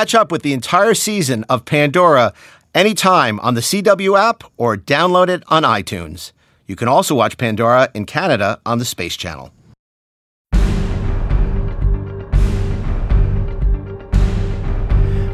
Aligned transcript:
catch 0.00 0.14
up 0.14 0.32
with 0.32 0.40
the 0.40 0.54
entire 0.54 0.94
season 0.94 1.44
of 1.50 1.66
Pandora 1.66 2.32
anytime 2.74 3.38
on 3.40 3.52
the 3.52 3.60
CW 3.60 4.18
app 4.18 4.42
or 4.56 4.74
download 4.74 5.28
it 5.28 5.42
on 5.48 5.62
iTunes. 5.62 6.32
You 6.66 6.74
can 6.74 6.88
also 6.88 7.14
watch 7.14 7.36
Pandora 7.36 7.90
in 7.92 8.06
Canada 8.06 8.58
on 8.64 8.78
the 8.78 8.86
Space 8.86 9.14
Channel. 9.14 9.52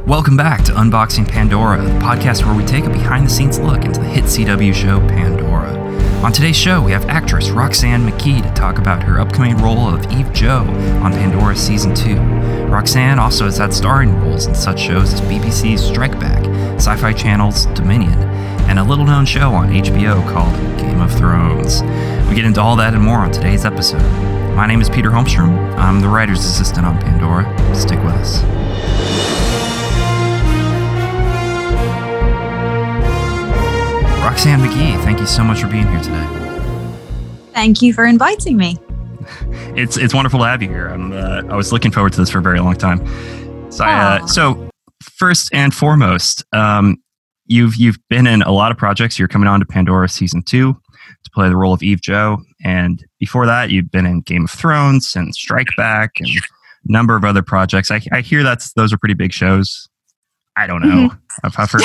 Welcome 0.04 0.36
back 0.36 0.64
to 0.64 0.72
Unboxing 0.72 1.28
Pandora, 1.28 1.80
the 1.80 1.90
podcast 2.00 2.44
where 2.44 2.56
we 2.56 2.64
take 2.64 2.86
a 2.86 2.90
behind 2.90 3.24
the 3.24 3.30
scenes 3.30 3.60
look 3.60 3.84
into 3.84 4.00
the 4.00 4.06
hit 4.06 4.24
CW 4.24 4.74
show 4.74 4.98
Pandora. 5.06 5.76
On 6.24 6.32
today's 6.32 6.56
show, 6.56 6.82
we 6.82 6.90
have 6.90 7.04
actress 7.06 7.50
Roxanne 7.50 8.04
McKee 8.04 8.42
to 8.42 8.52
talk 8.54 8.78
about 8.78 9.00
her 9.04 9.20
upcoming 9.20 9.56
role 9.58 9.86
of 9.94 10.10
Eve 10.10 10.32
Joe 10.32 10.62
on 11.04 11.12
Pandora 11.12 11.54
Season 11.54 11.94
2. 11.94 12.55
Roxanne 12.68 13.18
also 13.18 13.44
has 13.44 13.58
had 13.58 13.72
starring 13.72 14.14
roles 14.20 14.46
in 14.46 14.54
such 14.54 14.80
shows 14.80 15.14
as 15.14 15.20
BBC's 15.22 15.82
Strike 15.84 16.18
Back, 16.18 16.44
Sci 16.76 16.96
Fi 16.96 17.12
Channel's 17.12 17.66
Dominion, 17.66 18.18
and 18.68 18.78
a 18.78 18.84
little 18.84 19.04
known 19.04 19.24
show 19.24 19.52
on 19.52 19.68
HBO 19.68 20.28
called 20.32 20.54
Game 20.78 21.00
of 21.00 21.12
Thrones. 21.12 21.82
We 22.28 22.34
get 22.34 22.44
into 22.44 22.60
all 22.60 22.76
that 22.76 22.92
and 22.94 23.02
more 23.02 23.18
on 23.18 23.30
today's 23.30 23.64
episode. 23.64 24.02
My 24.56 24.66
name 24.66 24.80
is 24.80 24.90
Peter 24.90 25.10
Holmstrom. 25.10 25.76
I'm 25.76 26.00
the 26.00 26.08
writer's 26.08 26.40
assistant 26.40 26.86
on 26.86 26.98
Pandora. 26.98 27.44
Stick 27.74 28.02
with 28.02 28.14
us. 28.14 28.42
Roxanne 34.22 34.60
McKee, 34.60 35.02
thank 35.04 35.20
you 35.20 35.26
so 35.26 35.44
much 35.44 35.60
for 35.60 35.68
being 35.68 35.86
here 35.88 36.00
today. 36.00 36.26
Thank 37.52 37.80
you 37.80 37.94
for 37.94 38.04
inviting 38.04 38.56
me. 38.56 38.76
It's 39.76 39.96
it's 39.96 40.14
wonderful 40.14 40.40
to 40.40 40.46
have 40.46 40.62
you 40.62 40.68
here. 40.68 40.88
I'm, 40.88 41.12
uh, 41.12 41.42
I 41.48 41.56
was 41.56 41.72
looking 41.72 41.90
forward 41.90 42.12
to 42.12 42.20
this 42.20 42.30
for 42.30 42.38
a 42.38 42.42
very 42.42 42.60
long 42.60 42.74
time. 42.74 43.04
So, 43.70 43.84
I, 43.84 44.18
uh, 44.18 44.26
so 44.26 44.70
first 45.02 45.50
and 45.52 45.74
foremost, 45.74 46.44
um, 46.52 46.96
you've 47.46 47.76
you've 47.76 47.98
been 48.08 48.26
in 48.26 48.42
a 48.42 48.52
lot 48.52 48.70
of 48.70 48.78
projects. 48.78 49.18
You're 49.18 49.28
coming 49.28 49.48
on 49.48 49.60
to 49.60 49.66
Pandora 49.66 50.08
season 50.08 50.42
two 50.42 50.72
to 50.72 51.30
play 51.32 51.48
the 51.48 51.56
role 51.56 51.72
of 51.72 51.82
Eve 51.82 52.00
Joe, 52.00 52.38
and 52.64 53.04
before 53.18 53.46
that, 53.46 53.70
you've 53.70 53.90
been 53.90 54.06
in 54.06 54.20
Game 54.22 54.44
of 54.44 54.50
Thrones 54.50 55.14
and 55.16 55.34
Strike 55.34 55.68
Back 55.76 56.12
and 56.18 56.28
a 56.28 56.40
number 56.84 57.16
of 57.16 57.24
other 57.24 57.42
projects. 57.42 57.90
I, 57.90 58.00
I 58.12 58.20
hear 58.20 58.42
that's 58.42 58.72
those 58.74 58.92
are 58.92 58.98
pretty 58.98 59.14
big 59.14 59.32
shows. 59.32 59.88
I 60.56 60.66
don't 60.66 60.80
know. 60.80 61.10
Mm-hmm. 61.10 61.18
I've, 61.44 61.54
I've, 61.58 61.70
heard. 61.70 61.82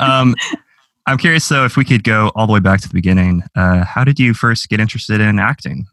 um, 0.00 0.34
I'm 1.06 1.18
curious 1.18 1.48
though 1.48 1.64
if 1.64 1.76
we 1.76 1.84
could 1.84 2.04
go 2.04 2.30
all 2.34 2.46
the 2.46 2.52
way 2.52 2.60
back 2.60 2.80
to 2.82 2.88
the 2.88 2.94
beginning. 2.94 3.42
Uh, 3.54 3.84
how 3.84 4.04
did 4.04 4.18
you 4.18 4.34
first 4.34 4.68
get 4.68 4.80
interested 4.80 5.20
in 5.20 5.38
acting? 5.38 5.86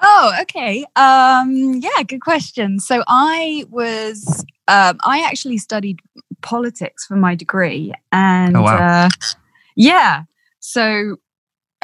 Oh, 0.00 0.36
okay. 0.42 0.84
Um, 0.96 1.74
yeah, 1.76 2.02
good 2.06 2.20
question. 2.20 2.78
So 2.78 3.02
I 3.06 3.64
was, 3.70 4.44
um, 4.68 4.98
I 5.04 5.24
actually 5.26 5.58
studied 5.58 6.00
politics 6.42 7.06
for 7.06 7.16
my 7.16 7.34
degree, 7.34 7.92
and 8.12 8.56
oh, 8.56 8.62
wow. 8.62 9.06
uh, 9.06 9.08
yeah. 9.76 10.24
So 10.60 11.16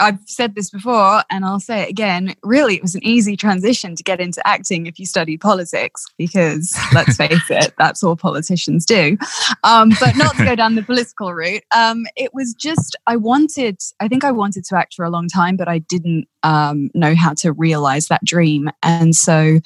I've 0.01 0.19
said 0.27 0.55
this 0.55 0.71
before 0.71 1.23
and 1.31 1.45
I'll 1.45 1.61
say 1.61 1.83
it 1.83 1.91
again. 1.91 2.35
Really, 2.43 2.75
it 2.75 2.83
was 2.83 2.95
an 2.95 3.05
easy 3.05 3.37
transition 3.37 3.95
to 3.95 4.03
get 4.03 4.21
into 4.21 4.45
acting 4.47 4.87
if 4.87 4.99
you 4.99 5.07
studied 5.07 5.41
politics, 5.41 6.07
because 6.17 6.77
let's 6.95 7.17
face 7.17 7.51
it, 7.51 7.75
that's 7.79 8.03
all 8.03 8.17
politicians 8.17 8.87
do. 8.87 9.17
Um, 9.63 9.93
but 10.01 10.17
not 10.17 10.37
to 10.37 10.45
go 10.45 10.57
down 10.57 10.75
the 10.75 10.83
political 10.83 11.33
route. 11.33 11.63
Um, 11.75 12.07
it 12.17 12.33
was 12.35 12.55
just, 12.55 12.97
I 13.07 13.17
wanted, 13.17 13.79
I 14.01 14.09
think 14.09 14.25
I 14.25 14.33
wanted 14.33 14.65
to 14.65 14.77
act 14.77 14.95
for 14.95 15.05
a 15.05 15.11
long 15.11 15.29
time, 15.29 15.57
but 15.57 15.69
I 15.69 15.79
didn't 15.79 16.27
um, 16.43 16.91
know 16.95 17.15
how 17.15 17.35
to 17.35 17.53
realize 17.53 18.09
that 18.09 18.25
dream. 18.25 18.71
And 18.83 19.15
so 19.15 19.61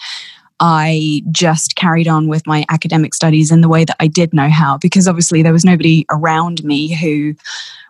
I 0.61 1.22
just 1.31 1.77
carried 1.77 2.09
on 2.09 2.28
with 2.28 2.47
my 2.47 2.65
academic 2.69 3.15
studies 3.15 3.51
in 3.51 3.61
the 3.61 3.69
way 3.69 3.84
that 3.84 3.97
I 4.01 4.06
did 4.06 4.33
know 4.33 4.49
how, 4.49 4.78
because 4.78 5.09
obviously 5.09 5.43
there 5.43 5.53
was 5.53 5.65
nobody 5.65 6.06
around 6.11 6.65
me 6.65 6.95
who 6.95 7.34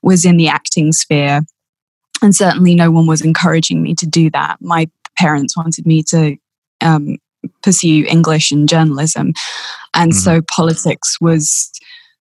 was 0.03 0.25
in 0.25 0.37
the 0.37 0.49
acting 0.49 0.93
sphere 0.93 1.43
and 2.23 2.35
certainly 2.35 2.75
no 2.75 2.91
one 2.91 3.07
was 3.07 3.23
encouraging 3.23 3.83
me 3.83 3.95
to 3.97 4.07
do 4.07 4.31
that. 4.31 4.57
My 4.61 4.89
parents 5.17 5.57
wanted 5.57 5.87
me 5.87 6.03
to 6.05 6.37
um, 6.81 7.17
pursue 7.63 8.05
English 8.09 8.51
and 8.51 8.69
journalism. 8.69 9.33
And 9.95 10.13
mm-hmm. 10.13 10.19
so 10.19 10.43
politics 10.43 11.21
was 11.21 11.71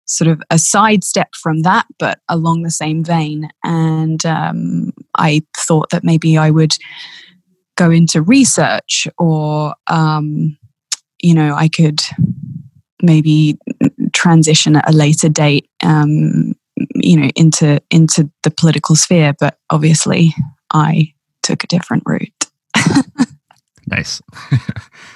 sort 0.05 0.27
of 0.27 0.41
a 0.49 0.59
sidestep 0.59 1.29
from 1.35 1.61
that, 1.61 1.85
but 1.97 2.19
along 2.29 2.63
the 2.63 2.71
same 2.71 3.03
vein. 3.03 3.49
And 3.63 4.25
um, 4.25 4.91
I 5.15 5.41
thought 5.57 5.89
that 5.91 6.03
maybe 6.03 6.37
I 6.37 6.49
would 6.49 6.75
go 7.75 7.89
into 7.89 8.21
research 8.21 9.07
or, 9.17 9.75
um, 9.87 10.57
you 11.19 11.33
know, 11.33 11.55
I 11.55 11.67
could 11.67 12.01
maybe 13.01 13.57
transition 14.13 14.75
at 14.75 14.89
a 14.89 14.93
later 14.93 15.29
date 15.29 15.69
um, 15.83 16.53
you 17.03 17.17
know 17.17 17.29
into 17.35 17.81
into 17.91 18.29
the 18.43 18.51
political 18.51 18.95
sphere 18.95 19.33
but 19.39 19.57
obviously 19.69 20.33
i 20.71 21.13
took 21.43 21.63
a 21.63 21.67
different 21.67 22.03
route. 22.05 22.29
Nice. 23.85 24.21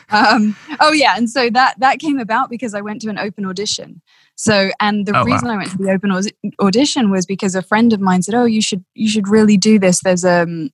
Um, 0.10 0.56
oh 0.80 0.94
yeah 0.94 1.16
and 1.18 1.30
so 1.30 1.50
that 1.50 1.78
that 1.80 2.00
came 2.00 2.18
about 2.18 2.50
because 2.50 2.74
i 2.74 2.80
went 2.80 3.02
to 3.02 3.10
an 3.10 3.20
open 3.20 3.46
audition. 3.46 4.02
So 4.36 4.72
and 4.80 5.06
the 5.06 5.18
oh, 5.18 5.26
reason 5.26 5.50
wow. 5.50 5.56
i 5.56 5.58
went 5.58 5.72
to 5.72 5.78
the 5.78 5.92
open 5.92 6.14
audition 6.62 7.12
was 7.12 7.26
because 7.26 7.56
a 7.56 7.62
friend 7.62 7.92
of 7.92 8.00
mine 8.00 8.22
said 8.22 8.34
oh 8.34 8.46
you 8.46 8.62
should 8.62 8.86
you 8.94 9.10
should 9.10 9.28
really 9.28 9.58
do 9.58 9.80
this. 9.80 10.00
There's 10.00 10.24
a 10.24 10.44
um, 10.44 10.70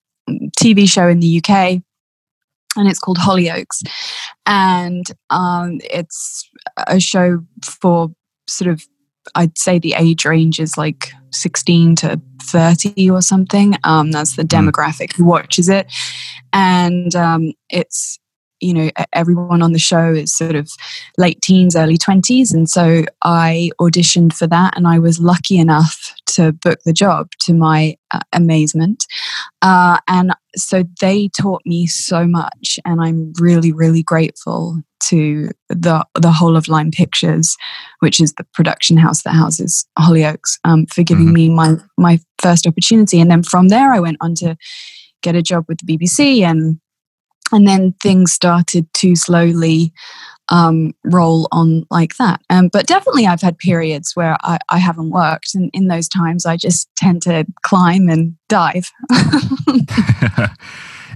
tv 0.60 0.88
show 0.88 1.08
in 1.08 1.20
the 1.20 1.40
uk 1.40 1.50
and 1.50 1.82
it's 2.76 3.00
called 3.00 3.18
hollyoaks 3.18 3.82
and 4.46 5.06
um, 5.32 5.80
it's 5.84 6.48
a 6.86 7.00
show 7.00 7.44
for 7.64 8.14
sort 8.48 8.70
of 8.70 8.86
I'd 9.36 9.58
say 9.58 9.80
the 9.80 9.94
age 9.94 10.26
range 10.26 10.60
is 10.60 10.78
like 10.78 11.12
16 11.32 11.96
to 11.98 12.22
30 12.44 13.10
or 13.10 13.22
something. 13.22 13.76
Um, 13.84 14.12
that's 14.12 14.36
the 14.36 14.44
hmm. 14.44 14.48
demographic 14.48 15.16
who 15.16 15.26
watches 15.26 15.70
it. 15.70 15.92
And 16.52 17.16
um, 17.16 17.54
it's, 17.70 18.20
you 18.64 18.74
know, 18.74 18.90
everyone 19.14 19.62
on 19.62 19.74
the 19.74 19.80
show 19.80 20.14
is 20.14 20.36
sort 20.36 20.56
of 20.56 20.70
late 21.18 21.42
teens, 21.42 21.76
early 21.76 21.98
20s. 21.98 22.54
And 22.54 22.70
so 22.70 23.04
I 23.24 23.70
auditioned 23.80 24.34
for 24.34 24.48
that 24.48 24.76
and 24.76 24.88
I 24.88 25.00
was 25.00 25.20
lucky 25.20 25.58
enough 25.58 26.14
to 26.28 26.54
book 26.54 26.80
the 26.86 26.94
job 26.94 27.30
to 27.42 27.54
my 27.54 27.96
uh, 28.12 28.22
amazement. 28.32 29.06
Uh, 29.62 29.98
and 30.08 30.34
so 30.56 30.84
they 31.02 31.30
taught 31.30 31.62
me 31.66 31.86
so 31.88 32.26
much. 32.26 32.80
And 32.86 33.02
I'm 33.02 33.34
really, 33.40 33.72
really 33.72 34.04
grateful 34.04 34.82
to 35.08 35.50
the 35.70 36.06
the 36.16 36.32
whole 36.32 36.56
of 36.56 36.68
Lime 36.68 36.92
Pictures, 36.92 37.58
which 38.00 38.22
is 38.22 38.34
the 38.34 38.46
production 38.54 38.98
house 38.98 39.24
that 39.24 39.34
houses 39.34 39.86
Hollyoaks, 40.00 40.58
um, 40.64 40.86
for 40.86 41.04
giving 41.04 41.26
mm-hmm. 41.26 41.34
me 41.34 41.50
my 41.50 41.76
my 41.98 42.20
first 42.42 42.66
opportunity. 42.66 43.20
And 43.20 43.30
then 43.30 43.44
from 43.44 43.68
there, 43.68 43.92
I 43.92 44.00
went 44.00 44.18
on 44.22 44.34
to 44.36 44.56
get 45.22 45.36
a 45.36 45.42
job 45.42 45.66
with 45.68 45.80
the 45.80 45.98
BBC, 45.98 46.42
and 46.42 46.80
and 47.52 47.68
then 47.68 47.94
things 48.02 48.32
started 48.32 48.92
to 48.96 49.16
slowly 49.16 49.94
um, 50.50 50.94
roll 51.04 51.48
on 51.52 51.86
like 51.90 52.18
that. 52.18 52.42
Um, 52.50 52.68
but 52.68 52.86
definitely, 52.86 53.26
I've 53.26 53.42
had 53.42 53.58
periods 53.58 54.16
where 54.16 54.38
I, 54.42 54.60
I 54.70 54.78
haven't 54.78 55.12
worked, 55.12 55.56
and 55.56 55.70
in 55.74 55.88
those 55.88 56.08
times, 56.08 56.46
I 56.46 56.58
just 56.58 56.94
tend 56.96 57.22
to 57.24 57.46
climb 57.64 58.10
and 58.10 58.36
dive. 58.50 58.92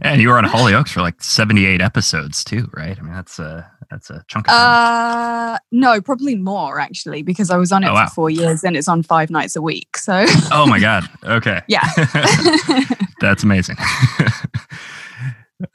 and 0.02 0.22
you 0.22 0.30
were 0.30 0.38
on 0.38 0.46
Hollyoaks 0.46 0.90
for 0.90 1.02
like 1.02 1.22
seventy-eight 1.22 1.82
episodes 1.82 2.44
too, 2.44 2.70
right? 2.74 2.98
I 2.98 3.02
mean, 3.02 3.14
that's 3.14 3.40
a 3.40 3.70
that's 3.90 4.10
a 4.10 4.24
chunk 4.28 4.48
of 4.48 4.54
time. 4.54 5.56
Uh, 5.56 5.58
no, 5.72 6.02
probably 6.02 6.36
more 6.36 6.80
actually, 6.80 7.22
because 7.22 7.50
I 7.50 7.58
was 7.58 7.72
on 7.72 7.84
it 7.84 7.88
oh, 7.88 7.94
wow. 7.94 8.08
for 8.08 8.14
four 8.14 8.30
years 8.30 8.64
and 8.64 8.76
it's 8.76 8.88
on 8.88 9.04
five 9.04 9.30
nights 9.30 9.56
a 9.56 9.62
week. 9.62 9.98
So. 9.98 10.26
oh 10.52 10.66
my 10.68 10.80
god! 10.80 11.04
Okay. 11.24 11.62
Yeah. 11.68 11.84
that's 13.20 13.44
amazing. 13.44 13.76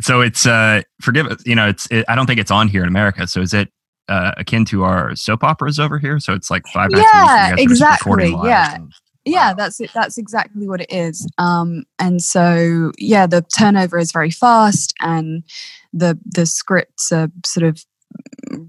So 0.00 0.20
it's 0.20 0.46
uh, 0.46 0.82
forgive 1.00 1.26
us. 1.26 1.42
you 1.46 1.54
know 1.54 1.68
it's 1.68 1.86
it, 1.90 2.04
I 2.08 2.14
don't 2.14 2.26
think 2.26 2.40
it's 2.40 2.50
on 2.50 2.68
here 2.68 2.82
in 2.82 2.88
America. 2.88 3.26
So 3.26 3.40
is 3.40 3.54
it 3.54 3.70
uh, 4.08 4.32
akin 4.36 4.64
to 4.66 4.84
our 4.84 5.14
soap 5.16 5.44
operas 5.44 5.78
over 5.78 5.98
here? 5.98 6.18
So 6.20 6.32
it's 6.32 6.50
like 6.50 6.66
five 6.68 6.90
nights 6.90 7.08
yeah, 7.12 7.54
exactly. 7.58 8.30
Yeah. 8.30 8.76
And, 8.76 8.92
yeah 9.24 9.54
that's 9.54 9.80
it 9.80 9.88
that's 9.94 10.18
exactly 10.18 10.66
what 10.66 10.80
it 10.80 10.90
is 10.90 11.24
um, 11.38 11.84
and 12.00 12.20
so 12.20 12.90
yeah 12.98 13.24
the 13.24 13.40
turnover 13.56 13.96
is 13.96 14.10
very 14.10 14.32
fast 14.32 14.92
and 14.98 15.44
the 15.92 16.18
the 16.24 16.44
scripts 16.44 17.12
are 17.12 17.30
sort 17.46 17.62
of 17.62 17.84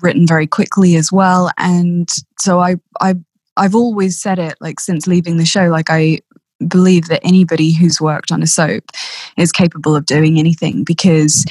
written 0.01 0.25
very 0.27 0.47
quickly 0.47 0.95
as 0.95 1.11
well. 1.11 1.51
And 1.57 2.09
so 2.39 2.59
I, 2.59 2.75
I, 3.01 3.15
I've 3.57 3.75
always 3.75 4.21
said 4.21 4.39
it 4.39 4.55
like 4.61 4.79
since 4.79 5.07
leaving 5.07 5.37
the 5.37 5.45
show, 5.45 5.67
like 5.69 5.89
I 5.89 6.19
believe 6.67 7.07
that 7.07 7.21
anybody 7.23 7.73
who's 7.73 8.01
worked 8.01 8.31
on 8.31 8.43
a 8.43 8.47
soap 8.47 8.83
is 9.37 9.51
capable 9.51 9.95
of 9.95 10.05
doing 10.05 10.39
anything 10.39 10.83
because 10.83 11.45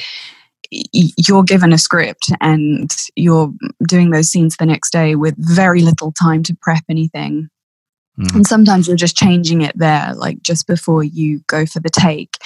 you're 0.71 1.43
given 1.43 1.71
a 1.71 1.77
script 1.77 2.31
and 2.41 2.95
you're 3.15 3.53
doing 3.87 4.09
those 4.09 4.29
scenes 4.29 4.57
the 4.57 4.65
next 4.65 4.91
day 4.91 5.15
with 5.15 5.35
very 5.37 5.81
little 5.81 6.11
time 6.11 6.41
to 6.43 6.57
prep 6.61 6.83
anything. 6.89 7.49
Mm-hmm. 8.19 8.37
And 8.37 8.47
sometimes 8.47 8.87
you're 8.87 8.97
just 8.97 9.15
changing 9.15 9.61
it 9.61 9.77
there, 9.77 10.13
like 10.15 10.41
just 10.41 10.67
before 10.67 11.03
you 11.03 11.41
go 11.47 11.65
for 11.65 11.79
the 11.79 11.89
take. 11.89 12.37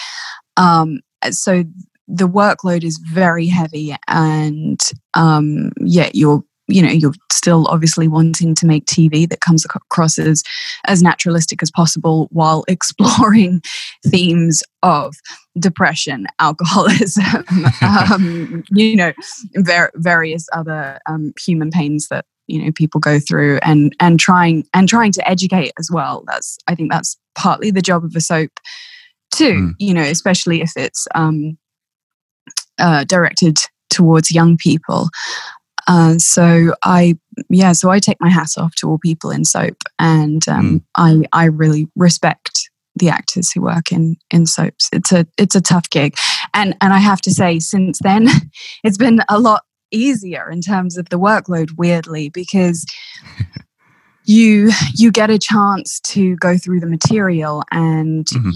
Um, 0.57 0.99
so 1.31 1.63
the 2.07 2.27
workload 2.27 2.83
is 2.83 2.97
very 2.97 3.47
heavy 3.47 3.95
and 4.07 4.91
um 5.13 5.71
yeah 5.81 6.09
you're 6.13 6.43
you 6.67 6.81
know 6.81 6.89
you're 6.89 7.13
still 7.31 7.67
obviously 7.67 8.07
wanting 8.07 8.53
to 8.55 8.65
make 8.65 8.85
tv 8.85 9.27
that 9.29 9.41
comes 9.41 9.65
across 9.65 10.17
as 10.17 10.43
as 10.85 11.01
naturalistic 11.01 11.61
as 11.63 11.71
possible 11.71 12.27
while 12.31 12.63
exploring 12.67 13.61
themes 14.05 14.63
of 14.83 15.15
depression 15.59 16.27
alcoholism 16.39 17.45
um, 17.81 18.63
you 18.71 18.95
know 18.95 19.11
ver- 19.55 19.91
various 19.95 20.47
other 20.53 20.99
um, 21.07 21.33
human 21.43 21.69
pains 21.71 22.07
that 22.09 22.25
you 22.47 22.63
know 22.63 22.71
people 22.71 22.99
go 22.99 23.19
through 23.19 23.59
and 23.61 23.95
and 23.99 24.19
trying 24.19 24.65
and 24.73 24.87
trying 24.87 25.11
to 25.11 25.27
educate 25.27 25.71
as 25.79 25.89
well 25.91 26.23
that's 26.27 26.57
i 26.67 26.75
think 26.75 26.91
that's 26.91 27.17
partly 27.35 27.71
the 27.71 27.81
job 27.81 28.03
of 28.03 28.15
a 28.15 28.21
soap 28.21 28.51
too 29.31 29.53
mm. 29.53 29.73
you 29.79 29.93
know 29.93 30.01
especially 30.01 30.61
if 30.61 30.71
it's 30.75 31.07
um 31.15 31.57
uh, 32.79 33.03
directed 33.05 33.57
towards 33.89 34.31
young 34.31 34.57
people 34.57 35.09
uh, 35.87 36.17
so 36.17 36.73
I, 36.83 37.17
yeah, 37.49 37.71
so 37.71 37.89
I 37.89 37.99
take 37.99 38.17
my 38.19 38.29
hat 38.29 38.57
off 38.57 38.75
to 38.75 38.89
all 38.89 38.97
people 38.97 39.31
in 39.31 39.45
soap, 39.45 39.77
and 39.99 40.47
um, 40.49 40.79
mm. 40.79 41.25
I 41.33 41.43
I 41.43 41.45
really 41.45 41.87
respect 41.95 42.69
the 42.95 43.09
actors 43.09 43.51
who 43.51 43.61
work 43.61 43.91
in 43.91 44.17
in 44.29 44.45
soaps. 44.45 44.89
It's 44.91 45.11
a 45.11 45.25
it's 45.37 45.55
a 45.55 45.61
tough 45.61 45.89
gig, 45.89 46.17
and 46.53 46.75
and 46.81 46.93
I 46.93 46.99
have 46.99 47.21
to 47.21 47.31
say, 47.31 47.59
since 47.59 47.99
then, 47.99 48.27
it's 48.83 48.97
been 48.97 49.21
a 49.29 49.39
lot 49.39 49.63
easier 49.91 50.49
in 50.49 50.61
terms 50.61 50.97
of 50.97 51.09
the 51.09 51.19
workload. 51.19 51.77
Weirdly, 51.77 52.29
because 52.29 52.85
you 54.27 54.71
you 54.93 55.11
get 55.11 55.29
a 55.29 55.39
chance 55.39 55.99
to 56.01 56.35
go 56.35 56.57
through 56.57 56.79
the 56.79 56.85
material 56.85 57.63
and 57.71 58.25
mm-hmm. 58.25 58.49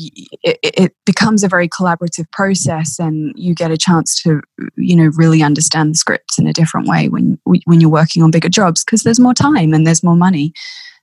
it, 0.43 0.59
it, 0.63 0.95
becomes 1.05 1.43
a 1.43 1.47
very 1.47 1.67
collaborative 1.67 2.29
process 2.31 2.99
and 2.99 3.33
you 3.35 3.55
get 3.55 3.71
a 3.71 3.77
chance 3.77 4.21
to 4.21 4.41
you 4.75 4.95
know 4.95 5.11
really 5.15 5.41
understand 5.41 5.91
the 5.91 5.97
scripts 5.97 6.37
in 6.37 6.45
a 6.45 6.53
different 6.53 6.87
way 6.87 7.09
when 7.09 7.39
when 7.43 7.79
you're 7.81 7.89
working 7.89 8.21
on 8.21 8.31
bigger 8.31 8.49
jobs 8.49 8.83
because 8.83 9.03
there's 9.03 9.19
more 9.19 9.33
time 9.33 9.73
and 9.73 9.87
there's 9.87 10.03
more 10.03 10.15
money. 10.15 10.53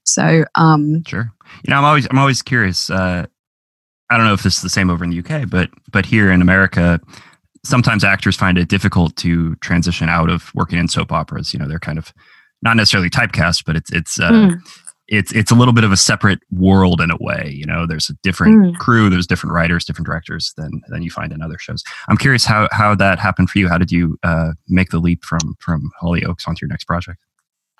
So 0.04 0.44
um 0.54 1.02
sure. 1.06 1.32
You 1.64 1.70
know 1.70 1.78
i'm 1.78 1.84
always 1.84 2.06
i'm 2.10 2.18
always 2.18 2.42
curious 2.42 2.90
uh 2.90 3.26
i 4.10 4.16
don't 4.16 4.26
know 4.26 4.34
if 4.34 4.42
this 4.42 4.56
is 4.56 4.62
the 4.62 4.68
same 4.68 4.90
over 4.90 5.02
in 5.02 5.10
the 5.10 5.18
uk 5.20 5.48
but 5.48 5.70
but 5.90 6.04
here 6.04 6.30
in 6.30 6.42
america 6.42 7.00
sometimes 7.64 8.04
actors 8.04 8.36
find 8.36 8.58
it 8.58 8.68
difficult 8.68 9.14
to 9.16 9.54
transition 9.56 10.08
out 10.08 10.30
of 10.30 10.52
working 10.54 10.78
in 10.78 10.88
soap 10.88 11.12
operas. 11.12 11.52
You 11.52 11.60
know 11.60 11.68
they're 11.68 11.78
kind 11.78 11.98
of 11.98 12.12
not 12.62 12.76
necessarily 12.76 13.10
typecast, 13.10 13.64
but 13.64 13.76
it's 13.76 13.92
it's 13.92 14.20
uh, 14.20 14.30
mm. 14.30 14.60
it's 15.08 15.32
it's 15.32 15.50
a 15.50 15.54
little 15.54 15.74
bit 15.74 15.84
of 15.84 15.92
a 15.92 15.96
separate 15.96 16.40
world 16.50 17.00
in 17.00 17.10
a 17.10 17.16
way. 17.20 17.52
You 17.54 17.66
know, 17.66 17.86
there's 17.86 18.10
a 18.10 18.14
different 18.22 18.76
mm. 18.76 18.78
crew, 18.78 19.10
there's 19.10 19.26
different 19.26 19.54
writers, 19.54 19.84
different 19.84 20.06
directors 20.06 20.52
than 20.56 20.82
than 20.88 21.02
you 21.02 21.10
find 21.10 21.32
in 21.32 21.42
other 21.42 21.58
shows. 21.58 21.82
I'm 22.08 22.16
curious 22.16 22.44
how 22.44 22.68
how 22.72 22.94
that 22.96 23.18
happened 23.18 23.50
for 23.50 23.58
you. 23.58 23.68
How 23.68 23.78
did 23.78 23.92
you 23.92 24.18
uh, 24.22 24.52
make 24.68 24.90
the 24.90 24.98
leap 24.98 25.24
from 25.24 25.56
from 25.60 25.90
Hollyoaks 26.02 26.46
onto 26.46 26.64
your 26.64 26.70
next 26.70 26.84
project? 26.84 27.18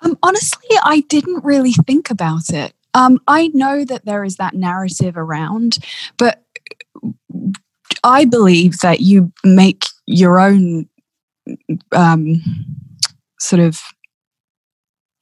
Um, 0.01 0.17
honestly, 0.23 0.77
I 0.83 1.01
didn't 1.09 1.43
really 1.43 1.73
think 1.73 2.09
about 2.09 2.49
it. 2.49 2.73
Um, 2.93 3.19
I 3.27 3.49
know 3.53 3.85
that 3.85 4.05
there 4.05 4.23
is 4.23 4.37
that 4.37 4.55
narrative 4.55 5.17
around, 5.17 5.77
but 6.17 6.43
I 8.03 8.25
believe 8.25 8.79
that 8.79 9.01
you 9.01 9.31
make 9.43 9.85
your 10.05 10.39
own 10.39 10.87
um, 11.91 12.41
sort 13.39 13.61
of 13.61 13.81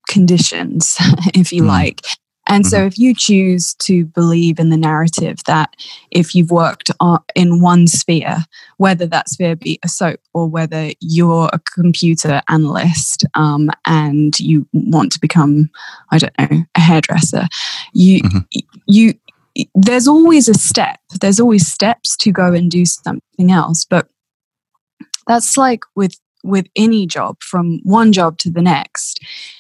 conditions, 0.07 0.95
if 1.33 1.51
you 1.51 1.63
mm. 1.63 1.67
like. 1.67 2.01
And 2.49 2.63
mm-hmm. 2.63 2.69
so, 2.69 2.85
if 2.85 2.97
you 2.97 3.13
choose 3.13 3.73
to 3.75 4.05
believe 4.05 4.57
in 4.59 4.69
the 4.69 4.77
narrative 4.77 5.39
that 5.47 5.75
if 6.11 6.33
you've 6.33 6.51
worked 6.51 6.89
on, 6.99 7.19
in 7.35 7.61
one 7.61 7.87
sphere, 7.87 8.45
whether 8.77 9.05
that 9.07 9.29
sphere 9.29 9.55
be 9.55 9.79
a 9.83 9.89
soap 9.89 10.19
or 10.33 10.47
whether 10.47 10.91
you're 11.01 11.49
a 11.51 11.59
computer 11.59 12.41
analyst 12.49 13.25
um, 13.35 13.69
and 13.85 14.39
you 14.39 14.65
want 14.71 15.11
to 15.11 15.19
become, 15.19 15.69
I 16.11 16.17
don't 16.19 16.39
know, 16.39 16.63
a 16.75 16.79
hairdresser, 16.79 17.47
you 17.93 18.21
mm-hmm. 18.21 18.59
you 18.87 19.13
there's 19.73 20.07
always 20.07 20.47
a 20.47 20.53
step. 20.53 20.99
There's 21.19 21.39
always 21.39 21.67
steps 21.67 22.15
to 22.17 22.31
go 22.31 22.53
and 22.53 22.69
do 22.69 22.85
something 22.85 23.51
else, 23.51 23.85
but 23.85 24.07
that's 25.27 25.57
like 25.57 25.83
with 25.95 26.17
with 26.43 26.67
any 26.75 27.05
job 27.05 27.37
from 27.41 27.79
one 27.83 28.11
job 28.11 28.37
to 28.37 28.49
the 28.49 28.61
next 28.61 29.19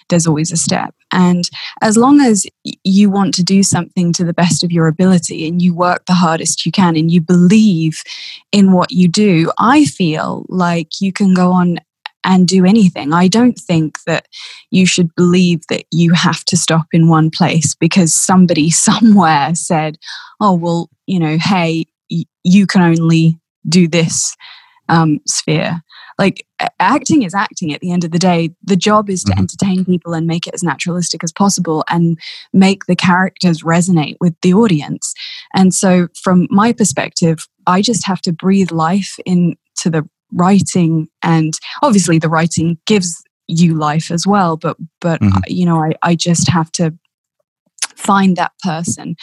there's 0.09 0.27
always 0.27 0.51
a 0.51 0.57
step. 0.57 0.93
And 1.11 1.49
as 1.81 1.97
long 1.97 2.21
as 2.21 2.45
you 2.83 3.09
want 3.09 3.33
to 3.35 3.43
do 3.43 3.63
something 3.63 4.13
to 4.13 4.23
the 4.23 4.33
best 4.33 4.63
of 4.63 4.71
your 4.71 4.87
ability 4.87 5.47
and 5.47 5.61
you 5.61 5.73
work 5.73 6.05
the 6.05 6.13
hardest 6.13 6.65
you 6.65 6.71
can 6.71 6.95
and 6.95 7.11
you 7.11 7.21
believe 7.21 8.01
in 8.51 8.71
what 8.71 8.91
you 8.91 9.07
do 9.07 9.51
i 9.57 9.85
feel 9.85 10.45
like 10.49 10.99
you 10.99 11.11
can 11.11 11.33
go 11.33 11.51
on 11.51 11.77
and 12.23 12.45
do 12.45 12.65
anything. 12.65 13.13
I 13.13 13.29
don't 13.29 13.57
think 13.57 14.03
that 14.05 14.27
you 14.69 14.85
should 14.85 15.15
believe 15.15 15.61
that 15.69 15.85
you 15.91 16.11
have 16.11 16.43
to 16.45 16.57
stop 16.57 16.87
in 16.91 17.07
one 17.07 17.29
place 17.29 17.73
because 17.73 18.13
somebody 18.13 18.69
somewhere 18.87 19.55
said 19.55 19.97
oh 20.41 20.53
well 20.53 20.89
you 21.05 21.19
know 21.19 21.37
hey 21.39 21.85
you 22.43 22.67
can 22.67 22.81
only 22.81 23.39
do 23.67 23.87
this 23.87 24.35
um, 24.89 25.19
sphere 25.25 25.81
like 26.17 26.45
acting 26.79 27.23
is 27.23 27.35
acting 27.35 27.73
at 27.73 27.81
the 27.81 27.91
end 27.91 28.03
of 28.03 28.11
the 28.11 28.19
day 28.19 28.49
the 28.63 28.75
job 28.75 29.09
is 29.09 29.23
to 29.23 29.31
mm-hmm. 29.31 29.41
entertain 29.41 29.85
people 29.85 30.13
and 30.13 30.27
make 30.27 30.47
it 30.47 30.53
as 30.53 30.63
naturalistic 30.63 31.23
as 31.23 31.31
possible 31.31 31.83
and 31.89 32.19
make 32.53 32.85
the 32.85 32.95
characters 32.95 33.63
resonate 33.63 34.17
with 34.19 34.35
the 34.41 34.53
audience 34.53 35.13
and 35.53 35.73
so 35.73 36.07
from 36.21 36.47
my 36.49 36.73
perspective 36.73 37.47
i 37.65 37.81
just 37.81 38.05
have 38.05 38.21
to 38.21 38.31
breathe 38.31 38.71
life 38.71 39.17
into 39.25 39.55
the 39.85 40.07
writing 40.33 41.07
and 41.23 41.59
obviously 41.81 42.19
the 42.19 42.29
writing 42.29 42.77
gives 42.85 43.23
you 43.47 43.75
life 43.75 44.11
as 44.11 44.27
well 44.27 44.57
but 44.57 44.75
but 44.99 45.21
mm-hmm. 45.21 45.39
you 45.47 45.65
know 45.65 45.81
I, 45.81 45.93
I 46.03 46.15
just 46.15 46.49
have 46.49 46.71
to 46.73 46.93
find 47.97 48.35
that 48.37 48.51
person 48.63 49.15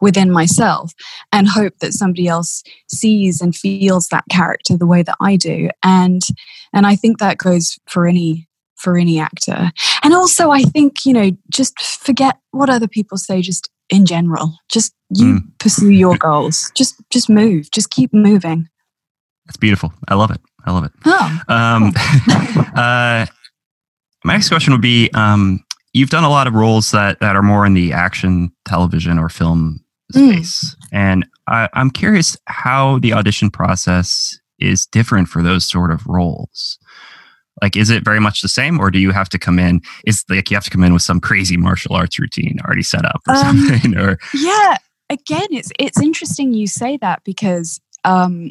within 0.00 0.30
myself 0.30 0.92
and 1.30 1.48
hope 1.48 1.78
that 1.78 1.92
somebody 1.92 2.26
else 2.26 2.62
sees 2.88 3.40
and 3.40 3.54
feels 3.54 4.08
that 4.08 4.24
character 4.30 4.76
the 4.76 4.86
way 4.86 5.02
that 5.02 5.16
I 5.20 5.36
do. 5.36 5.68
And 5.82 6.22
and 6.72 6.86
I 6.86 6.96
think 6.96 7.18
that 7.18 7.38
goes 7.38 7.78
for 7.88 8.06
any 8.06 8.48
for 8.76 8.96
any 8.96 9.20
actor. 9.20 9.70
And 10.02 10.14
also 10.14 10.50
I 10.50 10.62
think 10.62 11.04
you 11.04 11.12
know 11.12 11.30
just 11.50 11.80
forget 11.80 12.38
what 12.50 12.70
other 12.70 12.88
people 12.88 13.18
say 13.18 13.42
just 13.42 13.70
in 13.90 14.06
general. 14.06 14.56
Just 14.70 14.94
you 15.10 15.34
mm. 15.34 15.58
pursue 15.58 15.90
your 15.90 16.16
goals. 16.16 16.72
Just 16.74 16.96
just 17.10 17.28
move. 17.28 17.70
Just 17.70 17.90
keep 17.90 18.12
moving. 18.12 18.68
That's 19.46 19.56
beautiful. 19.56 19.92
I 20.08 20.14
love 20.14 20.30
it. 20.30 20.40
I 20.64 20.70
love 20.70 20.84
it. 20.84 20.92
Oh, 21.04 21.40
um, 21.48 21.92
uh, 22.76 23.26
my 24.24 24.34
next 24.34 24.48
question 24.48 24.72
would 24.72 24.80
be 24.80 25.10
um, 25.14 25.64
you've 25.92 26.10
done 26.10 26.24
a 26.24 26.30
lot 26.30 26.46
of 26.46 26.54
roles 26.54 26.90
that 26.90 27.20
that 27.20 27.36
are 27.36 27.42
more 27.42 27.66
in 27.66 27.74
the 27.74 27.92
action 27.92 28.50
television 28.64 29.18
or 29.18 29.28
film 29.28 29.80
hmm. 30.12 30.30
space 30.30 30.74
mm. 30.74 30.88
and 30.92 31.26
I, 31.46 31.68
i'm 31.74 31.90
curious 31.90 32.36
how 32.46 32.98
the 32.98 33.12
audition 33.12 33.50
process 33.50 34.38
is 34.58 34.86
different 34.86 35.28
for 35.28 35.42
those 35.42 35.66
sort 35.66 35.90
of 35.90 36.06
roles 36.06 36.78
like 37.60 37.76
is 37.76 37.90
it 37.90 38.04
very 38.04 38.20
much 38.20 38.40
the 38.40 38.48
same 38.48 38.80
or 38.80 38.90
do 38.90 38.98
you 38.98 39.10
have 39.10 39.28
to 39.30 39.38
come 39.38 39.58
in 39.58 39.80
is 40.06 40.24
like 40.28 40.50
you 40.50 40.56
have 40.56 40.64
to 40.64 40.70
come 40.70 40.84
in 40.84 40.92
with 40.92 41.02
some 41.02 41.20
crazy 41.20 41.56
martial 41.56 41.94
arts 41.94 42.18
routine 42.18 42.58
already 42.64 42.82
set 42.82 43.04
up 43.04 43.20
or 43.28 43.34
um, 43.34 43.58
something 43.58 43.96
or 43.96 44.18
yeah 44.34 44.76
again 45.10 45.46
it's 45.50 45.72
it's 45.78 46.00
interesting 46.00 46.54
you 46.54 46.66
say 46.66 46.96
that 46.96 47.22
because 47.24 47.80
um 48.04 48.50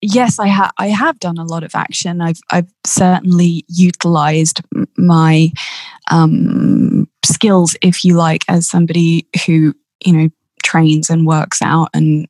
yes, 0.00 0.38
I 0.38 0.48
have. 0.48 0.72
I 0.78 0.88
have 0.88 1.18
done 1.20 1.38
a 1.38 1.44
lot 1.44 1.64
of 1.64 1.74
action. 1.74 2.20
I've 2.20 2.40
I've 2.50 2.70
certainly 2.84 3.64
utilized 3.68 4.60
my 4.96 5.50
um, 6.10 7.08
skills, 7.24 7.76
if 7.82 8.04
you 8.04 8.14
like, 8.14 8.44
as 8.48 8.68
somebody 8.68 9.26
who 9.46 9.74
you 10.04 10.12
know 10.12 10.28
trains 10.62 11.10
and 11.10 11.26
works 11.26 11.62
out 11.62 11.88
and 11.94 12.26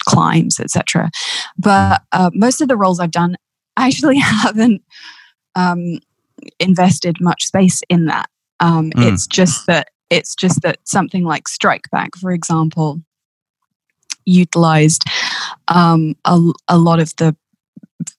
climbs, 0.00 0.58
etc. 0.60 1.10
But 1.56 2.02
uh, 2.12 2.30
most 2.34 2.60
of 2.60 2.68
the 2.68 2.76
roles 2.76 3.00
I've 3.00 3.10
done 3.10 3.36
I 3.76 3.86
actually 3.86 4.18
haven't 4.18 4.82
um, 5.54 5.98
invested 6.58 7.20
much 7.20 7.46
space 7.46 7.82
in 7.88 8.06
that. 8.06 8.28
Um, 8.60 8.90
mm. 8.90 9.12
It's 9.12 9.26
just 9.26 9.66
that 9.66 9.88
it's 10.10 10.34
just 10.34 10.62
that 10.62 10.78
something 10.84 11.24
like 11.24 11.48
Strike 11.48 11.90
Back, 11.90 12.16
for 12.16 12.30
example, 12.30 13.00
utilized 14.26 15.04
um, 15.68 16.16
a, 16.24 16.40
a 16.68 16.78
lot 16.78 17.00
of 17.00 17.14
the 17.16 17.36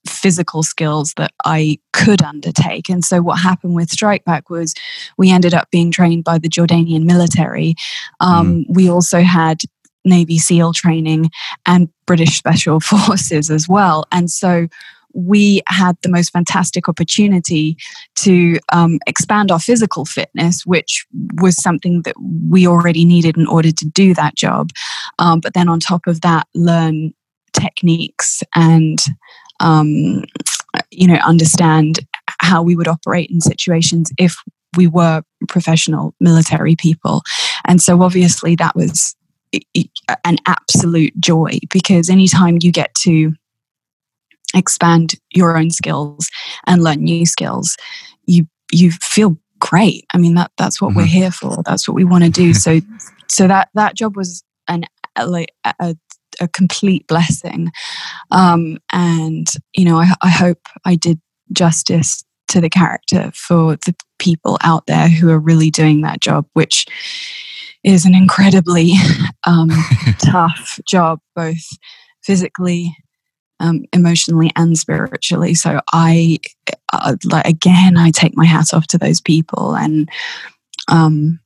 physical 0.06 0.62
skills 0.62 1.14
that 1.16 1.32
I 1.44 1.78
could 1.92 2.22
undertake. 2.22 2.88
And 2.88 3.04
so 3.04 3.22
what 3.22 3.38
happened 3.38 3.74
with 3.74 3.90
Strike 3.90 4.24
Back 4.24 4.50
was 4.50 4.74
we 5.16 5.30
ended 5.30 5.54
up 5.54 5.70
being 5.70 5.90
trained 5.90 6.24
by 6.24 6.38
the 6.38 6.48
Jordanian 6.48 7.04
military. 7.04 7.74
Um, 8.20 8.64
mm. 8.64 8.64
We 8.68 8.88
also 8.88 9.20
had 9.20 9.60
Navy 10.04 10.38
SEAL 10.38 10.72
training 10.72 11.30
and 11.66 11.88
British 12.06 12.36
Special 12.36 12.80
Forces 12.80 13.50
as 13.50 13.68
well. 13.68 14.04
And 14.12 14.30
so 14.30 14.68
we 15.16 15.62
had 15.66 15.96
the 16.02 16.10
most 16.10 16.30
fantastic 16.30 16.88
opportunity 16.88 17.76
to 18.16 18.58
um, 18.72 18.98
expand 19.06 19.50
our 19.50 19.58
physical 19.58 20.04
fitness, 20.04 20.66
which 20.66 21.06
was 21.40 21.60
something 21.60 22.02
that 22.02 22.14
we 22.50 22.66
already 22.66 23.04
needed 23.04 23.36
in 23.38 23.46
order 23.46 23.72
to 23.72 23.84
do 23.86 24.12
that 24.14 24.34
job. 24.36 24.70
Um, 25.18 25.40
but 25.40 25.54
then 25.54 25.68
on 25.70 25.80
top 25.80 26.06
of 26.06 26.20
that, 26.20 26.46
learn 26.54 27.14
techniques 27.58 28.42
and 28.54 28.98
um, 29.60 30.24
you 30.90 31.06
know, 31.06 31.16
understand 31.16 32.00
how 32.40 32.62
we 32.62 32.76
would 32.76 32.88
operate 32.88 33.30
in 33.30 33.40
situations 33.40 34.12
if 34.18 34.36
we 34.76 34.86
were 34.86 35.22
professional 35.48 36.14
military 36.20 36.76
people. 36.76 37.22
And 37.64 37.80
so 37.80 38.02
obviously 38.02 38.56
that 38.56 38.76
was 38.76 39.14
an 40.24 40.36
absolute 40.46 41.18
joy 41.18 41.58
because 41.70 42.10
anytime 42.10 42.58
you 42.60 42.72
get 42.72 42.94
to 42.94 43.32
expand 44.54 45.14
your 45.30 45.56
own 45.56 45.70
skills 45.70 46.28
and 46.66 46.82
learn 46.82 47.02
new 47.02 47.26
skills, 47.26 47.76
you 48.26 48.46
you 48.72 48.90
feel 48.90 49.38
great. 49.58 50.04
I 50.12 50.18
mean 50.18 50.34
that 50.34 50.50
that's 50.58 50.80
what 50.80 50.90
mm-hmm. 50.90 50.98
we're 50.98 51.06
here 51.06 51.30
for. 51.30 51.62
That's 51.64 51.88
what 51.88 51.94
we 51.94 52.04
want 52.04 52.24
to 52.24 52.30
do. 52.30 52.52
So 52.54 52.80
so 53.28 53.48
that 53.48 53.70
that 53.74 53.94
job 53.94 54.16
was 54.16 54.42
an 54.68 54.84
like 55.24 55.52
a, 55.64 55.96
a 56.40 56.48
complete 56.48 57.06
blessing. 57.06 57.70
Um, 58.30 58.78
and 58.92 59.48
you 59.74 59.84
know, 59.84 59.98
I, 59.98 60.12
I 60.22 60.28
hope 60.28 60.60
I 60.84 60.94
did 60.94 61.20
justice 61.52 62.24
to 62.48 62.60
the 62.60 62.70
character 62.70 63.30
for 63.34 63.76
the 63.76 63.94
people 64.18 64.58
out 64.62 64.86
there 64.86 65.08
who 65.08 65.30
are 65.30 65.38
really 65.38 65.70
doing 65.70 66.02
that 66.02 66.20
job, 66.20 66.46
which 66.52 66.86
is 67.84 68.04
an 68.04 68.14
incredibly 68.14 68.92
um, 69.46 69.70
tough 70.18 70.78
job, 70.86 71.20
both 71.34 71.62
physically, 72.22 72.96
um, 73.60 73.84
emotionally, 73.92 74.50
and 74.56 74.76
spiritually. 74.76 75.54
So 75.54 75.80
I, 75.92 76.38
uh, 76.92 77.16
like 77.24 77.46
again, 77.46 77.96
I 77.96 78.10
take 78.10 78.36
my 78.36 78.44
hat 78.44 78.74
off 78.74 78.86
to 78.88 78.98
those 78.98 79.20
people, 79.20 79.76
and 79.76 80.08
um, 80.88 81.40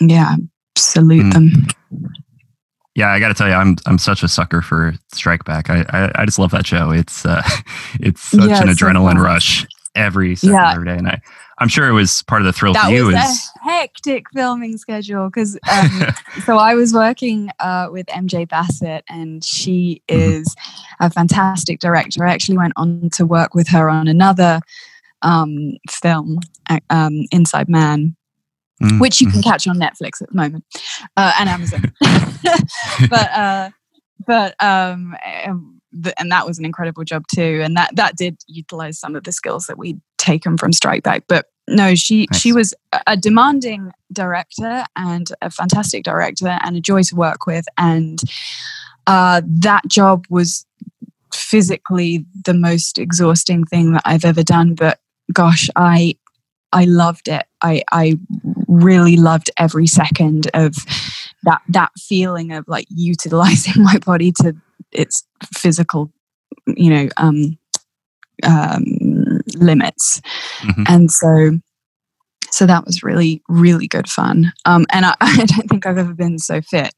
yeah, 0.00 0.36
salute 0.76 1.26
mm. 1.26 1.32
them. 1.32 1.66
Yeah, 2.98 3.12
I 3.12 3.20
got 3.20 3.28
to 3.28 3.34
tell 3.34 3.46
you, 3.46 3.54
I'm 3.54 3.76
I'm 3.86 3.96
such 3.96 4.24
a 4.24 4.28
sucker 4.28 4.60
for 4.60 4.92
Strike 5.12 5.44
Back. 5.44 5.70
I 5.70 5.86
I, 5.90 6.22
I 6.22 6.24
just 6.24 6.36
love 6.36 6.50
that 6.50 6.66
show. 6.66 6.90
It's 6.90 7.24
uh, 7.24 7.42
it's 8.00 8.20
such 8.20 8.50
yeah, 8.50 8.60
an 8.60 8.66
adrenaline 8.66 9.14
so 9.14 9.22
rush 9.22 9.64
every 9.94 10.34
second 10.34 10.56
yeah. 10.56 10.72
every 10.72 10.86
day, 10.86 10.96
and 10.96 11.06
I 11.06 11.20
I'm 11.58 11.68
sure 11.68 11.88
it 11.88 11.92
was 11.92 12.24
part 12.24 12.42
of 12.42 12.46
the 12.46 12.52
thrill 12.52 12.72
that 12.72 12.86
for 12.86 12.90
you. 12.90 13.06
Was 13.06 13.14
is 13.14 13.50
a 13.54 13.70
hectic 13.70 14.26
filming 14.32 14.78
schedule 14.78 15.28
because 15.28 15.56
um, 15.70 16.06
so 16.44 16.56
I 16.58 16.74
was 16.74 16.92
working 16.92 17.50
uh, 17.60 17.86
with 17.92 18.06
MJ 18.06 18.48
Bassett, 18.48 19.04
and 19.08 19.44
she 19.44 20.02
mm-hmm. 20.08 20.20
is 20.20 20.56
mm-hmm. 20.56 21.04
a 21.04 21.10
fantastic 21.10 21.78
director. 21.78 22.26
I 22.26 22.32
actually 22.32 22.58
went 22.58 22.72
on 22.74 23.10
to 23.10 23.24
work 23.24 23.54
with 23.54 23.68
her 23.68 23.88
on 23.88 24.08
another 24.08 24.60
um, 25.22 25.76
film, 25.88 26.40
um, 26.90 27.26
Inside 27.30 27.68
Man, 27.68 28.16
mm-hmm. 28.82 28.98
which 28.98 29.20
you 29.20 29.26
can 29.26 29.40
mm-hmm. 29.40 29.50
catch 29.50 29.66
on 29.66 29.76
Netflix 29.76 30.22
at 30.22 30.28
the 30.28 30.36
moment 30.36 30.64
uh, 31.16 31.32
and 31.38 31.48
Amazon. 31.48 31.92
but 33.10 33.30
uh, 33.30 33.70
but 34.26 34.62
um, 34.62 35.16
and 36.18 36.30
that 36.30 36.46
was 36.46 36.58
an 36.58 36.64
incredible 36.64 37.04
job 37.04 37.24
too 37.34 37.60
and 37.64 37.76
that 37.76 37.94
that 37.96 38.16
did 38.16 38.36
utilize 38.46 38.98
some 38.98 39.16
of 39.16 39.24
the 39.24 39.32
skills 39.32 39.66
that 39.66 39.78
we'd 39.78 40.00
taken 40.18 40.56
from 40.56 40.72
strike 40.72 41.02
back 41.02 41.24
but 41.28 41.46
no 41.66 41.94
she 41.94 42.26
nice. 42.30 42.40
she 42.40 42.52
was 42.52 42.74
a 43.06 43.16
demanding 43.16 43.90
director 44.12 44.84
and 44.96 45.32
a 45.42 45.50
fantastic 45.50 46.04
director 46.04 46.58
and 46.62 46.76
a 46.76 46.80
joy 46.80 47.02
to 47.02 47.16
work 47.16 47.46
with 47.46 47.66
and 47.76 48.20
uh, 49.06 49.40
that 49.46 49.86
job 49.88 50.26
was 50.28 50.66
physically 51.32 52.24
the 52.44 52.54
most 52.54 52.98
exhausting 52.98 53.64
thing 53.64 53.92
that 53.92 54.02
i've 54.04 54.24
ever 54.24 54.42
done 54.42 54.74
but 54.74 54.98
gosh 55.32 55.68
i 55.76 56.14
i 56.72 56.84
loved 56.84 57.28
it 57.28 57.46
i 57.62 57.82
i 57.92 58.18
really 58.68 59.16
loved 59.16 59.50
every 59.58 59.86
second 59.86 60.48
of 60.54 60.74
that 61.42 61.62
that 61.68 61.90
feeling 61.98 62.52
of 62.52 62.66
like 62.68 62.86
utilizing 62.90 63.82
my 63.82 63.98
body 63.98 64.32
to 64.32 64.54
its 64.92 65.24
physical, 65.54 66.10
you 66.66 66.90
know, 66.90 67.08
um, 67.16 67.58
um, 68.44 68.84
limits. 69.56 70.20
Mm-hmm. 70.60 70.82
And 70.88 71.10
so, 71.10 71.58
so 72.50 72.66
that 72.66 72.84
was 72.84 73.02
really, 73.02 73.42
really 73.48 73.86
good 73.86 74.08
fun. 74.08 74.52
Um, 74.64 74.86
and 74.90 75.06
I, 75.06 75.14
I 75.20 75.44
don't 75.44 75.68
think 75.68 75.86
I've 75.86 75.98
ever 75.98 76.14
been 76.14 76.38
so 76.38 76.60
fit. 76.60 76.92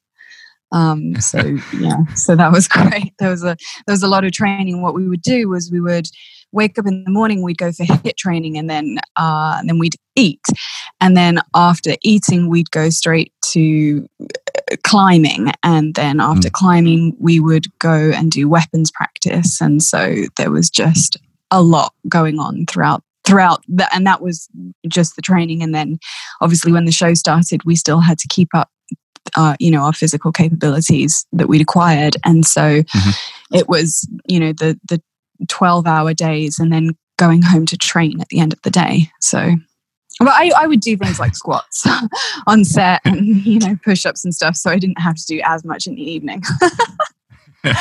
Um, 0.73 1.21
so 1.21 1.39
yeah, 1.79 2.05
so 2.15 2.37
that 2.37 2.53
was 2.53 2.69
great. 2.69 3.13
There 3.19 3.31
was 3.31 3.43
a 3.43 3.57
there 3.87 3.93
was 3.93 4.05
a 4.05 4.09
lot 4.09 4.25
of 4.25 4.33
training. 4.33 4.83
What 4.83 4.95
we 4.95 5.09
would 5.09 5.23
do 5.23 5.49
was 5.49 5.71
we 5.71 5.81
would 5.81 6.07
wake 6.53 6.79
up 6.79 6.87
in 6.87 7.05
the 7.05 7.11
morning, 7.11 7.43
we'd 7.43 7.59
go 7.59 7.73
for 7.73 7.85
HIIT 7.85 8.17
training, 8.17 8.59
and 8.59 8.69
then 8.69 8.99
uh, 9.17 9.57
and 9.59 9.69
then 9.69 9.79
we'd 9.79 9.97
eat, 10.17 10.45
and 11.01 11.17
then 11.17 11.41
after 11.55 11.97
eating, 12.03 12.49
we'd 12.49 12.71
go 12.71 12.91
straight 12.91 13.33
to 13.53 14.07
uh, 14.23 14.77
climbing, 14.85 15.53
and 15.63 15.95
then 15.95 16.21
after 16.21 16.49
mm. 16.49 16.53
climbing, 16.53 17.17
we 17.19 17.41
would 17.41 17.67
go 17.79 18.11
and 18.15 18.31
do 18.31 18.49
weapons 18.49 18.91
practice, 18.91 19.61
and 19.61 19.83
so 19.83 20.15
there 20.37 20.51
was 20.51 20.71
just 20.71 21.17
a 21.51 21.63
lot 21.63 21.95
going 22.09 22.39
on 22.39 22.67
throughout 22.67 23.03
throughout 23.25 23.63
that 23.69 23.91
and 23.95 24.07
that 24.07 24.23
was 24.23 24.49
just 24.89 25.15
the 25.15 25.23
training. 25.23 25.63
And 25.63 25.75
then 25.75 25.99
obviously 26.41 26.73
when 26.73 26.87
the 26.87 26.93
show 26.93 27.13
started 27.15 27.65
we 27.65 27.77
still 27.77 28.01
had 28.01 28.19
to 28.19 28.29
keep 28.29 28.49
up 28.55 28.71
uh, 29.37 29.55
you 29.61 29.71
know 29.71 29.83
our 29.83 29.93
physical 29.93 30.33
capabilities 30.33 31.27
that 31.33 31.49
we'd 31.49 31.61
acquired. 31.61 32.17
And 32.25 32.47
so 32.47 32.83
mm-hmm. 32.83 33.57
it 33.57 33.69
was 33.69 34.09
you 34.27 34.41
know 34.41 34.53
the 34.53 34.79
the 34.89 35.03
12 35.49 35.87
hour 35.87 36.15
days 36.15 36.59
and 36.59 36.73
then 36.73 36.97
going 37.19 37.43
home 37.43 37.67
to 37.67 37.77
train 37.77 38.21
at 38.21 38.29
the 38.29 38.41
end 38.41 38.53
of 38.53 38.63
the 38.63 38.71
day. 38.71 39.11
So, 39.21 39.55
but 40.19 40.29
I, 40.29 40.53
I 40.57 40.67
would 40.67 40.81
do 40.81 40.97
things 40.97 41.19
like 41.19 41.35
squats 41.35 41.87
on 42.47 42.65
set 42.65 43.01
and, 43.05 43.45
you 43.45 43.59
know, 43.59 43.77
push 43.85 44.07
ups 44.07 44.25
and 44.25 44.35
stuff. 44.35 44.57
So 44.57 44.71
I 44.71 44.79
didn't 44.79 45.01
have 45.01 45.17
to 45.17 45.27
do 45.27 45.41
as 45.45 45.65
much 45.65 45.87
in 45.87 45.95
the 45.95 46.03
evening. 46.03 46.43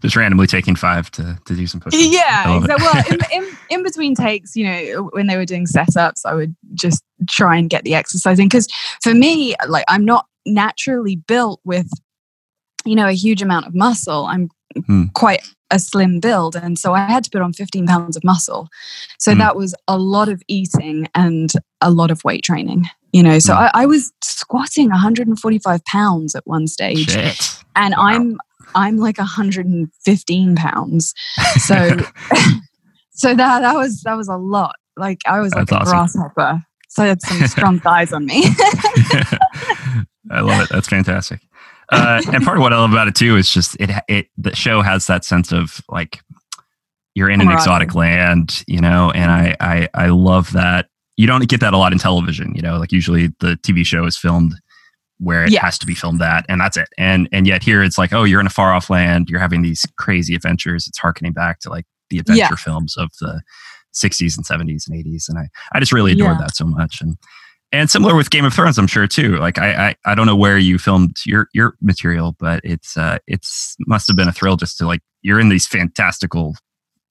just 0.00 0.16
randomly 0.16 0.46
taking 0.46 0.74
five 0.74 1.10
to, 1.12 1.38
to 1.44 1.54
do 1.54 1.66
some 1.66 1.80
push-ups. 1.80 2.04
Yeah, 2.04 2.56
exactly. 2.58 2.84
well, 2.84 3.04
in, 3.10 3.18
in, 3.42 3.56
in, 3.70 3.82
between 3.82 4.14
takes, 4.14 4.56
you 4.56 4.66
know, 4.66 5.10
when 5.12 5.26
they 5.26 5.36
were 5.36 5.44
doing 5.44 5.66
setups, 5.66 6.24
I 6.24 6.34
would 6.34 6.54
just 6.74 7.04
try 7.28 7.56
and 7.56 7.70
get 7.70 7.84
the 7.84 7.94
exercise 7.94 8.38
in 8.38 8.46
because 8.46 8.68
for 9.02 9.14
me, 9.14 9.54
like 9.68 9.84
I'm 9.88 10.04
not 10.04 10.26
naturally 10.44 11.16
built 11.16 11.60
with, 11.64 11.88
you 12.84 12.94
know, 12.94 13.08
a 13.08 13.12
huge 13.12 13.42
amount 13.42 13.66
of 13.66 13.74
muscle. 13.74 14.26
I'm 14.26 14.48
hmm. 14.86 15.04
quite 15.14 15.42
a 15.70 15.78
slim 15.78 16.20
build 16.20 16.54
and 16.54 16.78
so 16.78 16.94
i 16.94 17.00
had 17.00 17.24
to 17.24 17.30
put 17.30 17.42
on 17.42 17.52
15 17.52 17.86
pounds 17.86 18.16
of 18.16 18.22
muscle 18.22 18.68
so 19.18 19.32
mm. 19.32 19.38
that 19.38 19.56
was 19.56 19.74
a 19.88 19.98
lot 19.98 20.28
of 20.28 20.42
eating 20.48 21.08
and 21.14 21.52
a 21.80 21.90
lot 21.90 22.10
of 22.10 22.22
weight 22.24 22.44
training 22.44 22.86
you 23.12 23.22
know 23.22 23.38
so 23.38 23.52
mm. 23.52 23.56
I, 23.74 23.82
I, 23.82 23.86
was 23.86 24.12
squatting 24.22 24.90
145 24.90 25.84
pounds 25.84 26.34
at 26.34 26.46
one 26.46 26.68
stage 26.68 27.10
Shit. 27.10 27.64
and 27.74 27.94
wow. 27.96 28.04
i'm 28.04 28.38
i'm 28.74 28.96
like 28.98 29.18
115 29.18 30.56
pounds 30.56 31.14
so 31.56 31.96
so 33.10 33.34
that 33.34 33.60
that 33.60 33.74
was 33.74 34.02
that 34.02 34.14
was 34.14 34.28
a 34.28 34.36
lot 34.36 34.76
like 34.96 35.20
i 35.26 35.40
was 35.40 35.52
That's 35.52 35.72
like 35.72 35.80
a 35.80 35.82
awesome. 35.82 36.20
grasshopper 36.20 36.62
so 36.88 37.02
i 37.02 37.06
had 37.08 37.22
some 37.22 37.46
strong 37.48 37.80
thighs 37.80 38.12
on 38.12 38.26
me 38.26 38.44
i 40.30 40.40
love 40.40 40.62
it 40.62 40.68
that's 40.70 40.88
fantastic 40.88 41.40
uh, 41.90 42.22
and 42.32 42.44
part 42.44 42.56
of 42.56 42.62
what 42.62 42.72
I 42.72 42.76
love 42.76 42.92
about 42.92 43.08
it 43.08 43.14
too 43.14 43.36
is 43.36 43.50
just 43.50 43.76
it. 43.80 43.90
It 44.08 44.26
the 44.36 44.54
show 44.54 44.82
has 44.82 45.06
that 45.06 45.24
sense 45.24 45.52
of 45.52 45.80
like 45.88 46.20
you're 47.14 47.30
in 47.30 47.40
an 47.40 47.50
exotic 47.50 47.94
land, 47.94 48.62
you 48.66 48.80
know, 48.80 49.10
and 49.12 49.30
I, 49.30 49.56
I 49.60 49.88
I 49.94 50.08
love 50.08 50.52
that. 50.52 50.88
You 51.16 51.26
don't 51.26 51.48
get 51.48 51.60
that 51.60 51.72
a 51.72 51.78
lot 51.78 51.92
in 51.92 51.98
television, 51.98 52.54
you 52.54 52.62
know. 52.62 52.78
Like 52.78 52.92
usually 52.92 53.28
the 53.40 53.58
TV 53.62 53.86
show 53.86 54.04
is 54.04 54.18
filmed 54.18 54.54
where 55.18 55.44
it 55.44 55.54
has 55.54 55.78
to 55.78 55.86
be 55.86 55.94
filmed 55.94 56.20
at, 56.20 56.44
and 56.48 56.60
that's 56.60 56.76
it. 56.76 56.88
And 56.98 57.28
and 57.32 57.46
yet 57.46 57.62
here 57.62 57.82
it's 57.82 57.96
like, 57.98 58.12
oh, 58.12 58.24
you're 58.24 58.40
in 58.40 58.46
a 58.46 58.50
far 58.50 58.74
off 58.74 58.90
land. 58.90 59.28
You're 59.30 59.40
having 59.40 59.62
these 59.62 59.84
crazy 59.96 60.34
adventures. 60.34 60.86
It's 60.86 60.98
harkening 60.98 61.32
back 61.32 61.60
to 61.60 61.70
like 61.70 61.86
the 62.10 62.18
adventure 62.18 62.40
yeah. 62.50 62.56
films 62.56 62.96
of 62.96 63.10
the 63.20 63.40
60s 63.94 64.36
and 64.36 64.46
70s 64.46 64.86
and 64.86 65.04
80s, 65.04 65.28
and 65.28 65.38
I 65.38 65.48
I 65.72 65.80
just 65.80 65.92
really 65.92 66.12
adored 66.12 66.36
yeah. 66.38 66.42
that 66.42 66.56
so 66.56 66.66
much. 66.66 67.00
And 67.00 67.16
and 67.76 67.90
similar 67.90 68.14
with 68.14 68.30
Game 68.30 68.44
of 68.44 68.54
Thrones, 68.54 68.78
I'm 68.78 68.86
sure 68.86 69.06
too. 69.06 69.36
Like 69.36 69.58
I, 69.58 69.88
I, 69.88 69.96
I 70.04 70.14
don't 70.14 70.26
know 70.26 70.36
where 70.36 70.58
you 70.58 70.78
filmed 70.78 71.16
your 71.24 71.48
your 71.52 71.76
material, 71.80 72.34
but 72.38 72.60
it's 72.64 72.96
uh, 72.96 73.18
it's 73.26 73.76
must 73.86 74.08
have 74.08 74.16
been 74.16 74.28
a 74.28 74.32
thrill 74.32 74.56
just 74.56 74.78
to 74.78 74.86
like 74.86 75.00
you're 75.22 75.40
in 75.40 75.48
these 75.48 75.66
fantastical 75.66 76.54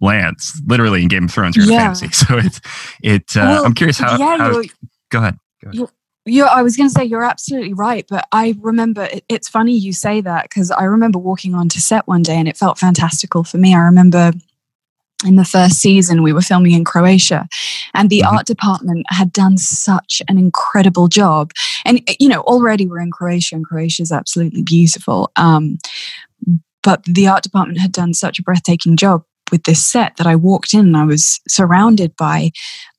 lands, 0.02 0.62
literally 0.66 1.02
in 1.02 1.08
Game 1.08 1.26
of 1.26 1.32
Thrones. 1.32 1.56
You're 1.56 1.66
yeah. 1.66 1.90
in 1.90 1.96
fantasy, 1.96 2.10
so 2.26 2.38
it's 2.38 2.62
it. 3.02 3.38
Uh, 3.38 3.42
well, 3.42 3.66
I'm 3.66 3.74
curious 3.74 3.98
how. 3.98 4.18
Yeah, 4.18 4.38
how 4.38 4.62
go 5.10 5.20
ahead. 5.20 5.40
Go 5.64 5.70
ahead. 5.70 5.90
You're, 6.28 6.48
I 6.48 6.64
was 6.64 6.76
going 6.76 6.90
to 6.90 6.94
say 6.94 7.06
you're 7.06 7.24
absolutely 7.24 7.74
right, 7.74 8.04
but 8.10 8.28
I 8.32 8.56
remember 8.60 9.04
it, 9.04 9.24
it's 9.30 9.48
funny 9.48 9.78
you 9.78 9.94
say 9.94 10.22
that 10.22 10.50
because 10.50 10.72
I 10.72 10.86
remember 10.86 11.20
walking 11.20 11.54
onto 11.54 11.80
set 11.80 12.08
one 12.08 12.24
day 12.24 12.36
and 12.36 12.48
it 12.48 12.58
felt 12.58 12.80
fantastical 12.80 13.44
for 13.44 13.60
me. 13.60 13.76
I 13.76 13.82
remember 13.82 14.32
in 15.26 15.36
the 15.36 15.46
first 15.46 15.76
season 15.76 16.24
we 16.24 16.34
were 16.34 16.42
filming 16.42 16.74
in 16.74 16.84
croatia 16.84 17.48
and 17.94 18.10
the 18.10 18.20
mm-hmm. 18.20 18.36
art 18.36 18.46
department 18.46 19.06
had 19.10 19.32
done 19.32 19.58
such 19.58 20.22
an 20.28 20.38
incredible 20.38 21.08
job 21.08 21.52
and 21.86 22.02
you 22.20 22.28
know 22.28 22.42
already 22.42 22.88
we're 22.88 23.00
in 23.00 23.12
croatia 23.12 23.56
and 23.56 23.66
croatia 23.66 24.02
is 24.02 24.12
absolutely 24.12 24.64
beautiful 24.64 25.32
um, 25.36 25.78
but 26.84 27.04
the 27.06 27.28
art 27.28 27.44
department 27.44 27.80
had 27.80 27.92
done 27.92 28.14
such 28.14 28.40
a 28.40 28.44
breathtaking 28.44 28.96
job 28.96 29.24
with 29.52 29.64
this 29.64 29.86
set 29.86 30.16
that 30.18 30.28
i 30.28 30.36
walked 30.36 30.74
in 30.74 30.82
and 30.82 30.98
i 30.98 31.04
was 31.04 31.40
surrounded 31.48 32.16
by 32.16 32.52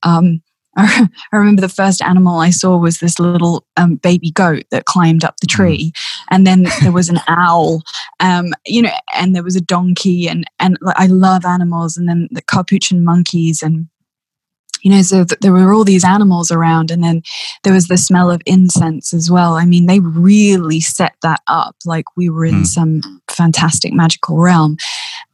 um, 0.02 0.40
I 0.76 1.09
remember 1.33 1.62
the 1.62 1.68
first 1.68 2.02
animal 2.02 2.38
I 2.38 2.50
saw 2.50 2.76
was 2.76 2.99
this 2.99 3.18
little 3.18 3.64
um, 3.76 3.97
baby 3.97 4.30
goat 4.30 4.64
that 4.71 4.85
climbed 4.85 5.25
up 5.25 5.37
the 5.40 5.47
mm. 5.47 5.56
tree. 5.56 5.92
and 6.30 6.47
then 6.47 6.66
there 6.83 6.92
was 6.92 7.09
an 7.09 7.21
owl, 7.28 7.83
um, 8.21 8.52
you 8.66 8.83
know, 8.83 8.92
and 9.14 9.35
there 9.35 9.42
was 9.42 9.56
a 9.56 9.61
donkey, 9.61 10.28
and 10.28 10.45
and 10.61 10.76
I 10.97 11.06
love 11.06 11.45
animals, 11.45 11.97
and 11.97 12.09
then 12.09 12.28
the 12.30 12.42
capuchin 12.42 13.04
monkeys, 13.04 13.62
and 13.62 13.88
you 14.83 14.90
know, 14.90 15.02
so 15.02 15.25
th- 15.25 15.40
there 15.40 15.52
were 15.52 15.73
all 15.73 15.85
these 15.85 16.04
animals 16.04 16.50
around, 16.50 16.90
and 16.90 17.02
then 17.02 17.23
there 17.64 17.73
was 17.73 17.88
the 17.88 17.97
smell 17.97 18.30
of 18.30 18.42
incense 18.45 19.14
as 19.14 19.30
well. 19.30 19.54
I 19.54 19.64
mean, 19.64 19.87
they 19.87 20.00
really 20.00 20.80
set 20.80 21.14
that 21.23 21.40
up 21.47 21.75
like 21.87 22.04
we 22.16 22.28
were 22.28 22.45
in 22.45 22.62
mm. 22.62 22.66
some 22.66 23.00
fantastic 23.30 23.95
magical 23.95 24.37
realm, 24.37 24.76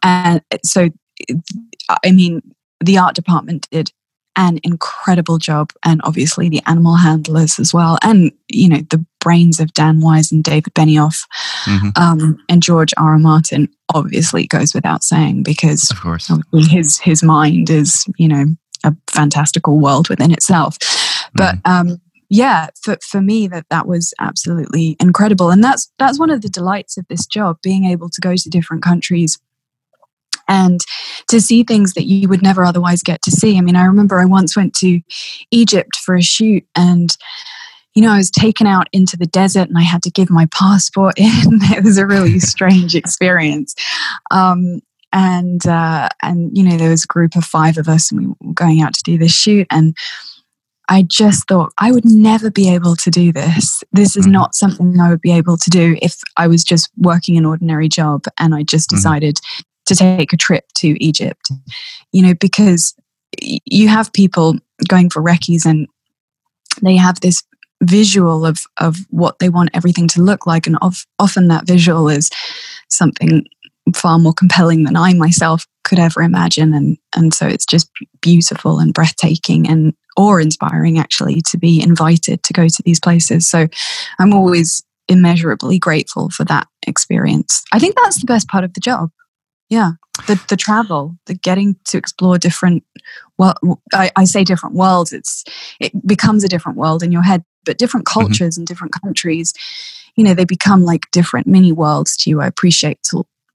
and 0.03 0.41
so 0.65 0.89
I 2.05 2.13
mean, 2.13 2.43
the 2.81 2.99
art 2.99 3.15
department 3.15 3.69
did 3.71 3.93
an 4.37 4.59
incredible 4.62 5.39
job 5.39 5.73
and 5.85 6.01
obviously 6.05 6.49
the 6.49 6.62
animal 6.67 6.97
handlers 6.97 7.59
as 7.59 7.75
well 7.75 7.99
and 8.03 8.33
you 8.49 8.69
know 8.69 8.81
the 8.91 9.05
brains 9.21 9.61
of 9.61 9.73
dan 9.75 10.01
weiss 10.01 10.33
and 10.33 10.43
david 10.43 10.73
benioff 10.75 11.27
mm-hmm. 11.65 11.89
um, 11.97 12.39
and 12.49 12.62
george 12.62 12.95
r. 12.97 13.12
r 13.12 13.19
martin 13.19 13.69
obviously 13.95 14.47
goes 14.47 14.75
without 14.75 15.05
saying 15.05 15.43
because 15.43 15.91
of 15.91 16.01
course 16.01 16.31
his 16.71 16.99
his 16.99 17.23
mind 17.23 17.69
is 17.69 18.07
you 18.17 18.29
know 18.29 18.47
a 18.85 18.95
fantastical 19.09 19.79
world 19.79 20.09
within 20.09 20.33
itself 20.33 20.77
but 21.35 21.57
mm-hmm. 21.57 21.91
um, 21.91 22.01
yeah 22.31 22.69
for, 22.83 22.97
for 23.03 23.21
me 23.21 23.47
that 23.47 23.67
that 23.69 23.87
was 23.87 24.15
absolutely 24.19 24.97
incredible 24.99 25.51
and 25.51 25.62
that's 25.62 25.93
that's 25.99 26.19
one 26.19 26.31
of 26.31 26.41
the 26.41 26.49
delights 26.49 26.97
of 26.97 27.07
this 27.09 27.27
job 27.27 27.59
being 27.62 27.85
able 27.85 28.09
to 28.09 28.21
go 28.21 28.35
to 28.35 28.49
different 28.49 28.83
countries 28.83 29.39
and 30.53 30.81
to 31.29 31.41
see 31.41 31.65
things 31.65 31.95
that 31.95 32.05
you 32.05 32.29
would 32.29 32.43
never 32.43 32.63
otherwise 32.63 33.03
get 33.03 33.23
to 33.23 33.31
see. 33.31 33.57
I 33.57 33.63
mean, 33.63 33.75
I 33.75 33.87
remember 33.87 34.21
I 34.21 34.27
once 34.27 34.55
went 34.55 34.75
to 34.77 35.01
Egypt 35.51 35.97
for 35.97 36.15
a 36.15 36.23
shoot 36.23 36.65
and 36.77 37.17
you 37.95 38.01
know, 38.01 38.13
I 38.13 38.17
was 38.17 38.31
taken 38.31 38.67
out 38.67 38.89
into 38.93 39.19
the 39.19 39.27
desert 39.27 39.69
and 39.69 39.77
I 39.77 39.83
had 39.83 40.03
to 40.05 40.11
give 40.11 40.31
my 40.31 40.47
passport 40.47 41.15
in. 41.19 41.61
it 41.73 41.85
was 41.85 41.99
a 41.99 42.07
really 42.07 42.39
strange 42.39 42.95
experience. 42.95 43.75
Um, 44.31 44.81
and 45.13 45.67
uh, 45.67 46.09
and 46.23 46.57
you 46.57 46.63
know, 46.63 46.79
there 46.79 46.89
was 46.89 47.05
a 47.05 47.09
group 47.09 47.37
of 47.37 47.45
five 47.45 47.77
of 47.77 47.87
us, 47.87 48.11
and 48.11 48.21
we 48.21 48.27
were 48.29 48.55
going 48.55 48.81
out 48.81 48.95
to 48.95 49.03
do 49.03 49.19
this 49.19 49.33
shoot. 49.35 49.67
And 49.71 49.95
I 50.89 51.03
just 51.03 51.47
thought 51.49 51.75
I 51.79 51.93
would 51.93 52.07
never 52.07 52.51
be 52.51 52.71
able 52.71 52.97
to 52.97 53.11
do 53.11 53.31
this. 53.31 53.85
This 53.93 54.17
is 54.17 54.25
mm-hmm. 54.25 54.33
not 54.33 54.55
something 54.55 54.99
I 54.99 55.11
would 55.11 55.21
be 55.21 55.33
able 55.33 55.59
to 55.59 55.69
do 55.69 55.99
if 56.01 56.17
I 56.39 56.47
was 56.47 56.65
just 56.65 56.91
working 56.97 57.37
an 57.37 57.45
ordinary 57.45 57.91
job 57.91 58.25
and 58.39 58.55
I 58.55 58.63
just 58.63 58.89
mm-hmm. 58.89 58.97
decided 58.97 59.39
to 59.87 59.95
take 59.95 60.33
a 60.33 60.37
trip 60.37 60.65
to 60.77 61.03
Egypt, 61.05 61.51
you 62.12 62.23
know, 62.23 62.35
because 62.35 62.95
you 63.41 63.89
have 63.89 64.12
people 64.12 64.57
going 64.89 65.11
for 65.11 65.23
recce's 65.23 65.65
and 65.67 65.87
they 66.83 66.97
have 66.97 67.21
this 67.21 67.43
visual 67.83 68.47
of 68.47 68.59
of 68.79 68.97
what 69.11 69.39
they 69.39 69.49
want 69.49 69.71
everything 69.75 70.09
to 70.09 70.23
look 70.23 70.47
like. 70.47 70.67
And 70.67 70.77
of, 70.83 71.05
often 71.19 71.49
that 71.49 71.67
visual 71.67 72.09
is 72.09 72.31
something 72.89 73.45
far 73.95 74.19
more 74.19 74.33
compelling 74.33 74.85
than 74.85 74.97
I 74.97 75.12
myself 75.15 75.67
could 75.85 75.99
ever 75.99 76.23
imagine. 76.23 76.73
And 76.75 76.99
and 77.17 77.35
so 77.35 77.47
it's 77.47 77.67
just 77.67 77.91
beautiful 78.21 78.79
and 78.79 78.95
breathtaking 78.95 79.69
and 79.69 79.95
awe 80.17 80.37
inspiring 80.37 80.99
actually 80.99 81.41
to 81.43 81.59
be 81.59 81.83
invited 81.83 82.43
to 82.45 82.53
go 82.53 82.69
to 82.69 82.83
these 82.85 83.01
places. 83.01 83.49
So 83.49 83.67
I'm 84.19 84.33
always 84.33 84.83
immeasurably 85.09 85.79
grateful 85.79 86.31
for 86.31 86.45
that 86.45 86.69
experience. 86.87 87.65
I 87.73 87.79
think 87.79 87.97
that's 87.97 88.21
the 88.21 88.27
best 88.27 88.49
part 88.49 88.62
of 88.62 88.75
the 88.75 88.81
job 88.81 89.11
yeah 89.73 89.93
the 90.26 90.41
the 90.50 90.57
travel 90.57 91.17
the 91.25 91.35
getting 91.35 91.75
to 91.87 91.97
explore 91.97 92.37
different 92.37 92.85
well 93.38 93.55
I, 93.95 94.11
I, 94.14 94.25
say 94.25 94.45
different 94.45 94.75
worlds 94.75 95.12
it's 95.12 95.45
it 95.81 96.07
becomes 96.07 96.45
a 96.45 96.49
different 96.49 96.76
world 96.76 97.02
in 97.02 97.11
your 97.11 97.23
head 97.23 97.43
but 97.64 97.79
different 97.79 98.07
mm-hmm. 98.07 98.21
cultures 98.21 98.55
mm-hmm. 98.55 98.61
and 98.61 98.67
different 98.67 98.93
countries 99.02 99.55
you 100.14 100.23
know 100.23 100.35
they 100.35 100.45
become 100.45 100.85
like 100.85 101.11
different 101.11 101.47
mini 101.47 101.73
worlds 101.73 102.17
to 102.19 102.31
you 102.31 102.43
i 102.43 102.47
appreciate 102.47 102.99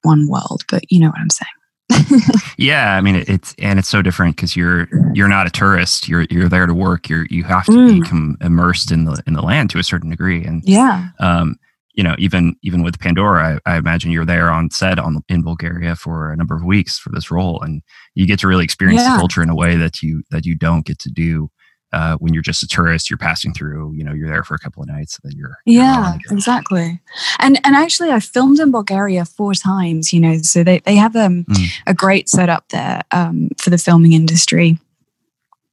one 0.01 0.27
world 0.27 0.63
but 0.69 0.83
you 0.91 0.99
know 0.99 1.09
what 1.09 1.19
i'm 1.19 1.29
saying 1.29 2.21
yeah 2.57 2.95
i 2.95 3.01
mean 3.01 3.23
it's 3.27 3.53
and 3.59 3.77
it's 3.77 3.87
so 3.87 4.01
different 4.01 4.35
because 4.35 4.55
you're 4.55 4.89
you're 5.13 5.27
not 5.27 5.45
a 5.45 5.51
tourist 5.51 6.07
you're 6.07 6.25
you're 6.31 6.49
there 6.49 6.65
to 6.65 6.73
work 6.73 7.07
you're 7.07 7.27
you 7.29 7.43
have 7.43 7.65
to 7.65 7.71
mm. 7.71 8.01
become 8.01 8.35
immersed 8.41 8.91
in 8.91 9.05
the 9.05 9.21
in 9.27 9.33
the 9.33 9.41
land 9.41 9.69
to 9.69 9.77
a 9.77 9.83
certain 9.83 10.09
degree 10.09 10.43
and 10.43 10.63
yeah 10.65 11.09
um 11.19 11.55
you 11.97 12.03
know, 12.03 12.15
even 12.19 12.55
even 12.61 12.83
with 12.83 12.99
Pandora, 12.99 13.59
I, 13.65 13.73
I, 13.73 13.77
imagine 13.77 14.11
you're 14.11 14.23
there 14.23 14.51
on 14.51 14.69
set 14.69 14.99
on 14.99 15.23
in 15.27 15.41
Bulgaria 15.41 15.95
for 15.95 16.31
a 16.31 16.37
number 16.37 16.55
of 16.55 16.63
weeks 16.63 16.99
for 16.99 17.09
this 17.09 17.31
role, 17.31 17.59
and 17.61 17.81
you 18.13 18.27
get 18.27 18.39
to 18.39 18.47
really 18.47 18.63
experience 18.63 19.01
yeah. 19.01 19.13
the 19.13 19.17
culture 19.17 19.41
in 19.41 19.49
a 19.49 19.55
way 19.55 19.75
that 19.75 20.03
you 20.03 20.21
that 20.29 20.45
you 20.45 20.55
don't 20.55 20.85
get 20.85 20.99
to 20.99 21.09
do 21.09 21.49
uh, 21.93 22.15
when 22.17 22.35
you're 22.35 22.43
just 22.43 22.61
a 22.61 22.67
tourist. 22.67 23.09
You're 23.09 23.17
passing 23.17 23.51
through, 23.51 23.93
you 23.95 24.03
know, 24.03 24.13
you're 24.13 24.29
there 24.29 24.43
for 24.43 24.53
a 24.53 24.59
couple 24.59 24.83
of 24.83 24.89
nights, 24.89 25.17
and 25.17 25.31
then 25.31 25.39
you're, 25.39 25.57
you're 25.65 25.83
yeah, 25.83 26.17
exactly. 26.29 27.01
And 27.39 27.59
and 27.65 27.75
actually, 27.75 28.11
I 28.11 28.19
filmed 28.19 28.59
in 28.59 28.69
Bulgaria 28.69 29.25
four 29.25 29.55
times. 29.55 30.13
You 30.13 30.19
know, 30.19 30.37
so 30.37 30.63
they 30.63 30.79
they 30.81 30.95
have 30.95 31.15
um, 31.15 31.45
mm. 31.45 31.67
a 31.87 31.95
great 31.95 32.29
setup 32.29 32.69
there 32.69 33.01
um, 33.11 33.49
for 33.57 33.71
the 33.71 33.79
filming 33.79 34.13
industry. 34.13 34.77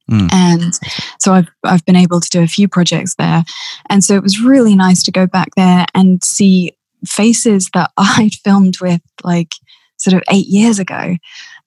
Mm. 0.09 0.31
And 0.31 0.73
so 1.19 1.33
I've 1.33 1.47
I've 1.63 1.85
been 1.85 1.95
able 1.95 2.19
to 2.19 2.29
do 2.29 2.41
a 2.43 2.47
few 2.47 2.67
projects 2.67 3.15
there. 3.15 3.43
And 3.89 4.03
so 4.03 4.15
it 4.15 4.23
was 4.23 4.41
really 4.41 4.75
nice 4.75 5.03
to 5.03 5.11
go 5.11 5.25
back 5.25 5.49
there 5.55 5.85
and 5.93 6.23
see 6.23 6.75
faces 7.07 7.69
that 7.73 7.91
I'd 7.97 8.35
filmed 8.43 8.75
with 8.81 9.01
like 9.23 9.49
sort 9.97 10.15
of 10.15 10.23
eight 10.31 10.47
years 10.47 10.79
ago. 10.79 11.15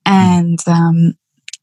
And 0.07 0.59
um, 0.67 1.15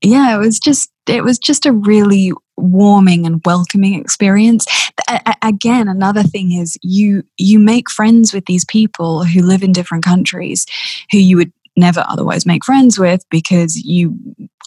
yeah, 0.01 0.35
it 0.35 0.39
was 0.39 0.59
just 0.59 0.91
it 1.07 1.23
was 1.23 1.37
just 1.37 1.65
a 1.65 1.71
really 1.71 2.31
warming 2.57 3.25
and 3.25 3.41
welcoming 3.45 3.99
experience. 3.99 4.65
A- 5.09 5.35
again, 5.41 5.87
another 5.87 6.23
thing 6.23 6.53
is 6.53 6.77
you 6.81 7.23
you 7.37 7.59
make 7.59 7.89
friends 7.89 8.33
with 8.33 8.45
these 8.45 8.65
people 8.65 9.23
who 9.23 9.41
live 9.41 9.63
in 9.63 9.71
different 9.71 10.03
countries 10.03 10.65
who 11.11 11.17
you 11.17 11.37
would 11.37 11.51
never 11.77 12.05
otherwise 12.07 12.45
make 12.45 12.63
friends 12.63 12.97
with 12.97 13.23
because 13.29 13.75
you 13.75 14.17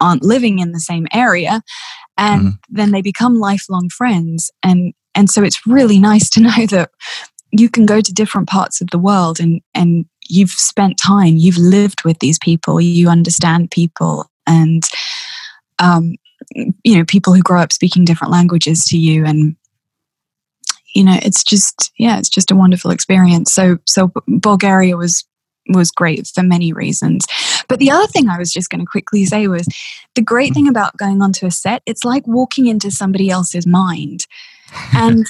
aren't 0.00 0.22
living 0.22 0.58
in 0.58 0.72
the 0.72 0.80
same 0.80 1.06
area 1.12 1.62
and 2.18 2.42
mm. 2.48 2.58
then 2.68 2.90
they 2.90 3.00
become 3.00 3.36
lifelong 3.36 3.88
friends 3.88 4.50
and 4.62 4.92
and 5.14 5.30
so 5.30 5.42
it's 5.42 5.66
really 5.66 5.98
nice 5.98 6.28
to 6.28 6.40
know 6.42 6.66
that 6.66 6.90
you 7.50 7.70
can 7.70 7.86
go 7.86 8.00
to 8.00 8.12
different 8.12 8.48
parts 8.48 8.80
of 8.80 8.90
the 8.90 8.98
world 8.98 9.40
and 9.40 9.62
and 9.74 10.04
you've 10.28 10.50
spent 10.50 10.98
time 10.98 11.36
you've 11.36 11.56
lived 11.56 12.04
with 12.04 12.18
these 12.18 12.38
people 12.38 12.80
you 12.80 13.08
understand 13.08 13.70
people 13.70 14.26
and 14.46 14.82
um, 15.78 16.14
you 16.84 16.96
know 16.96 17.04
people 17.04 17.32
who 17.32 17.42
grow 17.42 17.60
up 17.60 17.72
speaking 17.72 18.04
different 18.04 18.32
languages 18.32 18.84
to 18.84 18.98
you 18.98 19.24
and 19.24 19.56
you 20.94 21.04
know 21.04 21.18
it's 21.22 21.42
just 21.44 21.92
yeah 21.98 22.18
it's 22.18 22.28
just 22.28 22.50
a 22.50 22.56
wonderful 22.56 22.90
experience 22.90 23.54
so 23.54 23.78
so 23.86 24.12
bulgaria 24.26 24.96
was 24.96 25.24
was 25.68 25.90
great 25.90 26.26
for 26.26 26.42
many 26.42 26.72
reasons. 26.72 27.24
But 27.68 27.78
the 27.78 27.90
other 27.90 28.06
thing 28.06 28.28
I 28.28 28.38
was 28.38 28.52
just 28.52 28.70
going 28.70 28.80
to 28.80 28.90
quickly 28.90 29.24
say 29.24 29.46
was 29.46 29.68
the 30.14 30.22
great 30.22 30.54
thing 30.54 30.68
about 30.68 30.96
going 30.96 31.22
onto 31.22 31.46
a 31.46 31.50
set, 31.50 31.82
it's 31.86 32.04
like 32.04 32.26
walking 32.26 32.66
into 32.66 32.90
somebody 32.90 33.30
else's 33.30 33.66
mind. 33.66 34.26
And 34.92 35.26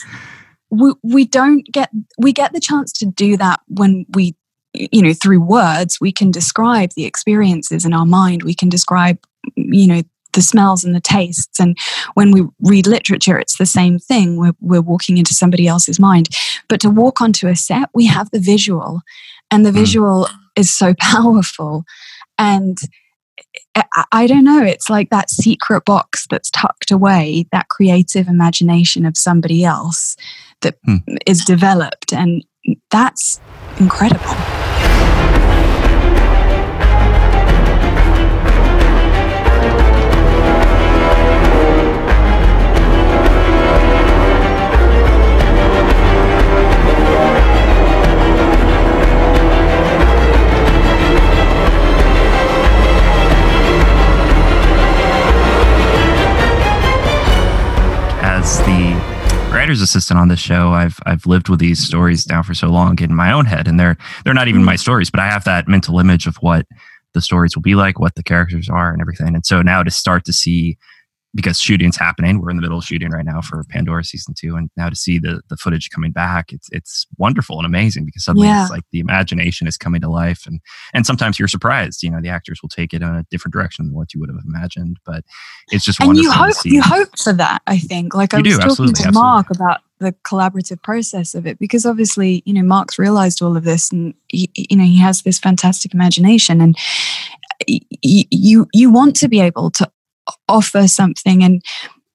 we, 0.70 0.94
we 1.04 1.24
don't 1.24 1.64
get 1.72 1.90
we 2.18 2.32
get 2.32 2.52
the 2.52 2.60
chance 2.60 2.92
to 2.94 3.06
do 3.06 3.36
that 3.36 3.60
when 3.68 4.04
we 4.14 4.34
you 4.74 5.00
know 5.00 5.12
through 5.14 5.40
words 5.40 5.98
we 6.00 6.10
can 6.10 6.30
describe 6.30 6.90
the 6.96 7.04
experiences 7.04 7.84
in 7.84 7.92
our 7.92 8.04
mind. 8.04 8.42
We 8.42 8.54
can 8.54 8.68
describe 8.68 9.18
you 9.54 9.86
know 9.86 10.02
the 10.32 10.42
smells 10.42 10.84
and 10.84 10.94
the 10.94 11.00
tastes. 11.00 11.60
And 11.60 11.78
when 12.14 12.32
we 12.32 12.42
read 12.60 12.88
literature 12.88 13.38
it's 13.38 13.58
the 13.58 13.66
same 13.66 13.98
thing. 13.98 14.36
We're, 14.36 14.56
we're 14.60 14.82
walking 14.82 15.18
into 15.18 15.34
somebody 15.34 15.68
else's 15.68 16.00
mind. 16.00 16.28
But 16.68 16.80
to 16.80 16.90
walk 16.90 17.20
onto 17.20 17.46
a 17.46 17.54
set 17.54 17.88
we 17.94 18.06
have 18.06 18.28
the 18.30 18.40
visual. 18.40 19.02
And 19.50 19.64
the 19.64 19.70
hmm. 19.70 19.78
visual 19.78 20.28
is 20.56 20.76
so 20.76 20.94
powerful 21.00 21.84
and 22.38 22.78
I 24.12 24.26
don't 24.26 24.44
know, 24.44 24.62
it's 24.62 24.90
like 24.90 25.10
that 25.10 25.30
secret 25.30 25.84
box 25.84 26.26
that's 26.30 26.50
tucked 26.50 26.90
away, 26.90 27.46
that 27.52 27.68
creative 27.68 28.26
imagination 28.26 29.06
of 29.06 29.16
somebody 29.16 29.64
else 29.64 30.16
that 30.62 30.74
mm. 30.86 31.00
is 31.26 31.44
developed. 31.44 32.12
And 32.12 32.44
that's 32.90 33.40
incredible. 33.78 34.67
Writer's 59.68 59.82
assistant 59.82 60.18
on 60.18 60.28
this 60.28 60.40
show, 60.40 60.70
I've 60.70 60.98
I've 61.04 61.26
lived 61.26 61.50
with 61.50 61.58
these 61.58 61.78
stories 61.78 62.26
now 62.26 62.42
for 62.42 62.54
so 62.54 62.68
long 62.68 62.98
in 63.02 63.14
my 63.14 63.30
own 63.30 63.44
head, 63.44 63.68
and 63.68 63.78
they're 63.78 63.98
they're 64.24 64.32
not 64.32 64.48
even 64.48 64.64
my 64.64 64.76
mm. 64.76 64.78
stories, 64.78 65.10
but 65.10 65.20
I 65.20 65.26
have 65.26 65.44
that 65.44 65.68
mental 65.68 65.98
image 65.98 66.26
of 66.26 66.36
what 66.36 66.64
the 67.12 67.20
stories 67.20 67.54
will 67.54 67.62
be 67.62 67.74
like, 67.74 67.98
what 67.98 68.14
the 68.14 68.22
characters 68.22 68.70
are, 68.70 68.90
and 68.90 69.02
everything. 69.02 69.34
And 69.34 69.44
so 69.44 69.60
now 69.60 69.82
to 69.82 69.90
start 69.90 70.24
to 70.24 70.32
see 70.32 70.78
because 71.34 71.60
shooting's 71.60 71.96
happening. 71.96 72.40
We're 72.40 72.50
in 72.50 72.56
the 72.56 72.62
middle 72.62 72.78
of 72.78 72.84
shooting 72.84 73.10
right 73.10 73.24
now 73.24 73.40
for 73.42 73.62
Pandora 73.68 74.02
season 74.04 74.34
two, 74.36 74.56
and 74.56 74.70
now 74.76 74.88
to 74.88 74.96
see 74.96 75.18
the 75.18 75.40
the 75.48 75.56
footage 75.56 75.90
coming 75.90 76.10
back, 76.12 76.52
it's 76.52 76.68
it's 76.72 77.06
wonderful 77.18 77.58
and 77.58 77.66
amazing 77.66 78.04
because 78.06 78.24
suddenly 78.24 78.48
Yeah. 78.48 78.62
it's 78.62 78.70
like 78.70 78.84
the 78.92 79.00
imagination 79.00 79.66
is 79.66 79.76
coming 79.76 80.00
to 80.00 80.08
life, 80.08 80.44
and 80.46 80.60
and 80.94 81.04
sometimes 81.06 81.38
you're 81.38 81.48
surprised. 81.48 82.02
You 82.02 82.10
know, 82.10 82.20
the 82.20 82.28
actors 82.30 82.60
will 82.62 82.68
take 82.70 82.94
it 82.94 83.02
in 83.02 83.08
a 83.08 83.24
different 83.30 83.52
direction 83.52 83.84
than 83.86 83.94
what 83.94 84.14
you 84.14 84.20
would 84.20 84.30
have 84.30 84.40
imagined, 84.46 84.96
but 85.04 85.24
it's 85.70 85.84
just 85.84 86.00
and 86.00 86.08
wonderful 86.08 86.24
you 86.24 86.32
hope 86.32 86.48
to 86.54 86.60
see. 86.60 86.70
you 86.70 86.82
hope 86.82 87.18
for 87.18 87.32
that 87.32 87.60
i 87.66 87.78
think 87.78 88.14
like 88.14 88.32
i 88.32 88.38
You 88.38 88.44
was 88.44 88.52
do, 88.54 88.58
talking 88.58 88.70
absolutely, 88.70 89.04
to 89.04 89.12
mark 89.12 89.50
about 89.50 89.80
the 89.98 90.12
collaborative 90.24 90.82
process 90.82 91.34
of 91.34 91.46
it 91.46 91.58
because 91.58 91.84
obviously 91.84 92.42
you 92.46 92.54
know 92.54 92.62
mark's 92.62 92.98
realized 92.98 93.42
all 93.42 93.56
of 93.56 93.64
this 93.64 93.90
and 93.92 94.14
he, 94.28 94.50
you 94.54 94.76
know 94.76 94.84
he 94.84 94.98
has 94.98 95.22
this 95.22 95.38
fantastic 95.38 95.92
imagination 95.92 96.60
and 96.60 96.76
you 97.66 98.66
you 98.72 98.90
want 98.90 99.16
to 99.16 99.28
be 99.28 99.40
able 99.40 99.70
to 99.72 99.90
offer 100.48 100.88
something 100.88 101.42
and 101.42 101.62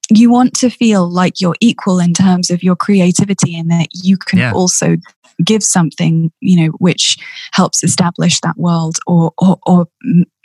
you 0.09 0.29
want 0.29 0.53
to 0.55 0.69
feel 0.69 1.09
like 1.09 1.39
you're 1.39 1.55
equal 1.61 1.99
in 1.99 2.13
terms 2.13 2.49
of 2.49 2.61
your 2.61 2.75
creativity 2.75 3.57
and 3.57 3.71
that 3.71 3.87
you 3.93 4.17
can 4.17 4.39
Yeah. 4.39 4.51
also 4.53 4.97
give 5.43 5.63
something 5.63 6.31
you 6.41 6.55
know 6.65 6.71
which 6.77 7.17
helps 7.53 7.83
establish 7.83 8.39
that 8.41 8.57
world 8.57 8.97
or 9.07 9.31
or, 9.39 9.57
or 9.65 9.87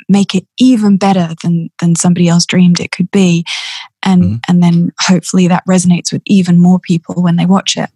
make 0.09 0.35
it 0.35 0.47
even 0.59 0.97
better 0.97 1.35
than 1.43 1.69
than 1.81 1.95
somebody 1.95 2.29
else 2.29 2.47
dreamed 2.47 2.81
it 2.81 2.91
could 2.93 3.11
be 3.11 3.45
and 4.03 4.23
Mhm. 4.23 4.41
and 4.49 4.63
then 4.63 4.93
hopefully 5.01 5.47
that 5.49 5.65
resonates 5.69 6.11
with 6.13 6.23
even 6.25 6.59
more 6.59 6.79
people 6.79 7.23
when 7.23 7.37
they 7.37 7.47
watch 7.47 7.77
it 7.77 7.91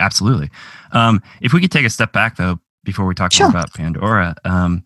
Absolutely. 0.00 0.50
Um, 0.92 1.22
if 1.40 1.52
we 1.52 1.60
could 1.60 1.72
take 1.72 1.86
a 1.86 1.90
step 1.90 2.12
back 2.12 2.36
though, 2.36 2.60
before 2.84 3.04
we 3.06 3.14
talk 3.14 3.32
Sure. 3.32 3.46
more 3.46 3.50
about 3.58 3.74
Pandora, 3.74 4.34
um, 4.44 4.84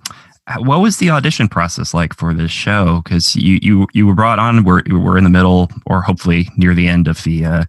what 0.59 0.81
was 0.81 0.97
the 0.97 1.11
audition 1.11 1.49
process 1.49 1.95
like 1.95 2.15
for 2.15 2.35
this 2.35 2.51
show? 2.51 3.01
Because 3.05 3.37
you 3.37 3.59
you 3.63 3.87
you 3.93 4.07
were 4.07 4.15
brought 4.15 4.39
on. 4.39 4.65
We're 4.65 4.83
we're 4.91 5.19
in 5.19 5.25
the 5.25 5.31
middle, 5.31 5.71
or 5.87 6.03
hopefully 6.03 6.49
near 6.57 6.75
the 6.75 6.89
end 6.89 7.07
of 7.07 7.23
the 7.23 7.45
uh, 7.45 7.65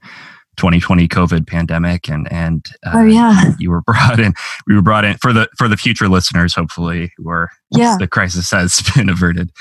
2020 0.58 1.08
COVID 1.08 1.48
pandemic, 1.48 2.10
and 2.10 2.32
and 2.32 2.66
uh, 2.86 2.94
oh 2.96 3.06
yeah 3.06 3.54
you 3.60 3.70
were 3.70 3.82
brought 3.82 4.20
in. 4.20 4.34
We 4.66 4.76
were 4.76 4.82
brought 4.82 5.06
in 5.06 5.18
for 5.18 5.34
the 5.34 5.48
for 5.58 5.68
the 5.68 5.78
future 5.78 6.10
listeners, 6.10 6.56
hopefully, 6.56 7.12
where 7.18 7.50
yeah 7.72 7.98
the 8.00 8.08
crisis 8.08 8.50
has 8.52 8.82
been 8.96 9.10
averted. 9.10 9.52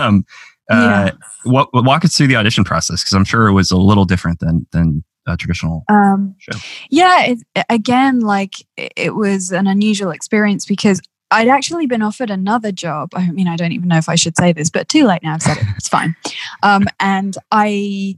Um, 0.00 0.24
uh, 0.70 1.10
what 1.44 1.68
walk 1.74 2.04
us 2.04 2.16
through 2.16 2.28
the 2.28 2.36
audition 2.36 2.64
process? 2.64 3.02
Because 3.02 3.12
I'm 3.12 3.24
sure 3.24 3.46
it 3.46 3.52
was 3.52 3.70
a 3.70 3.76
little 3.76 4.06
different 4.06 4.40
than 4.40 4.66
than 4.72 5.04
a 5.26 5.36
traditional 5.38 5.84
um 5.88 6.34
show. 6.38 6.58
yeah 6.90 7.24
it, 7.24 7.38
again 7.70 8.20
like 8.20 8.56
it 8.76 9.14
was 9.14 9.52
an 9.52 9.66
unusual 9.66 10.10
experience 10.10 10.66
because 10.66 11.00
I'd 11.34 11.48
actually 11.48 11.86
been 11.86 12.00
offered 12.00 12.30
another 12.30 12.70
job. 12.70 13.10
I 13.14 13.30
mean, 13.32 13.48
I 13.48 13.56
don't 13.56 13.72
even 13.72 13.88
know 13.88 13.98
if 13.98 14.08
I 14.08 14.14
should 14.14 14.36
say 14.36 14.52
this, 14.52 14.70
but 14.70 14.88
too 14.88 15.04
late 15.04 15.22
now. 15.24 15.34
I've 15.34 15.42
said 15.42 15.56
it. 15.56 15.64
It's 15.76 15.88
fine. 15.88 16.14
Um, 16.62 16.86
and 17.00 17.36
I 17.50 18.16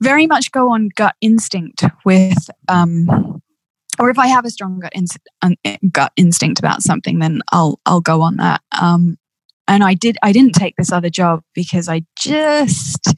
very 0.00 0.26
much 0.26 0.50
go 0.50 0.72
on 0.72 0.90
gut 0.96 1.14
instinct 1.20 1.84
with, 2.04 2.50
um, 2.68 3.40
or 4.00 4.10
if 4.10 4.18
I 4.18 4.26
have 4.26 4.44
a 4.44 4.50
strong 4.50 4.80
gut, 4.80 4.92
un- 5.42 5.56
gut 5.92 6.12
instinct 6.16 6.58
about 6.58 6.82
something, 6.82 7.20
then 7.20 7.40
I'll 7.52 7.78
I'll 7.86 8.00
go 8.00 8.20
on 8.20 8.36
that. 8.36 8.62
Um, 8.80 9.16
and 9.68 9.84
I 9.84 9.94
did. 9.94 10.18
I 10.22 10.32
didn't 10.32 10.56
take 10.56 10.74
this 10.76 10.90
other 10.90 11.10
job 11.10 11.42
because 11.54 11.88
I 11.88 12.02
just. 12.18 13.14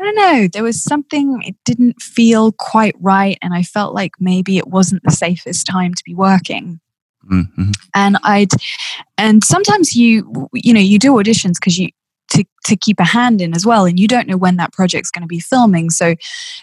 I 0.00 0.04
don't 0.04 0.14
know. 0.14 0.48
There 0.52 0.62
was 0.62 0.80
something, 0.80 1.42
it 1.42 1.56
didn't 1.64 2.00
feel 2.00 2.52
quite 2.52 2.94
right. 3.00 3.36
And 3.42 3.52
I 3.52 3.64
felt 3.64 3.94
like 3.94 4.12
maybe 4.20 4.56
it 4.56 4.68
wasn't 4.68 5.02
the 5.02 5.10
safest 5.10 5.66
time 5.66 5.92
to 5.92 6.04
be 6.04 6.14
working 6.14 6.78
Mm-hmm. 7.30 7.70
and 7.94 8.16
I'd 8.22 8.52
and 9.16 9.44
sometimes 9.44 9.94
you 9.94 10.48
you 10.52 10.72
know 10.72 10.80
you 10.80 10.98
do 10.98 11.12
auditions 11.12 11.54
because 11.54 11.78
you 11.78 11.88
to 12.30 12.44
to 12.64 12.76
keep 12.76 13.00
a 13.00 13.04
hand 13.04 13.40
in 13.40 13.54
as 13.54 13.64
well 13.64 13.86
and 13.86 13.98
you 13.98 14.06
don't 14.06 14.28
know 14.28 14.36
when 14.36 14.56
that 14.56 14.72
project's 14.72 15.10
going 15.10 15.22
to 15.22 15.26
be 15.28 15.40
filming 15.40 15.88
so 15.90 16.14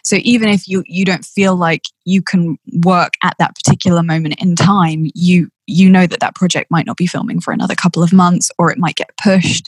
so 0.03 0.17
even 0.21 0.49
if 0.49 0.67
you 0.67 0.83
you 0.87 1.03
don't 1.05 1.25
feel 1.25 1.55
like 1.55 1.83
you 2.05 2.21
can 2.21 2.57
work 2.83 3.13
at 3.23 3.35
that 3.39 3.55
particular 3.55 4.03
moment 4.03 4.35
in 4.41 4.55
time 4.55 5.09
you 5.15 5.49
you 5.67 5.89
know 5.89 6.05
that 6.05 6.19
that 6.19 6.35
project 6.35 6.69
might 6.69 6.85
not 6.85 6.97
be 6.97 7.07
filming 7.07 7.41
for 7.41 7.51
another 7.51 7.73
couple 7.73 8.03
of 8.03 8.13
months 8.13 8.51
or 8.59 8.71
it 8.71 8.77
might 8.77 8.95
get 8.95 9.09
pushed 9.17 9.65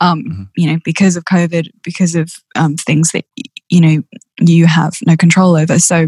um 0.00 0.22
Mhm. 0.22 0.48
you 0.56 0.70
know 0.70 0.78
because 0.84 1.16
of 1.16 1.24
covid 1.24 1.68
because 1.82 2.14
of 2.14 2.30
um 2.54 2.76
things 2.76 3.10
that 3.10 3.24
you 3.68 3.80
know 3.80 4.02
you 4.40 4.66
have 4.66 4.94
no 5.06 5.16
control 5.16 5.56
over 5.56 5.78
so 5.80 6.06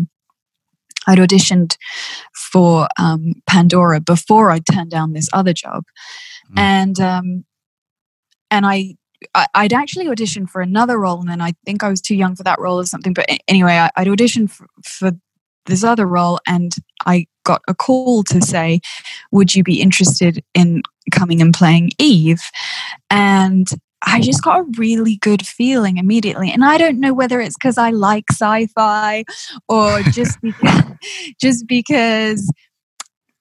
I'd 1.06 1.18
auditioned 1.18 1.76
for 2.54 2.86
um, 3.00 3.32
Pandora 3.48 4.00
before 4.00 4.52
I 4.52 4.60
turned 4.60 4.92
down 4.92 5.12
this 5.12 5.28
other 5.32 5.52
job, 5.52 5.82
Mm. 6.52 6.58
and 6.58 7.00
um, 7.00 7.44
and 8.50 8.66
I, 8.66 8.94
I'd 9.54 9.72
actually 9.72 10.06
auditioned 10.06 10.50
for 10.50 10.60
another 10.60 10.98
role, 11.00 11.18
and 11.18 11.28
then 11.28 11.40
I 11.40 11.54
think 11.64 11.82
I 11.82 11.88
was 11.88 12.00
too 12.00 12.14
young 12.14 12.36
for 12.36 12.44
that 12.44 12.60
role 12.60 12.78
or 12.78 12.84
something. 12.86 13.14
But 13.14 13.26
anyway, 13.48 13.88
I'd 13.96 14.06
auditioned 14.06 14.50
for, 14.50 14.66
for 14.84 15.12
this 15.66 15.82
other 15.82 16.06
role, 16.06 16.38
and 16.46 16.72
I 17.06 17.26
got 17.44 17.62
a 17.66 17.74
call 17.74 18.22
to 18.24 18.40
say, 18.40 18.80
"Would 19.32 19.54
you 19.54 19.64
be 19.64 19.80
interested 19.80 20.44
in 20.54 20.82
coming 21.10 21.40
and 21.40 21.54
playing 21.54 21.90
Eve?" 21.98 22.42
And 23.10 23.66
I 24.06 24.20
just 24.20 24.42
got 24.42 24.60
a 24.60 24.66
really 24.76 25.16
good 25.16 25.46
feeling 25.46 25.98
immediately. 25.98 26.50
And 26.50 26.64
I 26.64 26.78
don't 26.78 27.00
know 27.00 27.14
whether 27.14 27.40
it's 27.40 27.56
because 27.56 27.78
I 27.78 27.90
like 27.90 28.24
sci-fi 28.30 29.24
or 29.68 30.00
just 30.02 30.40
because, 30.40 30.82
just 31.40 31.66
because 31.66 32.50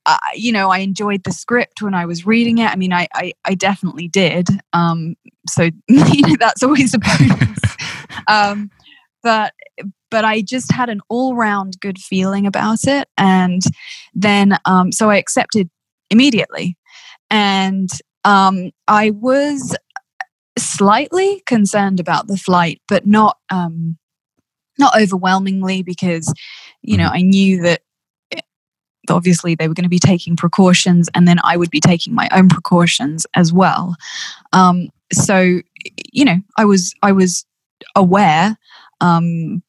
uh, 0.05 0.17
you 0.33 0.51
know 0.51 0.69
I 0.69 0.79
enjoyed 0.79 1.23
the 1.23 1.31
script 1.31 1.81
when 1.81 1.93
I 1.93 2.05
was 2.05 2.25
reading 2.25 2.57
it. 2.57 2.69
I 2.69 2.75
mean, 2.75 2.93
I 2.93 3.07
I, 3.13 3.33
I 3.45 3.55
definitely 3.55 4.07
did. 4.07 4.47
Um, 4.73 5.15
so 5.47 5.63
you 5.87 6.21
know 6.27 6.35
that's 6.39 6.63
always 6.63 6.93
a 6.93 6.99
bonus. 6.99 7.59
um, 8.27 8.69
but 9.21 9.53
but 10.11 10.25
I 10.25 10.41
just 10.41 10.71
had 10.71 10.89
an 10.89 11.01
all-round 11.09 11.79
good 11.79 11.97
feeling 11.97 12.45
about 12.45 12.83
it, 12.83 13.07
and 13.17 13.61
then 14.13 14.57
um, 14.65 14.91
so 14.91 15.09
I 15.09 15.17
accepted 15.17 15.69
immediately, 16.09 16.77
and 17.29 17.89
um, 18.25 18.71
I 18.87 19.11
was 19.11 19.75
slightly 20.57 21.41
concerned 21.45 21.99
about 21.99 22.27
the 22.27 22.37
flight, 22.37 22.81
but 22.87 23.05
not 23.05 23.37
um, 23.49 23.97
not 24.79 24.99
overwhelmingly 24.99 25.83
because 25.83 26.33
you 26.81 26.97
know 26.97 27.07
I 27.07 27.21
knew 27.21 27.61
that 27.61 27.81
it- 28.31 28.45
obviously 29.09 29.55
they 29.55 29.67
were 29.67 29.73
going 29.73 29.83
to 29.83 29.89
be 29.89 29.99
taking 29.99 30.35
precautions, 30.35 31.09
and 31.13 31.27
then 31.27 31.37
I 31.43 31.57
would 31.57 31.71
be 31.71 31.79
taking 31.79 32.13
my 32.13 32.29
own 32.31 32.49
precautions 32.49 33.25
as 33.35 33.51
well. 33.51 33.95
Um, 34.51 34.89
so 35.11 35.59
you 36.11 36.25
know 36.25 36.37
I 36.57 36.65
was 36.65 36.93
I 37.01 37.11
was 37.11 37.45
aware 37.95 38.57
um, 39.01 39.61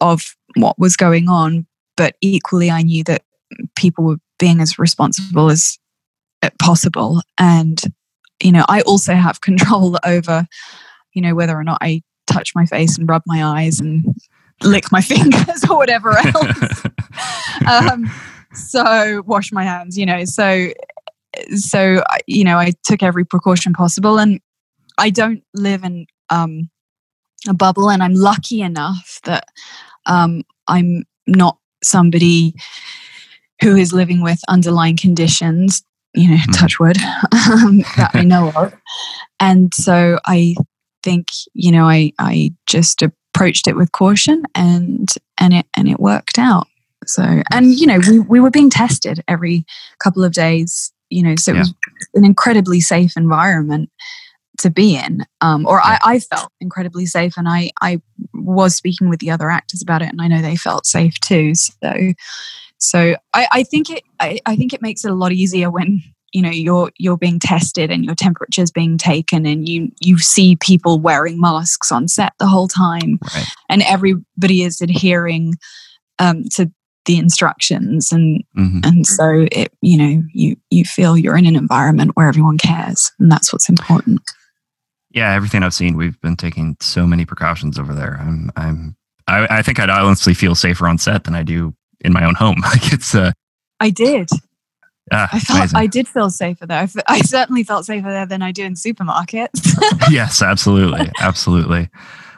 of 0.00 0.36
what 0.56 0.78
was 0.78 0.96
going 0.96 1.28
on, 1.28 1.66
but 1.96 2.16
equally 2.20 2.70
I 2.70 2.82
knew 2.82 3.04
that 3.04 3.22
people 3.76 4.04
were 4.04 4.18
being 4.38 4.60
as 4.60 4.78
responsible 4.78 5.50
as 5.50 5.78
uh, 6.42 6.50
possible 6.60 7.22
and 7.38 7.80
you 8.42 8.52
know 8.52 8.64
i 8.68 8.80
also 8.82 9.14
have 9.14 9.40
control 9.40 9.98
over 10.04 10.46
you 11.12 11.22
know 11.22 11.34
whether 11.34 11.56
or 11.56 11.64
not 11.64 11.78
i 11.80 12.02
touch 12.26 12.54
my 12.54 12.66
face 12.66 12.98
and 12.98 13.08
rub 13.08 13.22
my 13.26 13.44
eyes 13.44 13.80
and 13.80 14.04
lick 14.62 14.90
my 14.90 15.00
fingers 15.12 15.64
or 15.68 15.76
whatever 15.76 16.16
else. 16.16 16.82
Um, 17.68 18.10
so 18.52 19.22
wash 19.26 19.52
my 19.52 19.62
hands 19.62 19.96
you 19.96 20.04
know 20.04 20.24
so 20.24 20.70
so 21.54 22.02
you 22.26 22.42
know 22.42 22.58
i 22.58 22.72
took 22.84 23.02
every 23.02 23.24
precaution 23.24 23.72
possible 23.72 24.18
and 24.18 24.40
i 24.98 25.08
don't 25.08 25.42
live 25.54 25.84
in 25.84 26.06
um, 26.30 26.68
a 27.48 27.54
bubble 27.54 27.90
and 27.90 28.02
i'm 28.02 28.14
lucky 28.14 28.60
enough 28.60 29.20
that 29.24 29.46
um, 30.06 30.42
i'm 30.66 31.04
not 31.28 31.56
somebody 31.82 32.54
who 33.62 33.76
is 33.76 33.92
living 33.92 34.20
with 34.20 34.40
underlying 34.48 34.96
conditions 34.96 35.84
you 36.14 36.28
know 36.30 36.36
Mhm. 36.36 36.58
touch 36.58 36.78
wood 36.78 36.96
um, 37.32 37.78
that 37.96 38.10
i 38.14 38.22
know 38.22 38.52
of. 38.56 38.72
And 39.40 39.72
so 39.74 40.18
i 40.26 40.54
think 41.02 41.26
you 41.52 41.70
know 41.72 41.84
i 41.84 42.12
i 42.18 42.52
just 42.66 43.02
approached 43.02 43.66
it 43.66 43.76
with 43.76 43.92
caution 43.92 44.44
and 44.54 45.12
and 45.38 45.52
it 45.54 45.66
and 45.76 45.88
it 45.88 45.98
worked 46.00 46.38
out. 46.38 46.66
So 47.06 47.42
and 47.52 47.74
you 47.74 47.86
know 47.86 47.98
we, 48.08 48.18
we 48.20 48.40
were 48.40 48.50
being 48.50 48.70
tested 48.70 49.22
every 49.28 49.66
couple 49.98 50.24
of 50.24 50.32
days 50.32 50.92
you 51.10 51.22
know 51.22 51.34
so 51.36 51.52
it 51.52 51.56
Yeah. 51.56 51.60
was 51.62 51.74
an 52.14 52.24
incredibly 52.24 52.80
safe 52.80 53.16
environment 53.16 53.90
to 54.58 54.70
be 54.70 54.96
in 54.96 55.26
um, 55.40 55.66
or 55.66 55.80
I, 55.82 55.98
I 56.04 56.20
felt 56.20 56.48
incredibly 56.60 57.06
safe 57.06 57.36
and 57.36 57.48
I, 57.48 57.70
I 57.82 58.00
was 58.32 58.74
speaking 58.76 59.10
with 59.10 59.18
the 59.18 59.30
other 59.30 59.50
actors 59.50 59.82
about 59.82 60.00
it 60.00 60.08
and 60.10 60.22
i 60.22 60.28
know 60.28 60.40
they 60.40 60.54
felt 60.56 60.86
safe 60.86 61.18
too. 61.20 61.54
So 61.56 62.12
so 62.84 63.16
i, 63.32 63.46
I 63.52 63.62
think 63.64 63.90
it 63.90 64.02
I, 64.20 64.38
I 64.46 64.56
think 64.56 64.72
it 64.72 64.82
makes 64.82 65.04
it 65.04 65.10
a 65.10 65.14
lot 65.14 65.32
easier 65.32 65.70
when 65.70 66.02
you 66.32 66.42
know 66.42 66.50
you're 66.50 66.90
you're 66.98 67.16
being 67.16 67.38
tested 67.38 67.90
and 67.90 68.04
your 68.04 68.14
temperature's 68.14 68.70
being 68.70 68.98
taken 68.98 69.46
and 69.46 69.68
you 69.68 69.90
you 70.00 70.18
see 70.18 70.56
people 70.56 70.98
wearing 70.98 71.40
masks 71.40 71.92
on 71.92 72.08
set 72.08 72.32
the 72.38 72.46
whole 72.46 72.68
time 72.68 73.18
Right. 73.34 73.46
and 73.68 73.82
everybody 73.82 74.62
is 74.62 74.80
adhering 74.80 75.54
um, 76.18 76.44
to 76.54 76.70
the 77.06 77.18
instructions 77.18 78.10
and 78.12 78.42
Mhm. 78.56 78.84
and 78.84 79.06
so 79.06 79.46
it 79.52 79.72
you 79.82 79.96
know 79.98 80.22
you 80.32 80.56
you 80.70 80.84
feel 80.84 81.16
you're 81.16 81.36
in 81.36 81.46
an 81.46 81.54
environment 81.56 82.12
where 82.14 82.28
everyone 82.28 82.58
cares 82.58 83.12
and 83.20 83.30
that's 83.30 83.52
what's 83.52 83.68
important 83.68 84.20
Yeah, 85.10 85.32
everything 85.34 85.62
I've 85.62 85.74
seen, 85.74 85.96
we've 85.96 86.20
been 86.20 86.34
taking 86.36 86.76
so 86.80 87.06
many 87.06 87.24
precautions 87.24 87.78
over 87.78 87.94
there. 87.94 88.16
I'm, 88.20 88.50
I'm, 88.56 88.96
I, 89.28 89.58
I 89.58 89.62
think 89.62 89.78
I'd 89.78 89.88
honestly 89.88 90.34
feel 90.34 90.56
safer 90.56 90.88
on 90.88 90.98
set 90.98 91.22
than 91.22 91.36
I 91.36 91.44
do 91.44 91.72
in 92.04 92.12
my 92.12 92.24
own 92.24 92.34
home. 92.34 92.60
Like 92.62 92.92
it's, 92.92 93.14
uh, 93.14 93.32
I 93.80 93.90
did. 93.90 94.28
ah, 95.12 95.28
I 95.32 95.38
felt 95.40 95.58
amazing. 95.58 95.76
I 95.78 95.86
did 95.86 96.06
feel 96.08 96.30
safer 96.30 96.66
there. 96.66 96.78
I 96.80 96.84
f- 96.84 96.96
I 97.08 97.20
certainly 97.22 97.64
felt 97.64 97.84
safer 97.86 98.08
there 98.08 98.26
than 98.26 98.40
I 98.42 98.52
do 98.52 98.62
in 98.64 98.74
supermarkets. 98.74 99.74
yes, 100.10 100.40
absolutely, 100.42 101.10
absolutely. 101.20 101.88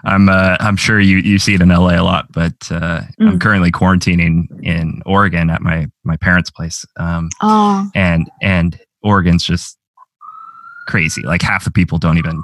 I'm, 0.05 0.29
uh, 0.29 0.57
I'm 0.61 0.77
sure 0.77 1.01
you, 1.01 1.19
you 1.19 1.39
see 1.39 1.55
it 1.55 1.61
in 1.61 1.69
LA 1.69 2.01
a 2.01 2.05
lot, 2.05 2.31
but 2.33 2.55
uh, 2.71 3.03
I'm 3.21 3.39
Mm. 3.39 3.41
currently 3.41 3.73
quarantining 3.73 4.47
in 4.63 5.03
Oregon 5.05 5.51
at 5.51 5.63
my, 5.63 5.89
my 6.05 6.17
parents' 6.17 6.51
place. 6.51 6.85
Um, 6.99 7.29
oh, 7.43 7.89
and 7.95 8.31
and 8.41 8.79
Oregon's 9.03 9.45
just 9.45 9.77
crazy. 10.87 11.23
Like 11.23 11.43
half 11.43 11.65
the 11.65 11.71
people 11.73 11.99
don't 11.99 12.19
even 12.19 12.43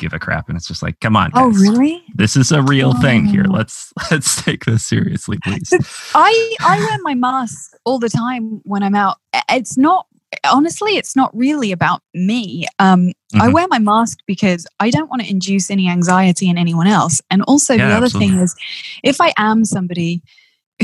give 0.00 0.12
a 0.12 0.18
crap, 0.18 0.48
and 0.48 0.56
it's 0.56 0.66
just 0.66 0.82
like, 0.82 0.98
come 1.00 1.14
on, 1.14 1.30
oh, 1.34 1.50
really? 1.50 2.02
This 2.14 2.36
is 2.36 2.50
a 2.50 2.62
real 2.62 2.94
thing 2.94 3.26
here. 3.26 3.44
Oh. 3.46 3.52
Let's 3.52 3.92
let's 4.10 4.42
take 4.42 4.64
this 4.64 4.84
seriously, 4.84 5.38
please. 5.44 5.72
I 6.14 6.56
I 6.60 6.78
wear 6.78 6.98
my 7.02 7.14
mask 7.14 7.72
all 7.84 7.98
the 8.00 8.08
time 8.08 8.60
when 8.64 8.82
I'm 8.82 8.94
out. 8.96 9.18
It's 9.48 9.76
not 9.78 10.06
honestly, 10.44 10.96
it's 10.96 11.14
not 11.16 11.36
really 11.36 11.72
about 11.72 12.02
me. 12.14 12.66
Um, 12.78 13.12
I 13.34 13.48
Mhm. 13.48 13.52
wear 13.52 13.66
my 13.68 13.78
mask 13.80 14.18
because 14.26 14.66
I 14.78 14.90
don't 14.90 15.10
want 15.10 15.22
to 15.22 15.28
induce 15.30 15.70
any 15.70 15.88
anxiety 15.88 16.48
in 16.48 16.56
anyone 16.56 16.86
else. 16.86 17.20
And 17.30 17.42
also, 17.42 17.74
Yeah, 17.74 17.88
the 17.88 17.94
other 17.96 18.08
thing 18.08 18.38
is, 18.38 18.54
if 19.02 19.20
I 19.20 19.32
am 19.36 19.64
somebody 19.64 20.22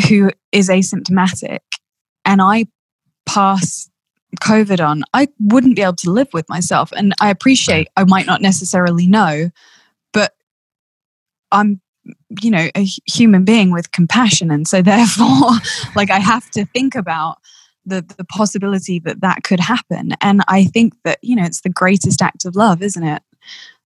who 0.09 0.31
is 0.53 0.69
asymptomatic 0.69 1.61
and 2.25 2.43
I 2.43 2.67
pass 3.25 3.89
COVID 4.37 4.87
on, 4.87 5.03
I 5.13 5.29
wouldn't 5.41 5.77
be 5.77 5.83
able 5.83 5.97
to 5.97 6.11
live 6.11 6.29
with 6.33 6.49
myself. 6.49 6.93
And 6.97 7.15
I 7.21 7.31
appreciate 7.31 7.89
I 7.97 8.05
might 8.05 8.27
not 8.27 8.41
necessarily 8.41 9.07
know, 9.07 9.51
but 10.13 10.35
I'm, 11.53 11.81
you 12.41 12.51
know, 12.51 12.69
a 12.77 12.87
human 13.07 13.45
being 13.45 13.73
with 13.73 13.93
compassion. 13.93 14.51
And 14.51 14.67
so 14.67 14.83
therefore, 14.93 15.51
like 15.95 16.11
I 16.11 16.19
have 16.19 16.51
to 16.53 16.65
think 16.67 16.95
about 16.95 17.39
the, 17.85 18.05
the 18.17 18.25
possibility 18.25 18.99
that 19.01 19.21
that 19.21 19.45
could 19.45 19.61
happen. 19.61 20.13
And 20.21 20.43
I 20.49 20.65
think 20.65 20.95
that, 21.05 21.19
you 21.23 21.37
know, 21.37 21.45
it's 21.45 21.61
the 21.61 21.71
greatest 21.71 22.21
act 22.21 22.45
of 22.45 22.57
love, 22.57 22.83
isn't 22.83 23.05
it? 23.05 23.23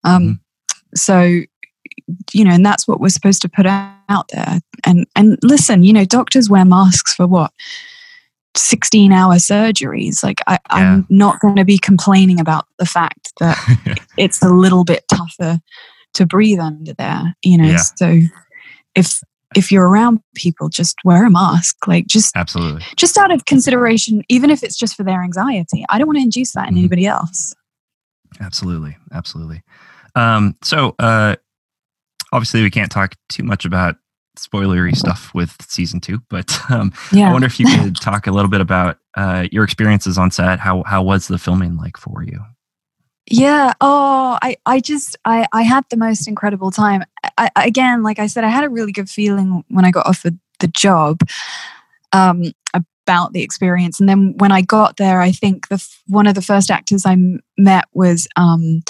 Um, 0.05 0.41
So, 0.95 1.43
you 2.33 2.45
know, 2.45 2.53
and 2.53 2.65
that's 2.65 2.89
what 2.89 3.01
we're 3.01 3.11
supposed 3.11 3.43
to 3.43 3.49
put 3.49 3.67
out 3.67 4.29
there. 4.33 4.61
And, 4.85 5.07
and 5.15 5.39
listen, 5.43 5.83
you 5.83 5.93
know, 5.93 6.05
doctors 6.05 6.49
wear 6.49 6.65
masks 6.65 7.15
for 7.15 7.27
what? 7.27 7.53
16 8.57 9.13
hour 9.13 9.35
surgeries. 9.35 10.23
Like, 10.23 10.41
I, 10.47 10.59
I'm 10.71 11.07
not 11.09 11.41
going 11.41 11.57
to 11.57 11.65
be 11.65 11.79
complaining 11.79 12.41
about 12.41 12.67
the 12.79 12.87
fact 12.87 13.33
that 13.41 13.57
it's 14.17 14.43
a 14.43 14.49
little 14.49 14.85
bit 14.85 15.05
tougher 15.13 15.61
to 16.15 16.27
breathe 16.27 16.59
under 16.61 16.93
there, 16.95 17.35
you 17.45 17.57
know. 17.59 17.69
Yeah. 17.71 17.77
So 17.97 18.21
if 18.95 19.21
if 19.57 19.73
you're 19.73 19.89
around 19.89 20.21
people, 20.37 20.69
just 20.69 20.97
wear 21.05 21.25
a 21.27 21.31
mask. 21.31 21.77
Like 21.89 22.07
just 22.07 22.37
Absolutely. 22.37 22.83
just 22.97 23.17
out 23.19 23.33
of 23.33 23.45
consideration, 23.47 24.23
even 24.29 24.51
if 24.51 24.63
it's 24.63 24.77
just 24.77 24.97
for 24.97 25.03
their 25.03 25.23
anxiety. 25.23 25.85
I 25.89 25.99
don't 25.99 26.07
want 26.07 26.19
to 26.19 26.23
induce 26.23 26.53
that 26.53 26.69
in 26.69 26.75
Mhm. 26.75 26.79
anybody 26.79 27.07
else. 27.07 27.55
Absolutely. 28.41 28.97
Absolutely. 29.13 29.63
Um, 30.15 30.57
so 30.63 30.95
uh 30.99 31.37
obviously 32.33 32.63
we 32.63 32.71
can't 32.71 32.91
talk 32.93 33.17
too 33.29 33.43
much 33.43 33.65
about 33.65 33.97
spoilery 34.39 34.97
stuff 34.97 35.33
with 35.35 35.57
season 35.69 36.01
two, 36.01 36.21
but 36.29 36.59
um 36.71 36.93
I 37.13 37.33
wonder 37.33 37.47
if 37.47 37.59
you 37.61 37.67
could 37.79 37.97
talk 37.97 38.27
a 38.27 38.33
little 38.33 38.51
bit 38.51 38.61
about 38.61 38.99
uh 39.17 39.47
your 39.51 39.65
experiences 39.65 40.19
on 40.19 40.31
set. 40.31 40.59
How 40.61 40.83
how 40.85 41.03
was 41.03 41.29
the 41.29 41.39
filming 41.39 41.77
like 41.77 41.97
for 41.97 42.23
you? 42.23 42.41
Yeah. 43.31 43.75
Oh, 43.81 44.39
I, 44.43 44.57
I 44.67 44.81
just, 44.81 45.17
I, 45.25 45.47
I 45.53 45.63
had 45.63 45.85
the 45.89 45.97
most 45.97 46.27
incredible 46.27 46.73
time. 46.73 47.05
I, 47.39 47.51
again, 47.55 48.03
like 48.03 48.19
I 48.19 48.27
said, 48.27 48.43
I 48.43 48.49
had 48.49 48.65
a 48.65 48.69
really 48.69 48.91
good 48.91 49.09
feeling 49.09 49.65
when 49.69 49.85
I 49.85 49.93
got 49.93 50.07
offered 50.07 50.39
the 50.59 50.67
job 50.67 51.21
um, 52.13 52.53
about 52.75 53.33
the 53.33 53.43
experience. 53.43 54.01
And 54.01 54.09
then 54.09 54.35
when 54.39 54.51
I 54.51 54.63
got 54.63 54.97
there, 54.97 55.21
I 55.21 55.31
think 55.31 55.69
the 55.69 55.85
one 56.09 56.27
of 56.27 56.35
the 56.35 56.43
first 56.43 56.73
actors 56.73 57.07
I 57.07 57.13
m- 57.13 57.41
met 57.57 57.85
was 57.93 58.27
um, 58.35 58.83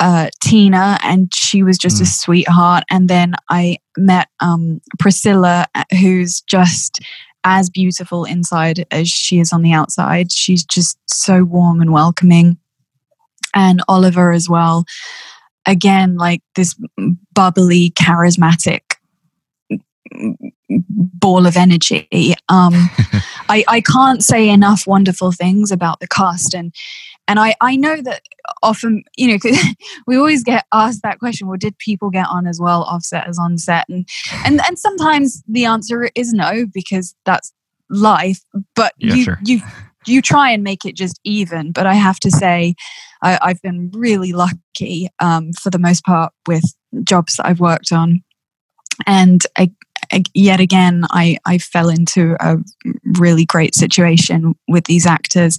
uh, 0.00 0.30
Tina, 0.42 0.98
and 1.02 1.32
she 1.34 1.62
was 1.62 1.78
just 1.78 2.00
a 2.00 2.04
Mm. 2.04 2.08
sweetheart. 2.08 2.84
And 2.90 3.08
then 3.08 3.34
I 3.50 3.78
met 3.96 4.28
um, 4.40 4.80
Priscilla, 4.98 5.66
uh, 5.74 5.84
who's 6.00 6.40
just 6.42 7.00
as 7.44 7.70
beautiful 7.70 8.24
inside 8.24 8.86
as 8.90 9.08
she 9.08 9.38
is 9.40 9.52
on 9.52 9.62
the 9.62 9.72
outside. 9.72 10.32
She's 10.32 10.64
just 10.64 10.98
so 11.06 11.44
warm 11.44 11.80
and 11.80 11.92
welcoming 11.92 12.58
and 13.54 13.82
Oliver 13.88 14.32
as 14.32 14.48
well. 14.48 14.84
Again, 15.66 16.16
like 16.16 16.42
this 16.54 16.74
bubbly, 17.34 17.90
charismatic 17.90 18.80
ball 20.88 21.46
of 21.46 21.56
energy. 21.56 22.08
Um, 22.48 22.72
I, 23.48 23.64
I 23.68 23.80
can't 23.80 24.22
say 24.22 24.48
enough 24.48 24.86
wonderful 24.86 25.32
things 25.32 25.70
about 25.72 26.00
the 26.00 26.06
cast, 26.08 26.54
and 26.54 26.72
and 27.30 27.38
I 27.38 27.54
I 27.60 27.76
know 27.76 28.02
that 28.02 28.22
often 28.62 29.04
you 29.16 29.28
know 29.28 29.38
'cause 29.38 29.56
we 30.06 30.16
always 30.16 30.42
get 30.42 30.66
asked 30.72 31.02
that 31.04 31.20
question. 31.20 31.46
Well, 31.46 31.56
did 31.56 31.78
people 31.78 32.10
get 32.10 32.26
on 32.28 32.46
as 32.48 32.58
well 32.60 32.82
offset 32.82 33.28
as 33.28 33.38
on 33.38 33.56
set? 33.56 33.88
And 33.88 34.06
and 34.44 34.60
and 34.66 34.78
sometimes 34.78 35.42
the 35.48 35.64
answer 35.64 36.10
is 36.16 36.32
no 36.32 36.66
because 36.74 37.14
that's 37.24 37.52
life. 37.88 38.40
But 38.74 38.94
Yeah, 38.98 39.14
you 39.14 39.24
sure. 39.24 39.38
you 39.44 39.60
you 40.06 40.20
try 40.22 40.50
and 40.50 40.64
make 40.64 40.84
it 40.84 40.96
just 40.96 41.20
even. 41.24 41.72
But 41.72 41.86
I 41.86 41.94
have 41.94 42.18
to 42.20 42.30
say, 42.30 42.74
I, 43.22 43.38
I've 43.42 43.62
been 43.62 43.90
really 43.94 44.32
lucky 44.32 45.08
um, 45.20 45.52
for 45.52 45.70
the 45.70 45.78
most 45.78 46.04
part 46.04 46.32
with 46.48 46.64
jobs 47.04 47.36
that 47.36 47.46
I've 47.46 47.60
worked 47.60 47.92
on, 47.92 48.24
and 49.06 49.42
I, 49.58 49.70
I, 50.12 50.22
yet 50.34 50.58
again, 50.58 51.04
I 51.10 51.36
I 51.44 51.58
fell 51.58 51.88
into 51.90 52.34
a 52.40 52.56
really 53.18 53.44
great 53.44 53.74
situation 53.74 54.54
with 54.66 54.84
these 54.84 55.06
actors, 55.06 55.58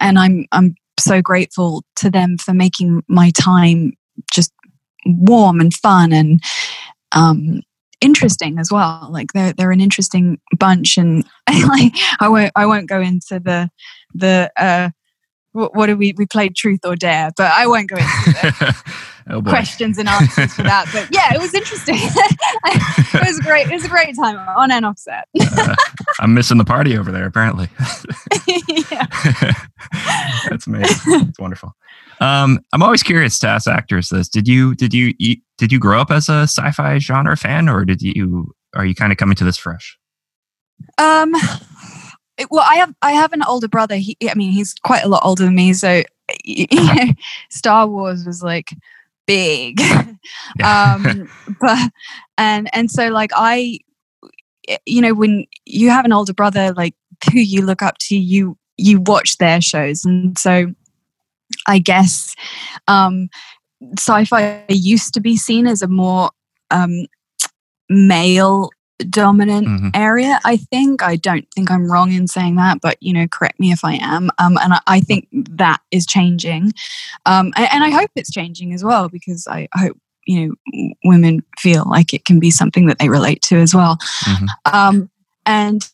and 0.00 0.18
I'm 0.18 0.46
I'm 0.52 0.74
so 1.06 1.22
grateful 1.22 1.84
to 1.96 2.10
them 2.10 2.36
for 2.38 2.52
making 2.52 3.02
my 3.08 3.30
time 3.30 3.92
just 4.32 4.52
warm 5.06 5.60
and 5.60 5.72
fun 5.72 6.12
and 6.12 6.42
um, 7.12 7.60
interesting 8.00 8.58
as 8.58 8.70
well. 8.70 9.08
Like 9.10 9.32
they're 9.32 9.52
they're 9.52 9.72
an 9.72 9.80
interesting 9.80 10.38
bunch, 10.58 10.98
and 10.98 11.24
like 11.68 11.92
I 12.20 12.28
won't 12.28 12.52
I 12.56 12.66
won't 12.66 12.88
go 12.88 13.00
into 13.00 13.40
the 13.40 13.70
the 14.14 14.50
uh, 14.56 14.90
what, 15.52 15.74
what 15.74 15.86
do 15.86 15.96
we 15.96 16.14
we 16.16 16.26
played 16.26 16.56
truth 16.56 16.80
or 16.84 16.96
dare, 16.96 17.30
but 17.36 17.50
I 17.52 17.66
won't 17.66 17.88
go 17.88 17.96
into 17.96 18.30
the 18.32 18.76
oh 19.30 19.42
questions 19.42 19.98
and 19.98 20.08
answers 20.08 20.52
for 20.54 20.62
that. 20.62 20.86
But 20.92 21.08
yeah, 21.12 21.34
it 21.34 21.40
was 21.40 21.54
interesting. 21.54 21.96
it 21.98 23.26
was 23.26 23.38
great. 23.40 23.66
It 23.68 23.72
was 23.72 23.84
a 23.84 23.88
great 23.88 24.14
time 24.16 24.36
on 24.56 24.70
and 24.70 24.84
off 24.86 24.98
set. 24.98 25.28
Uh, 25.40 25.74
I'm 26.20 26.34
missing 26.34 26.58
the 26.58 26.64
party 26.64 26.96
over 26.96 27.10
there 27.12 27.26
apparently. 27.26 27.68
That's 30.50 30.66
amazing. 30.66 31.28
It's 31.28 31.38
wonderful. 31.38 31.74
Um, 32.20 32.60
I'm 32.72 32.82
always 32.82 33.02
curious 33.02 33.38
to 33.40 33.48
ask 33.48 33.68
actors 33.68 34.08
this. 34.08 34.28
Did 34.28 34.48
you 34.48 34.74
did 34.74 34.94
you 34.94 35.12
you- 35.18 35.36
did 35.58 35.72
you 35.72 35.78
grow 35.78 36.00
up 36.00 36.10
as 36.10 36.28
a 36.28 36.42
sci-fi 36.42 36.98
genre 36.98 37.34
fan, 37.36 37.68
or 37.68 37.84
did 37.86 38.02
you 38.02 38.54
are 38.74 38.84
you 38.84 38.94
kind 38.94 39.10
of 39.10 39.16
coming 39.18 39.36
to 39.36 39.44
this 39.44 39.56
fresh? 39.56 39.98
Um. 40.98 41.34
it- 42.38 42.48
well, 42.50 42.64
I 42.68 42.76
have 42.76 42.94
I 43.02 43.12
have 43.12 43.32
an 43.32 43.42
older 43.42 43.68
brother. 43.68 43.96
He, 43.96 44.16
I 44.28 44.34
mean, 44.34 44.50
he's 44.52 44.74
quite 44.84 45.04
a 45.04 45.08
lot 45.08 45.22
older 45.24 45.44
than 45.44 45.54
me. 45.54 45.72
So, 45.72 46.02
you 46.44 46.66
know, 46.72 47.12
Star 47.50 47.86
Wars 47.86 48.26
was 48.26 48.42
like 48.42 48.70
big. 49.26 49.80
Um 50.64 51.28
but 51.60 51.90
and 52.38 52.68
and 52.72 52.90
so 52.90 53.08
like 53.08 53.30
i 53.34 53.78
you 54.84 55.00
know 55.00 55.14
when 55.14 55.46
you 55.64 55.90
have 55.90 56.04
an 56.04 56.12
older 56.12 56.32
brother 56.32 56.72
like 56.72 56.94
who 57.32 57.38
you 57.38 57.62
look 57.62 57.82
up 57.82 57.96
to 57.98 58.16
you 58.16 58.56
you 58.76 59.00
watch 59.00 59.38
their 59.38 59.60
shows 59.60 60.04
and 60.04 60.38
so 60.38 60.72
i 61.66 61.78
guess 61.78 62.34
um 62.88 63.28
sci-fi 63.98 64.64
used 64.68 65.14
to 65.14 65.20
be 65.20 65.36
seen 65.36 65.66
as 65.66 65.82
a 65.82 65.88
more 65.88 66.30
um 66.70 67.06
male 67.88 68.70
dominant 69.10 69.66
Mhm. 69.68 69.90
area 69.94 70.40
i 70.44 70.56
think 70.56 71.02
i 71.02 71.16
don't 71.16 71.46
think 71.54 71.70
i'm 71.70 71.90
wrong 71.90 72.12
in 72.12 72.26
saying 72.26 72.56
that 72.56 72.80
but 72.80 72.96
you 73.00 73.12
know 73.12 73.26
correct 73.28 73.60
me 73.60 73.70
if 73.70 73.84
i 73.84 73.94
am 73.94 74.30
um, 74.38 74.56
and 74.62 74.72
I, 74.72 74.80
I 74.86 75.00
think 75.00 75.28
that 75.32 75.80
is 75.90 76.06
changing 76.06 76.72
um, 77.26 77.52
and, 77.56 77.68
and 77.72 77.84
i 77.84 77.90
hope 77.90 78.10
it's 78.16 78.30
changing 78.30 78.72
as 78.72 78.82
well 78.82 79.08
because 79.10 79.46
i 79.48 79.68
hope 79.74 79.98
you 80.26 80.48
know 80.74 80.90
women 81.04 81.42
feel 81.58 81.84
like 81.88 82.14
it 82.14 82.24
can 82.24 82.40
be 82.40 82.50
something 82.50 82.86
that 82.86 82.98
they 82.98 83.08
relate 83.10 83.42
to 83.42 83.56
as 83.56 83.74
well 83.74 83.98
Mhm. 84.24 84.46
um, 84.72 85.10
and 85.44 85.86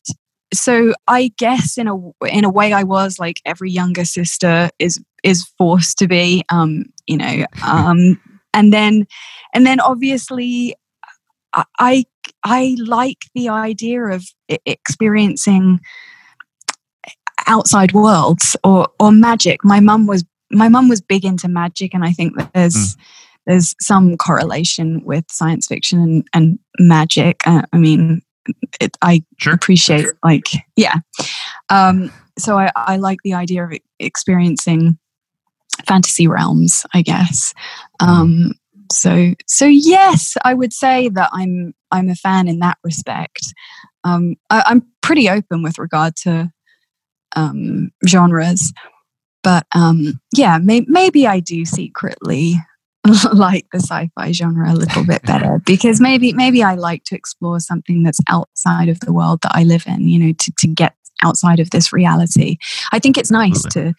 so 0.55 0.93
i 1.09 1.33
guess 1.39 1.77
in 1.79 1.89
a 1.89 1.97
in 2.29 2.45
a 2.45 2.51
way 2.51 2.73
i 2.73 2.83
was 2.85 3.19
like 3.19 3.41
every 3.45 3.71
younger 3.71 4.05
sister 4.05 4.71
is 4.79 5.01
is 5.25 5.45
forced 5.59 5.99
to 5.99 6.07
be 6.07 6.45
um 6.51 6.85
you 7.07 7.17
know 7.17 7.45
um 7.67 8.21
and 8.55 8.73
then 8.73 9.07
and 9.55 9.67
then 9.67 9.81
obviously 9.81 10.75
I- 11.79 12.05
i 12.45 12.77
like 12.85 13.19
the 13.35 13.49
idea 13.49 14.03
of 14.03 14.25
experiencing 14.67 15.81
outside 17.47 17.93
worlds 17.93 18.57
or 18.65 18.89
or 19.01 19.11
magic 19.11 19.65
my 19.65 19.81
mum 19.81 20.07
was 20.07 20.25
my 20.51 20.69
mum 20.69 20.89
was 20.89 21.01
big 21.01 21.25
into 21.25 21.49
magic 21.49 21.95
and 21.95 22.05
i 22.05 22.13
think 22.13 22.37
that 22.37 22.53
there's 22.53 22.97
there's 23.47 23.75
some 23.81 24.17
correlation 24.17 25.03
with 25.05 25.25
science 25.31 25.67
fiction 25.67 25.99
and, 26.01 26.29
and 26.33 26.59
magic. 26.79 27.41
Uh, 27.47 27.63
I 27.73 27.79
mean, 27.79 28.23
it, 28.81 28.97
I 29.03 29.25
sure. 29.39 29.55
appreciate 29.55 30.07
like 30.23 30.47
yeah. 30.77 30.97
Um, 31.69 32.13
so 32.39 32.59
I, 32.59 32.71
I 32.75 32.97
like 32.97 33.19
the 33.25 33.35
idea 33.35 33.65
of 33.65 33.73
experiencing 33.99 34.99
fantasy 35.87 36.27
realms, 36.27 36.85
I 36.95 37.03
guess. 37.03 37.53
Mm-hmm. 38.01 38.11
Um, 38.11 38.53
so 38.93 39.35
so 39.47 39.67
yes, 39.67 40.37
I 40.45 40.55
would 40.55 40.73
say 40.73 41.09
that 41.11 41.31
I'm 41.33 41.75
I'm 41.91 42.09
a 42.09 42.15
fan 42.15 42.49
in 42.49 42.61
that 42.61 42.79
respect. 42.85 43.43
Um, 44.05 44.37
I, 44.51 44.65
am 44.71 44.83
pretty 45.01 45.29
open 45.29 45.63
with 45.63 45.79
regard 45.79 46.17
to 46.25 46.51
um, 47.37 47.91
genres, 48.07 48.73
but 49.43 49.67
um, 49.75 50.21
yeah, 50.37 50.59
may, 50.59 50.85
maybe 50.89 51.27
I 51.27 51.41
do 51.41 51.65
secretly 51.65 52.57
like 53.33 53.67
the 53.73 53.81
sci-fi 53.81 54.33
genre 54.33 54.73
a 54.73 54.75
little 54.75 55.05
bit 55.05 55.23
better 55.23 55.61
because 55.67 56.01
maybe 56.01 56.33
maybe 56.33 56.63
I 56.63 56.75
like 56.75 57.05
to 57.05 57.17
explore 57.17 57.61
something 57.61 58.03
that's 58.03 58.21
outside 58.29 58.89
of 58.89 59.01
the 59.01 59.13
world 59.13 59.41
that 59.43 59.53
I 59.55 59.65
live 59.65 59.85
in. 59.87 60.09
You 60.09 60.19
know, 60.19 60.33
to 60.33 60.53
to 60.59 60.69
get 60.69 60.95
outside 61.23 61.61
of 61.61 61.71
this 61.71 61.93
reality. 61.93 62.59
I 62.93 62.99
think 62.99 63.19
it's 63.19 63.31
nice 63.31 63.63
to 63.73 63.95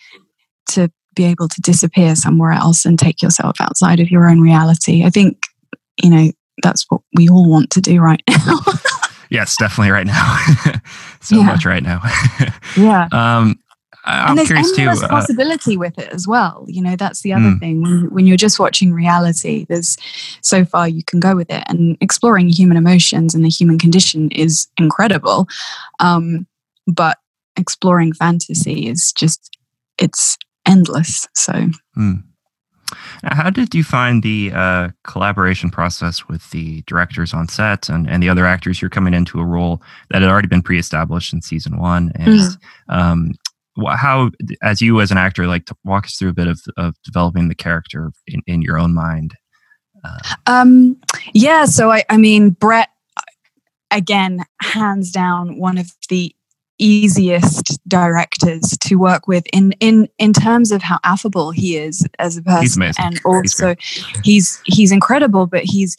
to 0.71 0.91
be 1.15 1.25
able 1.25 1.47
to 1.47 1.61
disappear 1.61 2.15
somewhere 2.15 2.51
else 2.51 2.85
and 2.85 2.97
take 2.97 3.21
yourself 3.21 3.55
outside 3.59 3.99
of 3.99 4.09
your 4.09 4.29
own 4.29 4.41
reality. 4.41 5.03
I 5.03 5.09
think, 5.09 5.45
you 6.01 6.09
know, 6.09 6.31
that's 6.61 6.85
what 6.89 7.01
we 7.15 7.29
all 7.29 7.49
want 7.49 7.69
to 7.71 7.81
do 7.81 8.01
right 8.01 8.21
now. 8.29 8.59
yes, 9.29 9.55
definitely 9.57 9.91
right 9.91 10.07
now. 10.07 10.37
so 11.21 11.37
yeah. 11.37 11.43
much 11.43 11.65
right 11.65 11.83
now. 11.83 12.01
yeah. 12.77 13.07
Um, 13.11 13.59
I'm 14.05 14.31
and 14.31 14.37
there's 14.37 14.47
curious 14.49 14.77
endless 14.77 14.99
too. 14.99 15.05
Uh, 15.05 15.09
possibility 15.09 15.77
with 15.77 15.97
it 15.97 16.09
as 16.09 16.27
well. 16.27 16.65
You 16.67 16.81
know, 16.81 16.95
that's 16.95 17.21
the 17.21 17.33
other 17.33 17.43
mm. 17.43 17.59
thing. 17.59 17.81
When, 17.81 18.09
when 18.13 18.27
you're 18.27 18.37
just 18.37 18.59
watching 18.59 18.93
reality, 18.93 19.65
there's 19.69 19.97
so 20.41 20.65
far 20.65 20.87
you 20.87 21.03
can 21.03 21.19
go 21.19 21.35
with 21.35 21.49
it. 21.49 21.63
And 21.67 21.97
exploring 22.01 22.49
human 22.49 22.75
emotions 22.75 23.33
and 23.33 23.45
the 23.45 23.49
human 23.49 23.79
condition 23.79 24.29
is 24.31 24.67
incredible. 24.77 25.47
Um, 25.99 26.47
but 26.85 27.17
exploring 27.55 28.13
fantasy 28.13 28.89
is 28.89 29.13
just, 29.13 29.57
it's 29.97 30.37
endless. 30.65 31.27
So. 31.33 31.53
Mm. 31.97 32.23
How 33.23 33.49
did 33.49 33.73
you 33.73 33.83
find 33.83 34.21
the 34.21 34.51
uh, 34.53 34.89
collaboration 35.03 35.69
process 35.69 36.27
with 36.27 36.47
the 36.51 36.83
directors 36.85 37.33
on 37.33 37.47
set 37.47 37.89
and, 37.89 38.07
and 38.07 38.21
the 38.21 38.29
other 38.29 38.45
actors? 38.45 38.81
You're 38.81 38.89
coming 38.89 39.13
into 39.13 39.39
a 39.39 39.45
role 39.45 39.81
that 40.09 40.21
had 40.21 40.29
already 40.29 40.47
been 40.47 40.61
pre-established 40.61 41.33
in 41.33 41.41
season 41.41 41.79
one, 41.79 42.11
and 42.15 42.27
mm. 42.27 42.57
um, 42.89 43.31
how, 43.87 44.29
as 44.61 44.81
you 44.81 45.01
as 45.01 45.09
an 45.09 45.17
actor, 45.17 45.47
like 45.47 45.65
to 45.65 45.75
walk 45.83 46.05
us 46.05 46.17
through 46.17 46.29
a 46.29 46.33
bit 46.33 46.47
of, 46.47 46.61
of 46.77 46.95
developing 47.03 47.47
the 47.47 47.55
character 47.55 48.11
in, 48.27 48.41
in 48.45 48.61
your 48.61 48.77
own 48.77 48.93
mind. 48.93 49.33
Uh, 50.03 50.19
um, 50.47 50.97
yeah, 51.33 51.65
so 51.65 51.91
I, 51.91 52.03
I 52.09 52.17
mean, 52.17 52.51
Brett, 52.51 52.89
again, 53.89 54.43
hands 54.61 55.11
down, 55.11 55.57
one 55.57 55.77
of 55.77 55.91
the 56.09 56.35
easiest 56.79 57.79
directors 57.87 58.77
to 58.81 58.95
work 58.95 59.27
with 59.27 59.45
in 59.53 59.73
in 59.79 60.07
in 60.17 60.33
terms 60.33 60.71
of 60.71 60.81
how 60.81 60.99
affable 61.03 61.51
he 61.51 61.77
is 61.77 62.05
as 62.19 62.35
a 62.37 62.41
person 62.41 62.91
and 62.97 63.21
also 63.25 63.75
he's, 63.79 64.21
he's 64.23 64.61
he's 64.65 64.91
incredible 64.91 65.45
but 65.45 65.63
he's 65.63 65.95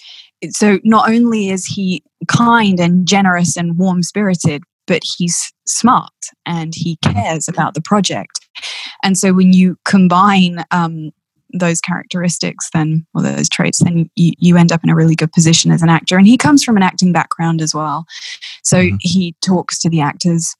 so 0.51 0.79
not 0.83 1.09
only 1.09 1.49
is 1.49 1.65
he 1.65 2.03
kind 2.27 2.81
and 2.81 3.07
generous 3.07 3.57
and 3.57 3.79
warm 3.79 4.03
spirited 4.03 4.63
but 4.87 5.03
he's 5.17 5.53
smart 5.67 6.13
and 6.47 6.75
he 6.75 6.97
cares 6.97 7.49
about 7.49 7.75
the 7.75 7.81
project. 7.81 8.41
And 9.03 9.17
so 9.17 9.33
when 9.33 9.53
you 9.53 9.77
combine 9.85 10.65
um, 10.71 11.11
those 11.53 11.81
characteristics 11.81 12.69
then 12.73 13.07
or 13.15 13.23
those 13.23 13.49
traits 13.49 13.83
then 13.83 14.11
you, 14.17 14.33
you 14.39 14.57
end 14.57 14.73
up 14.73 14.83
in 14.83 14.91
a 14.91 14.95
really 14.95 15.15
good 15.15 15.33
position 15.33 15.71
as 15.71 15.83
an 15.83 15.89
actor. 15.89 16.17
And 16.17 16.27
he 16.27 16.37
comes 16.37 16.63
from 16.65 16.77
an 16.77 16.83
acting 16.83 17.13
background 17.13 17.61
as 17.61 17.75
well. 17.75 18.07
So 18.63 18.79
mm-hmm. 18.79 18.97
he 19.01 19.35
talks 19.41 19.79
to 19.81 19.89
the 19.89 20.01
actors 20.01 20.55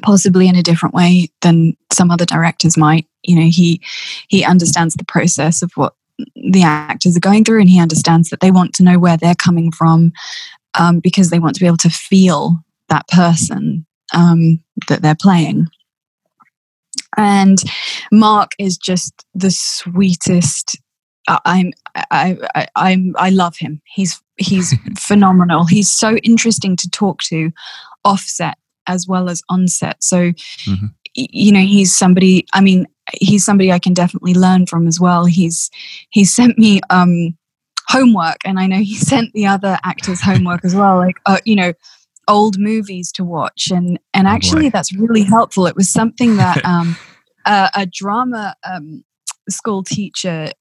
possibly 0.00 0.48
in 0.48 0.56
a 0.56 0.62
different 0.62 0.94
way 0.94 1.28
than 1.42 1.76
some 1.92 2.10
other 2.10 2.24
directors 2.24 2.76
might 2.76 3.06
you 3.22 3.36
know 3.36 3.48
he 3.48 3.80
he 4.28 4.44
understands 4.44 4.94
the 4.94 5.04
process 5.04 5.62
of 5.62 5.70
what 5.74 5.94
the 6.34 6.62
actors 6.62 7.16
are 7.16 7.20
going 7.20 7.44
through 7.44 7.60
and 7.60 7.68
he 7.68 7.80
understands 7.80 8.30
that 8.30 8.40
they 8.40 8.50
want 8.50 8.74
to 8.74 8.82
know 8.82 8.98
where 8.98 9.16
they're 9.16 9.34
coming 9.34 9.70
from 9.70 10.12
um, 10.74 11.00
because 11.00 11.30
they 11.30 11.38
want 11.38 11.54
to 11.54 11.60
be 11.60 11.66
able 11.66 11.76
to 11.76 11.90
feel 11.90 12.58
that 12.88 13.06
person 13.08 13.84
um, 14.14 14.62
that 14.88 15.02
they're 15.02 15.14
playing 15.14 15.66
and 17.16 17.62
mark 18.10 18.52
is 18.58 18.76
just 18.76 19.26
the 19.34 19.50
sweetest 19.50 20.78
I'm 21.28 21.72
I, 21.94 22.38
I 22.54 22.66
I'm 22.74 23.14
I 23.16 23.30
love 23.30 23.56
him. 23.56 23.80
He's 23.84 24.20
he's 24.36 24.74
phenomenal. 24.98 25.64
He's 25.64 25.90
so 25.90 26.16
interesting 26.16 26.76
to 26.76 26.90
talk 26.90 27.22
to 27.24 27.52
offset 28.04 28.58
as 28.86 29.06
well 29.06 29.28
as 29.28 29.42
onset. 29.48 30.02
So, 30.02 30.32
mm-hmm. 30.32 30.86
you 31.14 31.52
know, 31.52 31.60
he's 31.60 31.96
somebody. 31.96 32.46
I 32.52 32.60
mean, 32.60 32.86
he's 33.14 33.44
somebody 33.44 33.72
I 33.72 33.78
can 33.78 33.94
definitely 33.94 34.34
learn 34.34 34.66
from 34.66 34.86
as 34.86 35.00
well. 35.00 35.24
He's 35.24 35.70
he 36.10 36.24
sent 36.24 36.58
me 36.58 36.80
um, 36.90 37.36
homework, 37.88 38.38
and 38.44 38.58
I 38.58 38.66
know 38.66 38.78
he 38.78 38.94
sent 38.96 39.32
the 39.32 39.46
other 39.46 39.78
actors 39.84 40.20
homework 40.20 40.64
as 40.64 40.74
well. 40.74 40.96
Like, 40.96 41.16
uh, 41.26 41.38
you 41.44 41.56
know, 41.56 41.72
old 42.28 42.58
movies 42.58 43.12
to 43.12 43.24
watch, 43.24 43.70
and 43.70 43.98
and 44.14 44.26
oh, 44.26 44.30
actually, 44.30 44.68
that's 44.68 44.94
really 44.94 45.22
helpful. 45.22 45.66
It 45.66 45.76
was 45.76 45.90
something 45.90 46.36
that 46.36 46.64
um, 46.64 46.96
uh, 47.44 47.68
a 47.74 47.86
drama 47.86 48.54
um, 48.64 49.04
school 49.48 49.82
teacher 49.82 50.52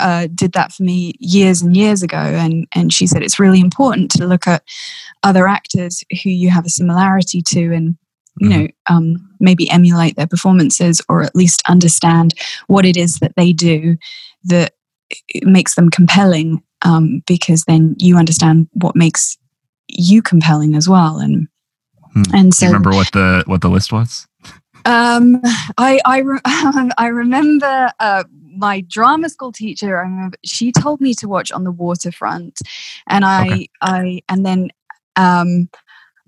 uh, 0.00 0.28
did 0.34 0.52
that 0.52 0.72
for 0.72 0.82
me 0.82 1.14
years 1.18 1.62
and 1.62 1.76
years 1.76 2.02
ago, 2.02 2.16
and 2.16 2.66
and 2.74 2.92
she 2.92 3.06
said 3.06 3.22
it's 3.22 3.38
really 3.38 3.60
important 3.60 4.10
to 4.12 4.26
look 4.26 4.46
at 4.46 4.62
other 5.22 5.48
actors 5.48 6.04
who 6.22 6.30
you 6.30 6.50
have 6.50 6.66
a 6.66 6.70
similarity 6.70 7.42
to, 7.42 7.72
and 7.72 7.96
you 8.40 8.48
know 8.48 8.56
mm-hmm. 8.66 8.94
um, 8.94 9.36
maybe 9.40 9.70
emulate 9.70 10.16
their 10.16 10.26
performances, 10.26 11.00
or 11.08 11.22
at 11.22 11.34
least 11.34 11.62
understand 11.68 12.34
what 12.66 12.84
it 12.84 12.96
is 12.96 13.16
that 13.16 13.34
they 13.36 13.52
do 13.52 13.96
that 14.44 14.74
makes 15.42 15.74
them 15.74 15.90
compelling, 15.90 16.62
um, 16.82 17.22
because 17.26 17.64
then 17.64 17.94
you 17.98 18.16
understand 18.16 18.68
what 18.72 18.96
makes 18.96 19.36
you 19.88 20.22
compelling 20.22 20.74
as 20.74 20.88
well, 20.88 21.18
and 21.18 21.48
hmm. 22.12 22.22
and 22.32 22.54
so 22.54 22.66
remember 22.66 22.90
what 22.90 23.12
the 23.12 23.42
what 23.46 23.60
the 23.60 23.70
list 23.70 23.92
was. 23.92 24.26
Um, 24.86 25.40
I 25.78 26.00
I, 26.04 26.18
re- 26.20 26.40
I 26.96 27.08
remember 27.08 27.90
uh, 27.98 28.22
my 28.56 28.80
drama 28.88 29.28
school 29.28 29.52
teacher. 29.52 29.98
I 29.98 30.02
remember 30.02 30.36
she 30.44 30.72
told 30.72 31.00
me 31.00 31.14
to 31.14 31.28
watch 31.28 31.52
on 31.52 31.64
the 31.64 31.72
waterfront, 31.72 32.60
and 33.08 33.24
I 33.24 33.46
okay. 33.46 33.68
I 33.82 34.20
and 34.28 34.44
then 34.44 34.70
um, 35.16 35.68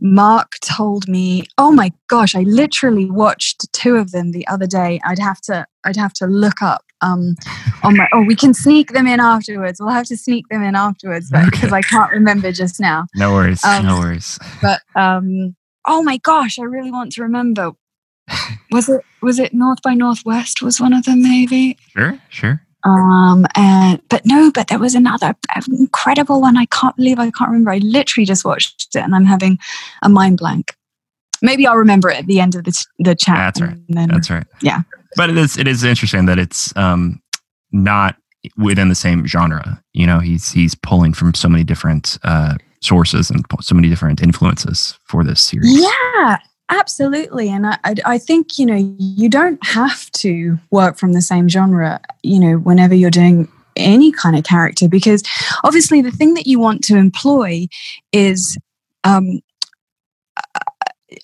Mark 0.01 0.53
told 0.61 1.09
me, 1.09 1.45
"Oh 1.57 1.73
my 1.73 1.93
gosh, 2.09 2.35
I 2.35 2.43
literally 2.43 3.11
watched 3.11 3.73
two 3.73 3.97
of 3.97 4.13
them 4.13 4.33
the 4.33 4.47
other 4.47 4.67
day. 4.67 5.01
I'd 5.05 5.19
have 5.19 5.41
to 5.43 5.67
I'd 5.85 5.97
have 5.97 6.13
to 6.15 6.27
look 6.27 6.63
up 6.63 6.85
um, 7.01 7.37
on 7.83 7.97
my. 7.97 8.09
Oh, 8.13 8.23
we 8.23 8.35
can 8.35 8.55
sneak 8.55 8.93
them 8.93 9.07
in 9.07 9.21
afterwards. 9.21 9.81
We'll 9.81 9.91
have 9.91 10.07
to 10.07 10.17
sneak 10.17 10.49
them 10.49 10.63
in 10.63 10.75
afterwards, 10.75 11.31
but, 11.31 11.43
okay. 11.43 11.51
because 11.51 11.73
I 11.73 11.83
can't 11.83 12.11
remember 12.11 12.53
just 12.53 12.81
now. 12.81 13.07
No 13.15 13.33
worries. 13.33 13.65
Um, 13.65 13.87
no 13.87 13.99
worries. 13.99 14.39
But 14.61 14.81
um, 14.95 15.57
oh 15.87 16.03
my 16.03 16.19
gosh, 16.19 16.59
I 16.59 16.65
really 16.65 16.91
want 16.91 17.13
to 17.13 17.23
remember 17.23 17.73
was 18.71 18.89
it 18.89 19.05
was 19.23 19.39
it 19.39 19.55
North 19.55 19.83
by 19.83 19.95
Northwest 19.95 20.63
was 20.63 20.81
one 20.81 20.93
of 20.93 21.05
them 21.05 21.23
maybe? 21.23 21.77
Sure, 21.97 22.19
sure. 22.29 22.63
Um 22.85 23.47
and 23.55 24.01
but 24.09 24.25
no, 24.25 24.51
but 24.53 24.69
there 24.69 24.79
was 24.79 24.95
another 24.95 25.35
incredible 25.69 26.41
one. 26.41 26.57
I 26.57 26.67
can't 26.67 26.97
believe 26.97 27.19
I 27.19 27.31
can't 27.31 27.51
remember. 27.51 27.71
I 27.71 27.79
literally 27.79 28.27
just 28.27 28.45
watched 28.45 28.95
it 28.95 29.01
and 29.01 29.15
I'm 29.15 29.25
having 29.25 29.59
a 30.03 30.09
mind 30.09 30.39
blank. 30.39 30.75
Maybe 31.43 31.67
I'll 31.67 31.77
remember 31.77 32.11
it 32.11 32.19
at 32.19 32.27
the 32.27 32.41
end 32.41 32.55
of 32.55 32.65
the 32.65 32.87
the 32.99 33.15
chat. 33.15 33.37
That's 33.37 33.61
right. 33.61 33.79
Then, 33.89 34.09
That's 34.09 34.31
right. 34.31 34.47
Yeah. 34.63 34.83
But 35.17 35.31
it 35.31 35.37
is 35.37 35.57
it 35.57 35.67
is 35.69 35.85
interesting 35.85 36.27
that 36.27 36.39
it's 36.39 36.77
um 36.77 37.21
not 37.73 38.17
within 38.57 38.89
the 38.89 38.95
same 38.95 39.27
genre. 39.27 39.83
You 39.93 40.07
know, 40.07 40.21
he's 40.21 40.53
he's 40.53 40.75
pulling 40.75 41.13
from 41.13 41.35
so 41.35 41.49
many 41.49 41.65
different 41.65 42.19
uh 42.23 42.57
sources 42.81 43.31
and 43.31 43.45
so 43.61 43.75
many 43.75 43.89
different 43.89 44.23
influences 44.23 44.99
for 45.05 45.25
this 45.25 45.43
series. 45.43 45.81
Yeah, 45.81 46.39
Absolutely. 46.71 47.49
And 47.49 47.67
I, 47.67 47.79
I 48.05 48.19
think, 48.19 48.59
you 48.59 48.67
know, 48.67 48.97
you 48.99 49.29
don't 49.29 49.65
have 49.67 50.11
to 50.13 50.59
work 50.71 50.99
from 50.99 51.13
the 51.13 51.23
same 51.23 51.49
genre, 51.49 52.01
you 52.23 52.39
know, 52.39 52.59
whenever 52.59 52.95
you're 52.95 53.11
doing 53.11 53.49
any 53.77 54.13
kind 54.13 54.37
of 54.37 54.45
character, 54.45 54.89
because 54.89 55.23
obviously 55.65 56.03
the 56.03 56.11
thing 56.11 56.35
that 56.35 56.47
you 56.47 56.59
want 56.59 56.85
to 56.85 56.97
employ 56.97 57.67
is 58.13 58.59
um, 59.05 59.41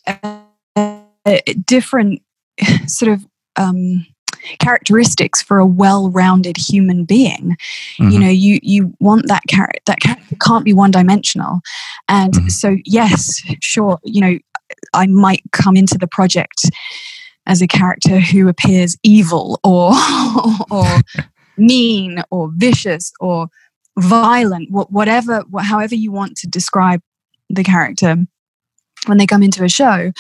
a, 0.06 1.02
a 1.26 1.54
different 1.66 2.22
sort 2.86 3.12
of 3.12 3.26
um, 3.56 4.06
characteristics 4.58 5.42
for 5.42 5.58
a 5.58 5.66
well-rounded 5.66 6.56
human 6.56 7.04
being 7.04 7.56
mm-hmm. 7.98 8.10
you 8.10 8.18
know 8.18 8.28
you 8.28 8.58
you 8.62 8.92
want 9.00 9.26
that 9.26 9.42
character 9.48 9.80
that 9.86 10.00
character 10.00 10.36
can't 10.44 10.66
be 10.66 10.74
one 10.74 10.90
dimensional 10.90 11.60
and 12.08 12.34
mm-hmm. 12.34 12.48
so 12.48 12.76
yes 12.84 13.40
sure 13.62 13.98
you 14.04 14.20
know 14.20 14.38
I 14.92 15.06
might 15.06 15.42
come 15.52 15.76
into 15.76 15.98
the 15.98 16.06
project 16.06 16.70
as 17.46 17.60
a 17.60 17.66
character 17.66 18.20
who 18.20 18.48
appears 18.48 18.96
evil 19.02 19.60
or 19.62 19.92
or 20.70 20.86
mean 21.56 22.22
or 22.30 22.50
vicious 22.54 23.12
or 23.20 23.48
violent, 23.98 24.68
whatever, 24.70 25.44
however 25.60 25.94
you 25.94 26.10
want 26.10 26.36
to 26.38 26.48
describe 26.48 27.00
the 27.48 27.62
character 27.62 28.16
when 29.06 29.18
they 29.18 29.26
come 29.26 29.42
into 29.42 29.64
a 29.64 29.68
show. 29.68 30.12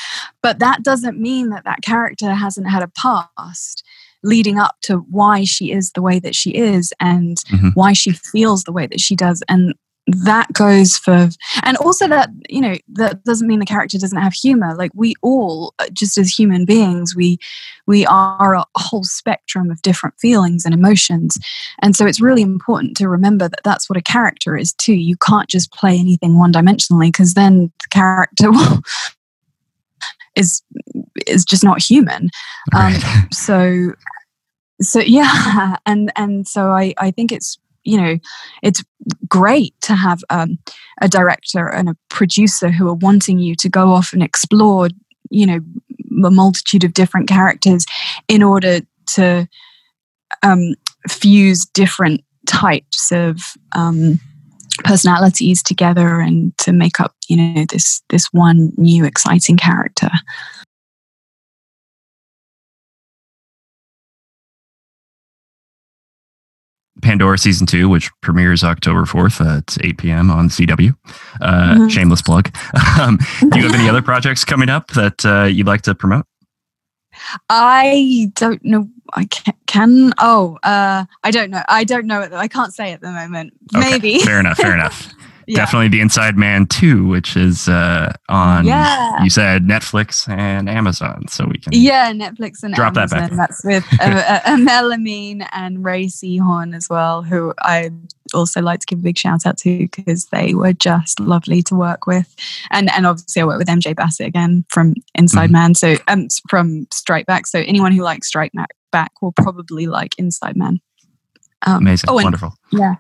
But 0.42 0.58
that 0.60 0.82
doesn't 0.82 1.20
mean 1.20 1.50
that 1.50 1.64
that 1.64 1.82
character 1.82 2.34
hasn't 2.34 2.68
had 2.68 2.82
a 2.82 2.88
past 2.88 3.84
leading 4.22 4.58
up 4.58 4.76
to 4.82 4.98
why 5.10 5.44
she 5.44 5.70
is 5.70 5.92
the 5.92 6.02
way 6.02 6.18
that 6.18 6.34
she 6.34 6.50
is 6.50 6.92
and 7.00 7.36
mm-hmm. 7.50 7.68
why 7.74 7.92
she 7.92 8.12
feels 8.12 8.64
the 8.64 8.72
way 8.72 8.86
that 8.86 9.00
she 9.00 9.14
does. 9.14 9.42
And 9.48 9.74
that 10.06 10.52
goes 10.52 10.98
for 10.98 11.30
and 11.62 11.76
also 11.78 12.06
that 12.06 12.28
you 12.48 12.60
know 12.60 12.76
that 12.88 13.24
doesn't 13.24 13.48
mean 13.48 13.58
the 13.58 13.64
character 13.64 13.96
doesn't 13.96 14.20
have 14.20 14.34
humor. 14.34 14.74
Like 14.74 14.90
we 14.94 15.14
all 15.22 15.74
uh, 15.78 15.86
just 15.92 16.18
as 16.18 16.30
human 16.30 16.66
beings 16.66 17.14
we 17.16 17.38
we 17.86 18.04
are 18.06 18.54
a 18.54 18.64
whole 18.76 19.04
spectrum 19.04 19.70
of 19.70 19.80
different 19.82 20.18
feelings 20.20 20.64
and 20.64 20.74
emotions. 20.74 21.38
And 21.80 21.96
so 21.96 22.06
it's 22.06 22.20
really 22.20 22.42
important 22.42 22.96
to 22.98 23.08
remember 23.08 23.48
that 23.48 23.60
that's 23.64 23.88
what 23.88 23.96
a 23.96 24.02
character 24.02 24.56
is 24.56 24.74
too. 24.74 24.94
You 24.94 25.16
can't 25.16 25.48
just 25.48 25.72
play 25.72 25.98
anything 25.98 26.38
one 26.38 26.52
dimensionally 26.52 27.08
because 27.08 27.34
then 27.34 27.72
the 27.82 27.88
character 27.90 28.50
is 30.36 30.62
is 31.26 31.44
just 31.44 31.64
not 31.64 31.82
human. 31.82 32.28
Um, 32.74 32.92
right. 32.92 33.04
um, 33.04 33.28
so 33.32 33.92
so 34.82 35.00
yeah 35.00 35.76
and 35.86 36.12
and 36.16 36.46
so 36.46 36.70
i 36.70 36.92
i 36.98 37.10
think 37.10 37.32
it's 37.32 37.58
you 37.84 37.96
know 37.96 38.18
it's 38.62 38.82
great 39.28 39.74
to 39.80 39.94
have 39.94 40.22
um, 40.30 40.58
a 41.00 41.08
director 41.08 41.68
and 41.68 41.88
a 41.88 41.96
producer 42.08 42.70
who 42.70 42.88
are 42.88 42.94
wanting 42.94 43.38
you 43.38 43.54
to 43.54 43.68
go 43.68 43.92
off 43.92 44.12
and 44.12 44.22
explore 44.22 44.88
you 45.30 45.46
know 45.46 45.60
a 46.26 46.30
multitude 46.30 46.84
of 46.84 46.94
different 46.94 47.28
characters 47.28 47.84
in 48.28 48.42
order 48.42 48.80
to 49.06 49.48
um, 50.42 50.74
fuse 51.08 51.64
different 51.66 52.22
types 52.46 53.10
of 53.12 53.40
um, 53.74 54.18
personalities 54.82 55.62
together 55.62 56.20
and 56.20 56.56
to 56.58 56.72
make 56.72 57.00
up 57.00 57.14
you 57.28 57.36
know 57.36 57.64
this 57.70 58.02
this 58.10 58.26
one 58.32 58.72
new 58.76 59.04
exciting 59.04 59.56
character 59.56 60.10
Pandora 67.04 67.38
season 67.38 67.66
two, 67.66 67.88
which 67.88 68.10
premieres 68.22 68.64
October 68.64 69.02
4th 69.02 69.44
at 69.44 69.76
8 69.84 69.98
p.m. 69.98 70.30
on 70.30 70.48
CW. 70.48 70.96
Uh, 71.40 71.74
mm-hmm. 71.74 71.88
Shameless 71.88 72.22
plug. 72.22 72.50
Um, 73.00 73.18
do 73.40 73.58
you 73.58 73.66
have 73.66 73.74
any 73.74 73.88
other 73.94 74.02
projects 74.02 74.44
coming 74.44 74.68
up 74.68 74.88
that 74.92 75.24
uh, 75.24 75.44
you'd 75.44 75.66
like 75.66 75.82
to 75.82 75.94
promote? 75.96 76.26
I 77.50 78.30
don't 78.34 78.64
know. 78.64 78.88
I 79.12 79.24
can. 79.24 79.54
can 79.66 80.12
oh, 80.18 80.58
uh, 80.62 81.04
I 81.24 81.30
don't 81.30 81.50
know. 81.50 81.62
I 81.68 81.82
don't 81.84 82.06
know. 82.06 82.28
I 82.32 82.46
can't 82.46 82.72
say 82.72 82.92
at 82.92 83.00
the 83.00 83.10
moment. 83.10 83.52
Okay. 83.74 83.90
Maybe. 83.90 84.18
Fair 84.20 84.38
enough. 84.38 84.56
Fair 84.58 84.74
enough. 84.80 85.12
Yeah. 85.46 85.56
definitely 85.56 85.88
the 85.88 86.00
Inside 86.00 86.36
Man 86.36 86.66
2, 86.66 87.06
which 87.06 87.36
is 87.36 87.68
uh, 87.68 88.12
on, 88.28 88.66
yeah. 88.66 89.22
you 89.22 89.30
said 89.30 89.64
Netflix 89.64 90.28
and 90.28 90.68
Amazon. 90.68 91.26
So 91.28 91.46
we 91.46 91.58
can 91.58 91.72
yeah, 91.72 92.12
Netflix 92.12 92.62
and 92.62 92.74
drop 92.74 92.96
Amazon. 92.96 93.20
that 93.20 93.30
back. 93.30 93.38
That's 93.38 93.64
with 93.64 93.84
uh, 94.00 94.40
Amel 94.46 94.92
Ameen 94.92 95.46
and 95.52 95.84
Rhea 95.84 96.06
Seehorn 96.06 96.74
as 96.74 96.88
well, 96.88 97.22
who 97.22 97.54
I 97.60 97.90
also 98.32 98.62
like 98.62 98.80
to 98.80 98.86
give 98.86 98.98
a 98.98 99.02
big 99.02 99.18
shout 99.18 99.46
out 99.46 99.58
to 99.58 99.88
because 99.94 100.26
they 100.26 100.54
were 100.54 100.72
just 100.72 101.20
lovely 101.20 101.62
to 101.62 101.74
work 101.74 102.06
with. 102.06 102.34
And 102.70 102.90
and 102.92 103.06
obviously 103.06 103.42
I 103.42 103.44
work 103.44 103.58
with 103.58 103.68
MJ 103.68 103.94
Bassett 103.94 104.26
again 104.26 104.64
from 104.68 104.94
Inside 105.14 105.46
mm-hmm. 105.46 105.52
Man, 105.52 105.74
so 105.74 105.96
um, 106.08 106.28
from 106.48 106.86
Strike 106.92 107.26
Back. 107.26 107.46
So 107.46 107.60
anyone 107.60 107.92
who 107.92 108.02
likes 108.02 108.28
Strike 108.28 108.52
Back 108.90 109.12
will 109.22 109.32
probably 109.32 109.86
like 109.86 110.18
Inside 110.18 110.56
Man. 110.56 110.80
Um, 111.66 111.78
Amazing, 111.78 112.10
oh, 112.10 112.14
wonderful. 112.14 112.54
Yeah, 112.72 112.96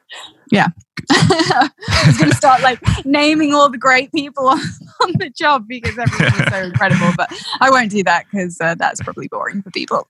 yeah. 0.50 0.68
I 1.10 1.70
was 2.06 2.18
going 2.18 2.30
to 2.30 2.36
start 2.36 2.62
like 2.62 2.80
naming 3.04 3.52
all 3.52 3.68
the 3.68 3.78
great 3.78 4.10
people 4.12 4.48
on, 4.48 4.58
on 5.02 5.12
the 5.18 5.30
job 5.30 5.66
because 5.68 5.98
everyone 5.98 6.40
is 6.40 6.48
so 6.48 6.56
incredible, 6.64 7.12
but 7.16 7.30
I 7.60 7.70
won't 7.70 7.90
do 7.90 8.02
that 8.04 8.24
because 8.30 8.58
uh, 8.60 8.74
that's 8.76 9.02
probably 9.02 9.28
boring 9.28 9.62
for 9.62 9.70
people. 9.70 10.06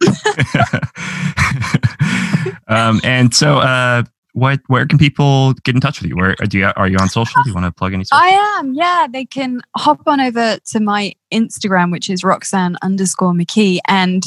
um, 2.68 3.00
and 3.02 3.34
so, 3.34 3.58
uh, 3.58 4.04
what 4.34 4.60
where 4.66 4.84
can 4.84 4.98
people 4.98 5.54
get 5.62 5.76
in 5.76 5.80
touch 5.80 6.00
with 6.00 6.10
you? 6.10 6.16
Where 6.16 6.34
do 6.34 6.58
you 6.58 6.70
are 6.76 6.88
you 6.88 6.98
on 6.98 7.08
social? 7.08 7.40
Do 7.44 7.50
you 7.50 7.54
want 7.54 7.66
to 7.66 7.72
plug 7.72 7.94
any? 7.94 8.02
Social? 8.02 8.20
I 8.20 8.56
am. 8.58 8.74
Yeah, 8.74 9.06
they 9.08 9.24
can 9.24 9.60
hop 9.76 10.02
on 10.06 10.20
over 10.20 10.58
to 10.72 10.80
my 10.80 11.14
Instagram, 11.32 11.92
which 11.92 12.10
is 12.10 12.24
Roxanne 12.24 12.76
underscore 12.82 13.32
McKee, 13.32 13.78
and 13.86 14.24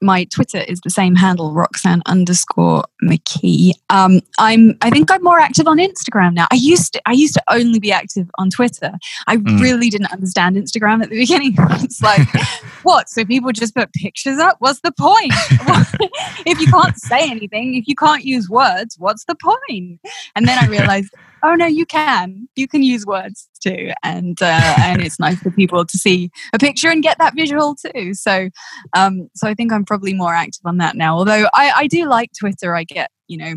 my 0.00 0.24
Twitter 0.24 0.58
is 0.58 0.80
the 0.80 0.90
same 0.90 1.14
handle, 1.14 1.52
Roxanne 1.52 2.02
underscore 2.06 2.84
McKee. 3.02 3.72
Um, 3.90 4.20
I'm 4.38 4.76
I 4.82 4.90
think 4.90 5.10
I'm 5.10 5.22
more 5.22 5.38
active 5.38 5.66
on 5.66 5.78
Instagram 5.78 6.34
now. 6.34 6.46
I 6.50 6.56
used 6.56 6.92
to 6.94 7.02
I 7.06 7.12
used 7.12 7.34
to 7.34 7.42
only 7.48 7.78
be 7.78 7.92
active 7.92 8.30
on 8.38 8.50
Twitter. 8.50 8.92
I 9.26 9.36
mm. 9.36 9.60
really 9.60 9.88
didn't 9.88 10.12
understand 10.12 10.56
Instagram 10.56 11.02
at 11.02 11.10
the 11.10 11.18
beginning. 11.18 11.54
it's 11.58 12.02
like, 12.02 12.26
what? 12.82 13.08
So 13.08 13.24
people 13.24 13.52
just 13.52 13.74
put 13.74 13.92
pictures 13.92 14.38
up? 14.38 14.56
What's 14.58 14.80
the 14.80 14.92
point? 14.92 15.32
if 16.46 16.60
you 16.60 16.66
can't 16.66 16.98
say 16.98 17.30
anything, 17.30 17.74
if 17.74 17.88
you 17.88 17.94
can't 17.94 18.24
use 18.24 18.48
words, 18.48 18.96
what's 18.98 19.24
the 19.24 19.34
point? 19.34 20.00
And 20.34 20.46
then 20.46 20.62
I 20.62 20.66
realized 20.66 21.12
oh 21.46 21.54
no 21.54 21.66
you 21.66 21.86
can 21.86 22.48
you 22.56 22.66
can 22.66 22.82
use 22.82 23.06
words 23.06 23.48
too 23.60 23.90
and 24.02 24.42
uh, 24.42 24.74
and 24.78 25.00
it's 25.00 25.20
nice 25.20 25.38
for 25.38 25.50
people 25.50 25.84
to 25.84 25.96
see 25.96 26.30
a 26.52 26.58
picture 26.58 26.88
and 26.88 27.02
get 27.02 27.18
that 27.18 27.34
visual 27.34 27.74
too 27.74 28.12
so 28.14 28.48
um 28.94 29.28
so 29.34 29.48
i 29.48 29.54
think 29.54 29.72
i'm 29.72 29.84
probably 29.84 30.12
more 30.12 30.34
active 30.34 30.62
on 30.64 30.78
that 30.78 30.96
now 30.96 31.16
although 31.16 31.46
i 31.54 31.72
i 31.76 31.86
do 31.86 32.06
like 32.06 32.30
twitter 32.38 32.74
i 32.74 32.84
get 32.84 33.10
you 33.28 33.38
know 33.38 33.54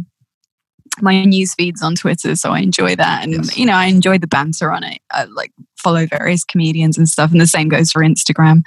my 1.01 1.23
news 1.23 1.53
feeds 1.53 1.81
on 1.81 1.95
Twitter, 1.95 2.35
so 2.35 2.51
I 2.51 2.59
enjoy 2.59 2.95
that, 2.95 3.23
and 3.23 3.33
yes. 3.33 3.57
you 3.57 3.65
know 3.65 3.73
I 3.73 3.85
enjoy 3.85 4.17
the 4.17 4.27
banter 4.27 4.71
on 4.71 4.83
it. 4.83 4.99
I 5.11 5.25
like 5.25 5.51
follow 5.77 6.05
various 6.05 6.43
comedians 6.43 6.97
and 6.97 7.07
stuff, 7.07 7.31
and 7.31 7.39
the 7.39 7.47
same 7.47 7.69
goes 7.69 7.91
for 7.91 8.01
Instagram. 8.01 8.61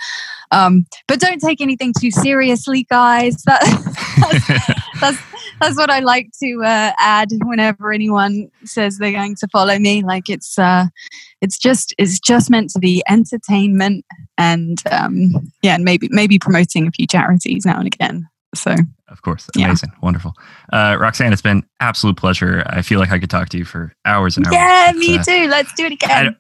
Um, 0.51 0.87
but 1.09 1.21
don't 1.21 1.41
take 1.41 1.61
anything 1.61 1.93
too 1.99 2.11
seriously, 2.11 2.85
guys. 2.89 3.43
That, 3.53 4.83
that's, 5.03 5.19
that's 5.61 5.77
what 5.77 5.91
I 5.91 6.01
like 6.01 6.31
to 6.43 6.63
uh, 6.65 6.93
add 6.99 7.29
whenever 7.45 7.93
anyone 7.93 8.51
says 8.65 8.99
they're 8.99 9.13
going 9.13 9.37
to 9.37 9.49
follow 9.49 9.79
me. 9.79 10.03
Like 10.03 10.29
it's 10.29 10.59
uh, 10.59 10.87
it's 11.41 11.59
just 11.59 11.95
it's 11.99 12.19
just 12.19 12.51
meant 12.51 12.71
to 12.71 12.79
be 12.79 13.03
entertainment, 13.09 14.05
and 14.39 14.83
um, 14.91 15.53
yeah, 15.63 15.75
and 15.75 15.85
maybe 15.85 16.09
maybe 16.11 16.39
promoting 16.39 16.87
a 16.87 16.91
few 16.91 17.07
charities 17.07 17.67
now 17.67 17.79
and 17.79 17.87
again. 17.87 18.29
So, 18.55 18.75
of 19.09 19.23
course, 19.23 19.49
amazing, 19.57 19.91
yeah. 19.93 19.99
wonderful. 20.03 20.35
Uh, 20.73 20.97
Roxanne, 21.01 21.33
it's 21.33 21.43
been 21.43 21.65
absolute 21.81 22.17
pleasure. 22.17 22.63
I 22.67 22.83
feel 22.83 22.99
like 22.99 23.11
I 23.11 23.19
could 23.19 23.31
talk 23.31 23.49
to 23.51 23.59
you 23.59 23.65
for 23.65 23.95
hours 24.05 24.37
and 24.37 24.47
hours. 24.47 24.55
Yeah, 24.55 24.93
me 24.95 25.19
uh, 25.19 25.23
too. 25.23 25.49
Let's 25.49 25.73
do 25.73 25.87
it 25.87 25.93
again. 25.93 26.37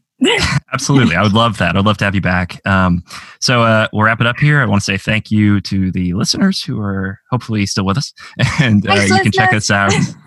Absolutely. 0.72 1.16
I 1.16 1.22
would 1.22 1.32
love 1.32 1.58
that. 1.58 1.76
I'd 1.76 1.84
love 1.84 1.98
to 1.98 2.04
have 2.04 2.14
you 2.14 2.20
back. 2.20 2.64
Um, 2.66 3.02
so 3.40 3.62
uh, 3.62 3.88
we'll 3.92 4.04
wrap 4.04 4.20
it 4.20 4.26
up 4.26 4.38
here. 4.38 4.60
I 4.60 4.66
want 4.66 4.80
to 4.80 4.84
say 4.84 4.96
thank 4.96 5.30
you 5.30 5.60
to 5.62 5.90
the 5.90 6.14
listeners 6.14 6.62
who 6.62 6.80
are 6.80 7.20
hopefully 7.30 7.66
still 7.66 7.84
with 7.84 7.98
us. 7.98 8.12
And 8.60 8.88
uh, 8.88 8.94
you 8.94 9.14
can 9.22 9.32
check 9.32 9.52
us 9.52 9.70
out. 9.70 9.92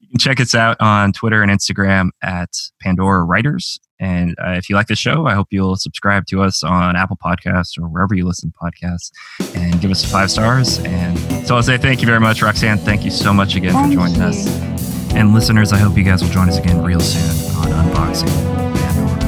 you 0.00 0.08
can 0.10 0.18
check 0.18 0.40
us 0.40 0.54
out 0.54 0.76
on 0.80 1.12
Twitter 1.12 1.42
and 1.42 1.50
Instagram 1.50 2.10
at 2.22 2.50
Pandora 2.80 3.24
Writers. 3.24 3.78
And 4.00 4.36
uh, 4.44 4.52
if 4.52 4.68
you 4.68 4.76
like 4.76 4.86
the 4.86 4.96
show, 4.96 5.26
I 5.26 5.34
hope 5.34 5.48
you'll 5.50 5.76
subscribe 5.76 6.26
to 6.26 6.42
us 6.42 6.62
on 6.62 6.96
Apple 6.96 7.18
Podcasts 7.22 7.78
or 7.78 7.88
wherever 7.88 8.14
you 8.14 8.26
listen 8.26 8.52
to 8.52 8.58
podcasts 8.58 9.10
and 9.56 9.80
give 9.80 9.90
us 9.90 10.04
five 10.04 10.30
stars. 10.30 10.78
And 10.80 11.18
so 11.46 11.56
I'll 11.56 11.62
say 11.62 11.78
thank 11.78 12.00
you 12.00 12.06
very 12.06 12.20
much, 12.20 12.42
Roxanne. 12.42 12.78
Thank 12.78 13.04
you 13.04 13.10
so 13.10 13.32
much 13.32 13.56
again 13.56 13.72
thank 13.72 13.92
for 13.92 13.98
joining 13.98 14.16
you. 14.16 14.22
us. 14.22 14.77
And 15.14 15.32
listeners, 15.34 15.72
I 15.72 15.78
hope 15.78 15.96
you 15.96 16.04
guys 16.04 16.22
will 16.22 16.30
join 16.30 16.48
us 16.48 16.58
again 16.58 16.82
real 16.82 17.00
soon 17.00 17.56
on 17.56 17.68
Unboxing 17.72 18.28
Pandora. 18.76 19.18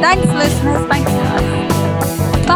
Thanks, 0.00 0.26
listeners. 0.26 0.86
Thanks, 0.88 1.10
guys. 1.10 2.46